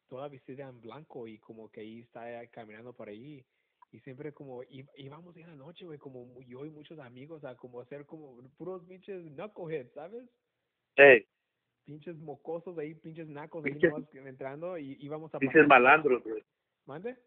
toda 0.10 0.28
vestida 0.30 0.70
en 0.70 0.82
blanco 0.82 1.28
y 1.28 1.40
como 1.40 1.70
que 1.72 1.82
ahí 1.82 2.02
está 2.02 2.46
caminando 2.48 2.94
por 2.94 3.10
ahí. 3.10 3.44
Y 3.92 4.00
siempre 4.00 4.34
como 4.34 4.64
íbamos 4.98 5.38
en 5.38 5.48
la 5.48 5.56
noche, 5.56 5.86
güey, 5.86 6.00
como 6.00 6.42
yo 6.42 6.66
y 6.66 6.72
muchos 6.72 7.00
amigos 7.00 7.44
a 7.44 7.56
como 7.56 7.80
hacer 7.82 8.06
como 8.06 8.38
puros 8.58 8.84
pinches 8.86 9.24
knuckleheads, 9.32 9.94
¿sabes? 9.94 10.26
Hey, 10.98 11.26
Pinches 11.86 12.18
mocosos 12.18 12.78
ahí, 12.78 12.96
pinches 12.96 13.28
nacos 13.28 13.66
ahí 13.66 13.74
nomás 13.74 14.04
entrando 14.14 14.78
y 14.78 14.98
íbamos 15.02 15.34
a 15.36 15.40
pinches 15.40 15.68
malandros, 15.68 16.24
güey. 16.24 16.44
¿Mande? 16.86 17.18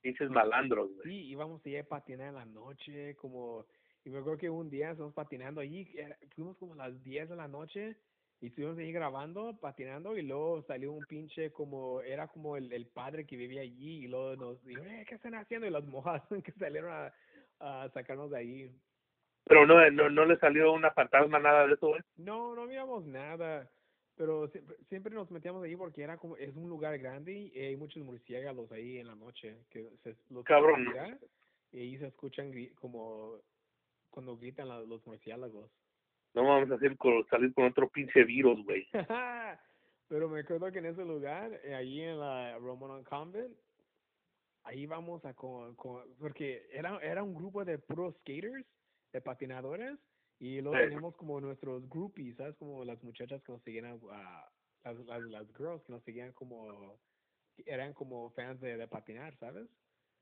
Pinches 0.00 0.30
malandros, 0.30 0.90
güey. 0.94 1.02
Sí, 1.02 1.28
íbamos 1.30 1.64
a 1.64 1.68
ir 1.68 1.80
a 1.80 1.84
patinar 1.84 2.28
en 2.28 2.34
la 2.34 2.46
noche, 2.46 3.16
como... 3.16 3.66
Y 4.04 4.10
me 4.10 4.18
acuerdo 4.18 4.38
que 4.38 4.48
un 4.48 4.70
día 4.70 4.92
estamos 4.92 5.12
patinando 5.12 5.60
allí, 5.60 5.86
fuimos 6.34 6.56
como 6.56 6.72
a 6.72 6.88
las 6.88 7.02
10 7.04 7.28
de 7.28 7.36
la 7.36 7.48
noche 7.48 7.96
y 8.40 8.46
estuvimos 8.46 8.78
ahí 8.78 8.92
grabando, 8.92 9.54
patinando 9.60 10.16
y 10.16 10.22
luego 10.22 10.62
salió 10.62 10.92
un 10.92 11.04
pinche 11.04 11.52
como, 11.52 12.00
era 12.00 12.26
como 12.28 12.56
el, 12.56 12.72
el 12.72 12.86
padre 12.86 13.26
que 13.26 13.36
vivía 13.36 13.60
allí 13.60 14.04
y 14.04 14.08
luego 14.08 14.36
nos 14.36 14.64
dijo, 14.64 14.82
eh, 14.82 15.04
¿qué 15.06 15.16
están 15.16 15.34
haciendo? 15.34 15.66
Y 15.66 15.70
las 15.70 15.84
mojas 15.84 16.22
que 16.44 16.52
salieron 16.52 16.90
a, 16.90 17.12
a 17.60 17.90
sacarnos 17.90 18.30
de 18.30 18.38
ahí. 18.38 18.70
Pero 19.44 19.66
no, 19.66 19.90
no, 19.90 20.08
no 20.08 20.24
le 20.24 20.38
salió 20.38 20.72
una 20.72 20.90
fantasma, 20.92 21.38
nada 21.38 21.66
de 21.66 21.74
eso, 21.74 21.88
güey. 21.88 22.00
No, 22.16 22.54
no 22.54 22.66
miramos 22.66 23.04
nada, 23.04 23.68
pero 24.20 24.48
siempre, 24.48 24.76
siempre 24.90 25.14
nos 25.14 25.30
metíamos 25.30 25.64
ahí 25.64 25.74
porque 25.76 26.02
era 26.02 26.18
como, 26.18 26.36
es 26.36 26.54
un 26.54 26.68
lugar 26.68 26.98
grande 26.98 27.32
y 27.54 27.58
hay 27.58 27.74
muchos 27.74 28.02
murciélagos 28.04 28.70
ahí 28.70 28.98
en 28.98 29.06
la 29.06 29.14
noche 29.14 29.56
que 29.70 29.88
se 30.02 30.14
los 30.28 30.44
Cabrón. 30.44 30.84
y 31.72 31.78
ahí 31.80 31.96
se 31.96 32.08
escuchan 32.08 32.52
como 32.78 33.36
cuando 34.10 34.36
gritan 34.36 34.68
la- 34.68 34.82
los 34.82 35.06
murciélagos. 35.06 35.70
No 36.34 36.44
vamos 36.44 36.70
a 36.70 36.74
hacer 36.74 36.98
con- 36.98 37.26
salir 37.28 37.54
con 37.54 37.64
otro 37.64 37.88
pinche 37.88 38.22
virus, 38.24 38.62
güey. 38.62 38.86
pero 40.08 40.28
me 40.28 40.40
acuerdo 40.40 40.70
que 40.70 40.80
en 40.80 40.86
ese 40.86 41.02
lugar, 41.02 41.58
eh, 41.64 41.74
ahí 41.74 42.02
en 42.02 42.20
la 42.20 42.58
Roman 42.58 43.02
Convent, 43.04 43.56
ahí 44.64 44.84
vamos 44.84 45.24
a 45.24 45.32
con, 45.32 45.74
con 45.76 46.02
porque 46.18 46.68
era, 46.70 46.98
era 46.98 47.22
un 47.22 47.34
grupo 47.34 47.64
de 47.64 47.78
puros 47.78 48.14
skaters, 48.18 48.66
de 49.14 49.20
patinadores, 49.22 49.98
y 50.40 50.60
luego 50.60 50.76
Sí. 50.76 50.84
teníamos 50.84 51.14
como 51.16 51.40
nuestros 51.40 51.88
groupies, 51.88 52.36
¿sabes? 52.36 52.56
Como 52.56 52.84
las 52.84 53.00
muchachas 53.04 53.40
que 53.44 53.52
nos 53.52 53.62
seguían, 53.62 53.84
a, 54.10 54.50
las, 54.84 54.98
las, 55.06 55.22
las 55.22 55.46
girls 55.56 55.82
que 55.84 55.92
nos 55.92 56.02
seguían 56.02 56.32
como, 56.32 56.98
eran 57.66 57.92
como 57.92 58.30
fans 58.30 58.60
de, 58.60 58.76
de 58.76 58.88
patinar, 58.88 59.36
¿sabes? 59.36 59.68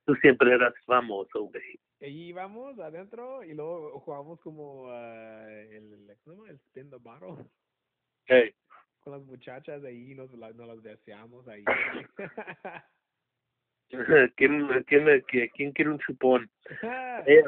Tú 0.04 0.14
siempre 0.16 0.52
eras 0.52 0.74
famoso, 0.86 1.44
güey. 1.44 1.78
Y 2.00 2.28
íbamos 2.28 2.78
adentro 2.78 3.42
y 3.44 3.54
luego 3.54 3.98
jugamos 4.00 4.40
como 4.40 4.86
ah, 4.90 5.46
el, 5.50 6.16
¿cómo? 6.24 6.46
El 6.46 6.56
spin 6.56 6.90
the 6.90 6.96
bottle 6.96 7.44
Hey, 8.26 8.54
con 9.00 9.12
las 9.14 9.22
muchachas 9.24 9.82
ahí, 9.84 10.14
nos, 10.14 10.32
la- 10.34 10.52
nos 10.52 10.66
las 10.68 10.82
deseamos 10.82 11.46
ahí. 11.48 11.64
¿quién, 14.36 14.84
quién, 14.86 15.24
que- 15.28 15.50
quién 15.50 15.72
quiere 15.72 15.90
un 15.90 15.98
chupón? 16.00 16.50
Eh, 17.26 17.42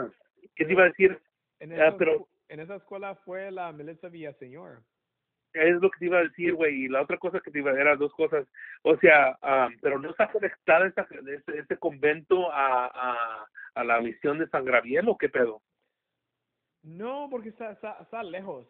¿Qué 0.56 0.64
te 0.64 0.72
iba 0.72 0.85
a 0.85 0.87
decir? 0.88 1.20
en, 1.61 1.72
ah, 1.72 1.88
esa, 1.88 1.96
pero- 1.96 2.26
en 2.51 2.61
esa 2.61 2.77
escuela 2.77 3.15
fue 3.25 3.51
la 3.51 3.73
Melissa 3.73 4.09
Villaseñor. 4.09 4.83
Es 5.53 5.81
lo 5.81 5.91
que 5.91 5.99
te 5.99 6.05
iba 6.07 6.19
a 6.19 6.23
decir, 6.23 6.55
güey. 6.55 6.85
Y 6.85 6.89
la 6.89 7.03
otra 7.03 7.19
cosa 7.19 7.41
que 7.41 7.51
te 7.51 7.59
iba 7.59 7.73
a 7.73 7.81
eran 7.81 7.99
dos 7.99 8.13
cosas. 8.15 8.47
O 8.83 8.97
sea, 8.99 9.37
ah, 9.43 9.69
pero 9.81 9.99
no 9.99 10.11
está 10.11 10.31
conectada 10.31 10.87
esta, 10.87 11.09
este, 11.35 11.59
este 11.59 11.77
convento 11.77 12.53
a, 12.53 12.87
a, 12.87 13.49
a 13.75 13.85
la 13.85 14.01
misión 14.01 14.39
de 14.39 14.49
San 14.49 14.65
Gabriel 14.65 15.09
o 15.09 15.19
qué 15.19 15.29
pedo? 15.29 15.61
No, 16.83 17.29
porque 17.31 17.49
está, 17.51 17.73
está, 17.73 17.99
está 18.01 18.23
lejos. 18.23 18.67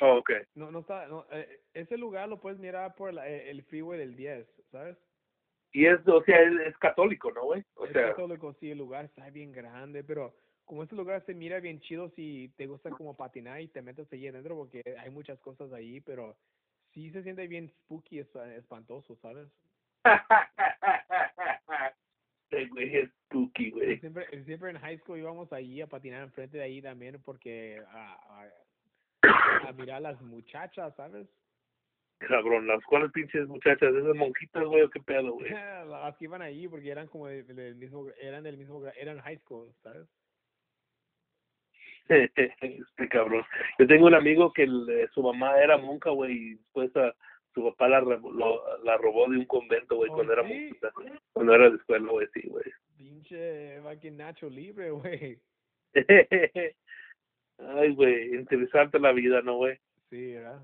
Oh, 0.00 0.18
ok. 0.18 0.30
No, 0.54 0.70
no 0.70 0.80
está, 0.80 1.06
no, 1.06 1.26
eh, 1.30 1.60
ese 1.74 1.96
lugar 1.96 2.28
lo 2.28 2.40
puedes 2.40 2.58
mirar 2.58 2.94
por 2.94 3.12
la- 3.12 3.28
eh, 3.28 3.50
el 3.50 3.62
freeway 3.64 3.98
del 3.98 4.16
10, 4.16 4.46
¿sabes? 4.70 4.96
Y 5.72 5.86
es, 5.86 6.06
o 6.06 6.22
sea, 6.24 6.40
es, 6.42 6.52
es 6.68 6.78
católico, 6.78 7.30
¿no, 7.32 7.44
güey? 7.44 7.64
O 7.74 7.86
es 7.86 7.92
sea, 7.92 8.08
católico, 8.08 8.52
sí, 8.60 8.70
el 8.70 8.78
lugar 8.78 9.04
está 9.06 9.28
bien 9.30 9.52
grande, 9.52 10.02
pero 10.04 10.34
como 10.72 10.84
ese 10.84 10.96
lugar 10.96 11.22
se 11.26 11.34
mira 11.34 11.60
bien 11.60 11.80
chido 11.80 12.08
si 12.16 12.50
te 12.56 12.66
gusta 12.66 12.88
como 12.88 13.14
patinar 13.14 13.60
y 13.60 13.68
te 13.68 13.82
metes 13.82 14.10
allí 14.10 14.26
adentro 14.28 14.56
porque 14.56 14.80
hay 14.98 15.10
muchas 15.10 15.38
cosas 15.38 15.70
ahí, 15.70 16.00
pero 16.00 16.34
sí 16.94 17.10
se 17.10 17.22
siente 17.22 17.46
bien 17.46 17.68
spooky, 17.68 18.20
es- 18.20 18.34
espantoso, 18.56 19.14
¿sabes? 19.16 19.50
Este 22.50 22.68
güey 22.68 22.96
es 22.96 23.10
spooky, 23.24 23.70
güey. 23.70 23.98
Siempre, 23.98 24.44
siempre 24.44 24.70
en 24.70 24.78
high 24.78 24.98
school 25.00 25.18
íbamos 25.18 25.52
allí 25.52 25.82
a 25.82 25.86
patinar 25.86 26.22
enfrente 26.22 26.56
de 26.56 26.64
ahí 26.64 26.80
también 26.80 27.20
porque 27.22 27.82
a, 27.88 28.14
a, 29.24 29.68
a 29.68 29.72
mirar 29.72 30.00
las 30.00 30.22
muchachas, 30.22 30.96
¿sabes? 30.96 31.28
Cabrón, 32.18 32.66
las 32.66 32.82
cuales 32.84 33.12
pinches 33.12 33.46
muchachas, 33.46 33.94
esas 33.94 34.16
monjitas, 34.16 34.64
güey, 34.64 34.88
qué 34.88 35.00
pedo, 35.00 35.32
güey. 35.32 35.50
las 35.86 36.16
que 36.16 36.24
iban 36.24 36.40
allí 36.40 36.66
porque 36.66 36.90
eran 36.90 37.08
como 37.08 37.26
del, 37.26 37.74
mismo, 37.74 38.06
eran 38.18 38.42
del 38.42 38.56
mismo, 38.56 38.82
eran 38.98 39.20
high 39.20 39.38
school, 39.40 39.70
¿sabes? 39.82 40.08
Este 42.14 43.08
cabrón. 43.10 43.44
Yo 43.78 43.86
tengo 43.86 44.06
un 44.06 44.14
amigo 44.14 44.52
que 44.52 44.62
el, 44.64 44.88
eh, 44.90 45.08
su 45.14 45.22
mamá 45.22 45.58
era 45.60 45.76
monja, 45.78 46.10
güey, 46.10 46.32
y 46.32 46.54
después 46.54 46.94
a, 46.96 47.14
su 47.54 47.62
papá 47.64 47.88
la, 47.88 48.00
lo- 48.00 48.78
la 48.84 48.96
robó 48.96 49.28
de 49.28 49.38
un 49.38 49.44
convento, 49.44 49.96
güey, 49.96 50.10
Oh, 50.10 50.14
cuando 50.14 50.32
era 50.32 50.46
¿sí? 50.48 50.70
Cuando 51.32 51.54
era 51.54 51.70
de 51.70 51.76
escuela, 51.76 52.10
güey, 52.10 52.26
sí, 52.32 52.48
güey. 52.48 52.64
Pinche 52.96 53.80
fucking 53.82 54.16
Nacho 54.16 54.48
Libre, 54.48 54.90
güey. 54.90 55.38
Ay, 57.58 57.94
güey, 57.94 58.34
interesante 58.34 58.98
la 58.98 59.12
vida, 59.12 59.42
¿no, 59.42 59.56
güey? 59.56 59.78
Sí, 60.10 60.34
¿verdad? 60.34 60.62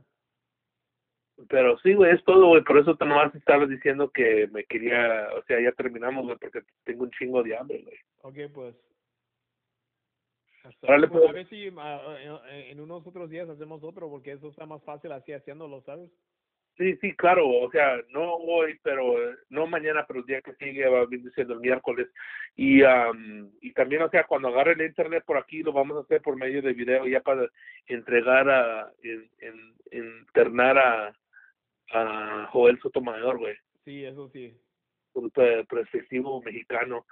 Pero 1.49 1.79
sí, 1.79 1.95
güey, 1.95 2.13
es 2.15 2.25
todo, 2.25 2.49
güey. 2.49 2.65
Por 2.65 2.79
eso 2.79 2.97
te 2.97 3.05
nomás 3.05 3.33
estaba 3.35 3.65
diciendo 3.67 4.11
que 4.11 4.49
me 4.51 4.65
quería, 4.65 5.29
o 5.39 5.43
sea, 5.45 5.61
ya 5.61 5.71
terminamos, 5.73 6.25
güey, 6.25 6.37
porque 6.39 6.63
tengo 6.85 7.05
un 7.05 7.11
chingo 7.13 7.43
de 7.45 7.57
hambre, 7.57 7.83
güey. 7.85 7.97
Ok, 8.23 8.53
pues. 8.53 8.75
Pues, 10.81 11.05
a 11.05 11.09
pues. 11.09 11.33
ver 11.33 11.49
si 11.49 11.67
en, 11.67 12.81
unos 12.81 13.07
otros 13.07 13.31
días 13.31 13.49
hacemos 13.49 13.83
otro, 13.83 14.09
porque 14.09 14.33
eso 14.33 14.49
está 14.49 14.67
más 14.67 14.83
fácil 14.85 15.13
así 15.13 15.33
haciéndolo, 15.33 15.81
¿sabes? 15.83 16.11
Sí, 16.77 16.97
sí, 17.01 17.13
claro, 17.17 17.49
o 17.49 17.69
sea, 17.73 18.01
no 18.11 18.35
hoy, 18.35 18.79
pero 18.85 19.17
no 19.49 19.67
mañana, 19.67 20.05
pero 20.07 20.21
el 20.21 20.27
día 20.27 20.41
que 20.41 20.55
sigue 20.55 20.87
va 20.87 21.01
a 21.01 21.07
venir 21.07 21.33
siendo 21.35 21.55
el 21.55 21.61
miércoles. 21.61 22.09
Y, 22.55 22.85
am, 22.85 23.51
y 23.61 23.73
también, 23.73 24.03
o 24.03 24.11
sea, 24.11 24.25
cuando 24.25 24.47
agarre 24.49 24.75
el 24.75 24.83
internet 24.83 25.25
por 25.27 25.39
aquí, 25.39 25.65
lo 25.65 25.73
vamos 25.73 25.97
a 25.97 26.01
hacer 26.03 26.23
por 26.23 26.37
medio 26.37 26.63
de 26.63 26.73
video 26.75 27.05
ya 27.09 27.21
para 27.21 27.49
entregar 27.89 28.49
a, 28.49 28.93
en, 29.03 29.29
en, 29.41 29.75
internar 30.31 30.79
a, 30.79 31.17
a 31.93 32.47
Joel 32.53 32.79
Sotomayor, 32.81 33.39
güey, 33.39 33.57
Sí, 33.85 34.05
eso 34.05 34.29
sí. 34.29 34.55
un 35.15 35.31
perspectivo 35.31 36.41
mexicano. 36.43 37.07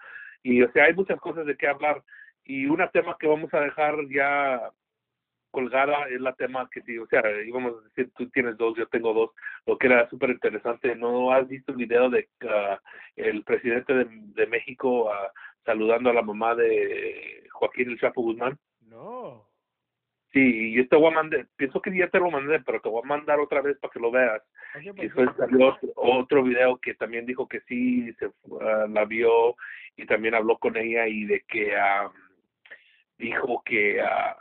Y, 0.44 0.62
o 0.62 0.70
sea, 0.70 0.84
hay 0.84 0.94
muchas 0.94 1.18
cosas 1.18 1.44
de 1.44 1.56
qué 1.56 1.66
hablar. 1.66 2.04
Y 2.46 2.66
un 2.66 2.80
tema 2.92 3.16
que 3.18 3.26
vamos 3.26 3.52
a 3.52 3.60
dejar 3.60 3.96
ya 4.08 4.70
colgada 5.50 6.06
es 6.10 6.20
la 6.20 6.34
tema 6.34 6.68
que 6.70 6.82
sí, 6.82 6.98
o 6.98 7.06
sea, 7.06 7.22
íbamos 7.42 7.74
a 7.78 7.88
decir, 7.88 8.12
tú 8.14 8.28
tienes 8.28 8.58
dos, 8.58 8.76
yo 8.76 8.86
tengo 8.88 9.14
dos, 9.14 9.30
lo 9.64 9.78
que 9.78 9.86
era 9.86 10.08
súper 10.10 10.30
interesante. 10.30 10.94
¿No 10.94 11.32
has 11.32 11.48
visto 11.48 11.72
el 11.72 11.78
video 11.78 12.10
de 12.10 12.28
ah, 12.48 12.78
el 13.16 13.42
presidente 13.42 13.94
de, 13.94 14.06
de 14.10 14.46
México 14.46 15.10
ah, 15.10 15.32
saludando 15.64 16.10
a 16.10 16.12
la 16.12 16.22
mamá 16.22 16.54
de 16.54 17.48
Joaquín 17.52 17.90
El 17.90 17.98
Chapo 17.98 18.22
Guzmán? 18.22 18.58
No. 18.82 19.48
Sí, 20.32 20.74
yo 20.74 20.86
te 20.88 20.96
voy 20.96 21.10
a 21.10 21.14
mandar, 21.14 21.46
pienso 21.56 21.80
que 21.80 21.96
ya 21.96 22.08
te 22.10 22.18
lo 22.18 22.30
mandé, 22.30 22.60
pero 22.60 22.78
te 22.82 22.90
voy 22.90 23.00
a 23.02 23.08
mandar 23.08 23.40
otra 23.40 23.62
vez 23.62 23.78
para 23.78 23.90
que 23.90 24.00
lo 24.00 24.10
veas. 24.10 24.42
Y 24.78 24.92
pues, 24.92 25.14
después 25.14 25.30
salió 25.38 25.68
otro, 25.68 25.92
otro 25.96 26.42
video 26.42 26.76
que 26.76 26.92
también 26.92 27.24
dijo 27.24 27.48
que 27.48 27.60
sí, 27.62 28.12
se, 28.18 28.26
ah, 28.60 28.86
la 28.90 29.06
vio 29.06 29.56
y 29.96 30.04
también 30.04 30.34
habló 30.34 30.58
con 30.58 30.76
ella 30.76 31.08
y 31.08 31.24
de 31.24 31.40
que 31.48 31.74
ah, 31.74 32.12
dijo 33.18 33.62
que 33.64 34.00
ah, 34.00 34.36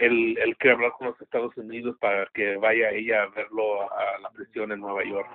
él, 0.00 0.38
él 0.38 0.56
quiere 0.56 0.76
hablar 0.76 0.92
con 0.92 1.08
los 1.08 1.20
Estados 1.20 1.56
Unidos 1.56 1.96
para 2.00 2.26
que 2.34 2.56
vaya 2.56 2.90
ella 2.90 3.24
a 3.24 3.28
verlo 3.28 3.90
a, 3.92 4.18
la 4.18 4.30
prisión 4.30 4.72
en 4.72 4.80
Nueva 4.80 5.04
York. 5.04 5.28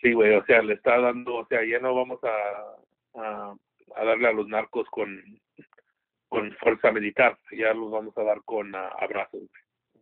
Sí, 0.00 0.12
güey, 0.12 0.34
o 0.34 0.44
sea, 0.44 0.62
le 0.62 0.74
está 0.74 0.98
dando, 0.98 1.36
o 1.36 1.46
sea, 1.46 1.64
ya 1.64 1.78
no 1.78 1.94
vamos 1.94 2.20
a, 2.24 3.20
a, 3.20 3.54
a 3.96 4.04
darle 4.04 4.28
a 4.28 4.32
los 4.32 4.48
narcos 4.48 4.88
con, 4.90 5.22
con 6.28 6.52
fuerza 6.56 6.90
militar, 6.90 7.38
ya 7.52 7.72
los 7.72 7.90
vamos 7.90 8.16
a 8.18 8.22
dar 8.24 8.42
con 8.44 8.74
ah, 8.74 8.90
abrazos. 8.98 9.42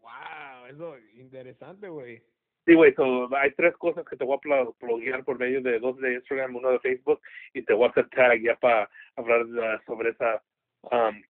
Wow, 0.00 0.66
eso 0.68 0.96
interesante, 1.14 1.88
güey. 1.88 2.22
Sí, 2.66 2.74
güey, 2.74 2.94
so, 2.94 3.28
hay 3.36 3.52
tres 3.52 3.74
cosas 3.76 4.06
que 4.06 4.16
te 4.16 4.24
voy 4.24 4.36
a 4.36 4.40
pla- 4.40 4.70
pluguear 4.78 5.24
por 5.24 5.38
medio 5.38 5.62
de 5.62 5.78
dos 5.78 5.96
de 5.98 6.14
Instagram, 6.14 6.56
uno 6.56 6.70
de 6.70 6.78
Facebook, 6.80 7.20
y 7.54 7.62
te 7.62 7.72
voy 7.72 7.86
a 7.86 7.90
hacer 7.90 8.08
tag 8.10 8.40
ya 8.40 8.54
para 8.56 8.88
hablar 9.16 9.46
sobre 9.86 10.10
esa 10.10 10.42
um, 10.82 11.22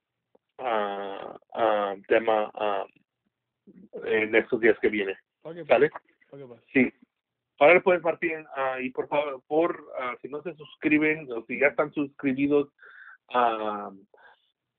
ah, 0.61 1.39
ah, 1.55 1.95
tema 2.09 2.51
ah, 2.55 2.87
en 4.05 4.35
estos 4.35 4.61
días 4.61 4.79
que 4.81 4.89
vienen. 4.89 5.17
Ok, 5.43 5.55
pues, 5.55 5.67
¿Sale? 5.67 5.91
pues. 6.29 6.61
Sí. 6.73 6.93
Ahora 7.61 7.79
puedes, 7.83 8.03
Martín, 8.03 8.47
ah, 8.57 8.81
y 8.81 8.89
por 8.89 9.07
favor, 9.07 9.43
por, 9.47 9.87
ah, 9.99 10.17
si 10.23 10.29
no 10.29 10.43
se 10.43 10.55
suscriben 10.55 11.31
o 11.31 11.45
si 11.45 11.59
ya 11.59 11.67
están 11.67 11.93
suscribidos, 11.93 12.71
ah, 13.35 13.91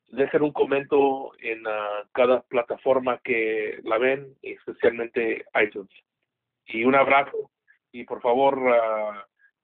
dejen 0.08 0.42
un 0.42 0.52
comento 0.52 1.32
en 1.40 1.62
ah, 1.68 2.04
cada 2.12 2.42
plataforma 2.42 3.20
que 3.24 3.80
la 3.84 4.00
ven, 4.00 4.36
especialmente 4.42 5.46
iTunes. 5.64 5.92
Y 6.66 6.84
un 6.84 6.96
abrazo. 6.96 7.52
Y 7.92 8.04
por 8.04 8.20
favor, 8.20 8.58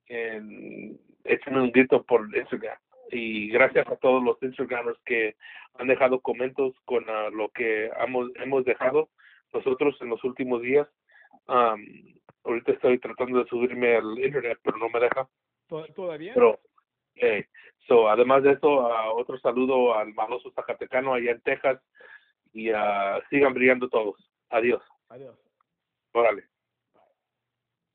en, 0.08 1.00
échenme 1.24 1.62
un 1.62 1.72
grito 1.72 2.04
por 2.04 2.30
Instagram. 2.36 2.78
Y 3.12 3.50
gracias 3.50 3.88
a 3.88 3.96
todos 3.96 4.22
los 4.24 4.42
Instagramers 4.42 5.00
que 5.06 5.36
han 5.76 5.88
dejado 5.88 6.20
comentarios 6.20 6.76
con 6.86 7.06
ah, 7.10 7.30
lo 7.32 7.50
que 7.50 7.90
hemos, 8.04 8.30
hemos 8.36 8.66
dejado 8.66 9.10
nosotros 9.54 9.96
en 10.02 10.10
los 10.10 10.24
últimos 10.24 10.62
días. 10.62 10.88
Am, 11.48 11.86
ahorita 12.44 12.74
estoy 12.74 13.00
tratando 13.00 13.42
de 13.44 13.50
subirme 13.50 13.96
al 13.96 14.20
internet, 14.20 14.60
pero 14.64 14.78
no 14.78 14.90
me 14.90 15.00
deja. 15.00 15.28
¿To- 15.68 15.86
¿Todavía? 15.94 16.34
Pero, 16.34 16.60
eh, 17.16 17.46
so, 17.88 18.10
además 18.10 18.44
de 18.44 18.52
eso, 18.54 18.88
ah, 18.92 19.14
otro 19.14 19.38
saludo 19.40 19.94
al 19.94 20.14
maloso 20.14 20.52
Zacatecano 20.52 21.14
allá 21.14 21.32
en 21.32 21.42
Texas 21.42 21.82
y 22.54 22.70
ah, 22.72 23.22
sigan 23.30 23.54
brillando 23.54 23.88
todos. 23.90 24.16
Adiós. 24.50 24.82
Adiós. 25.10 25.38
Órale. 26.14 26.44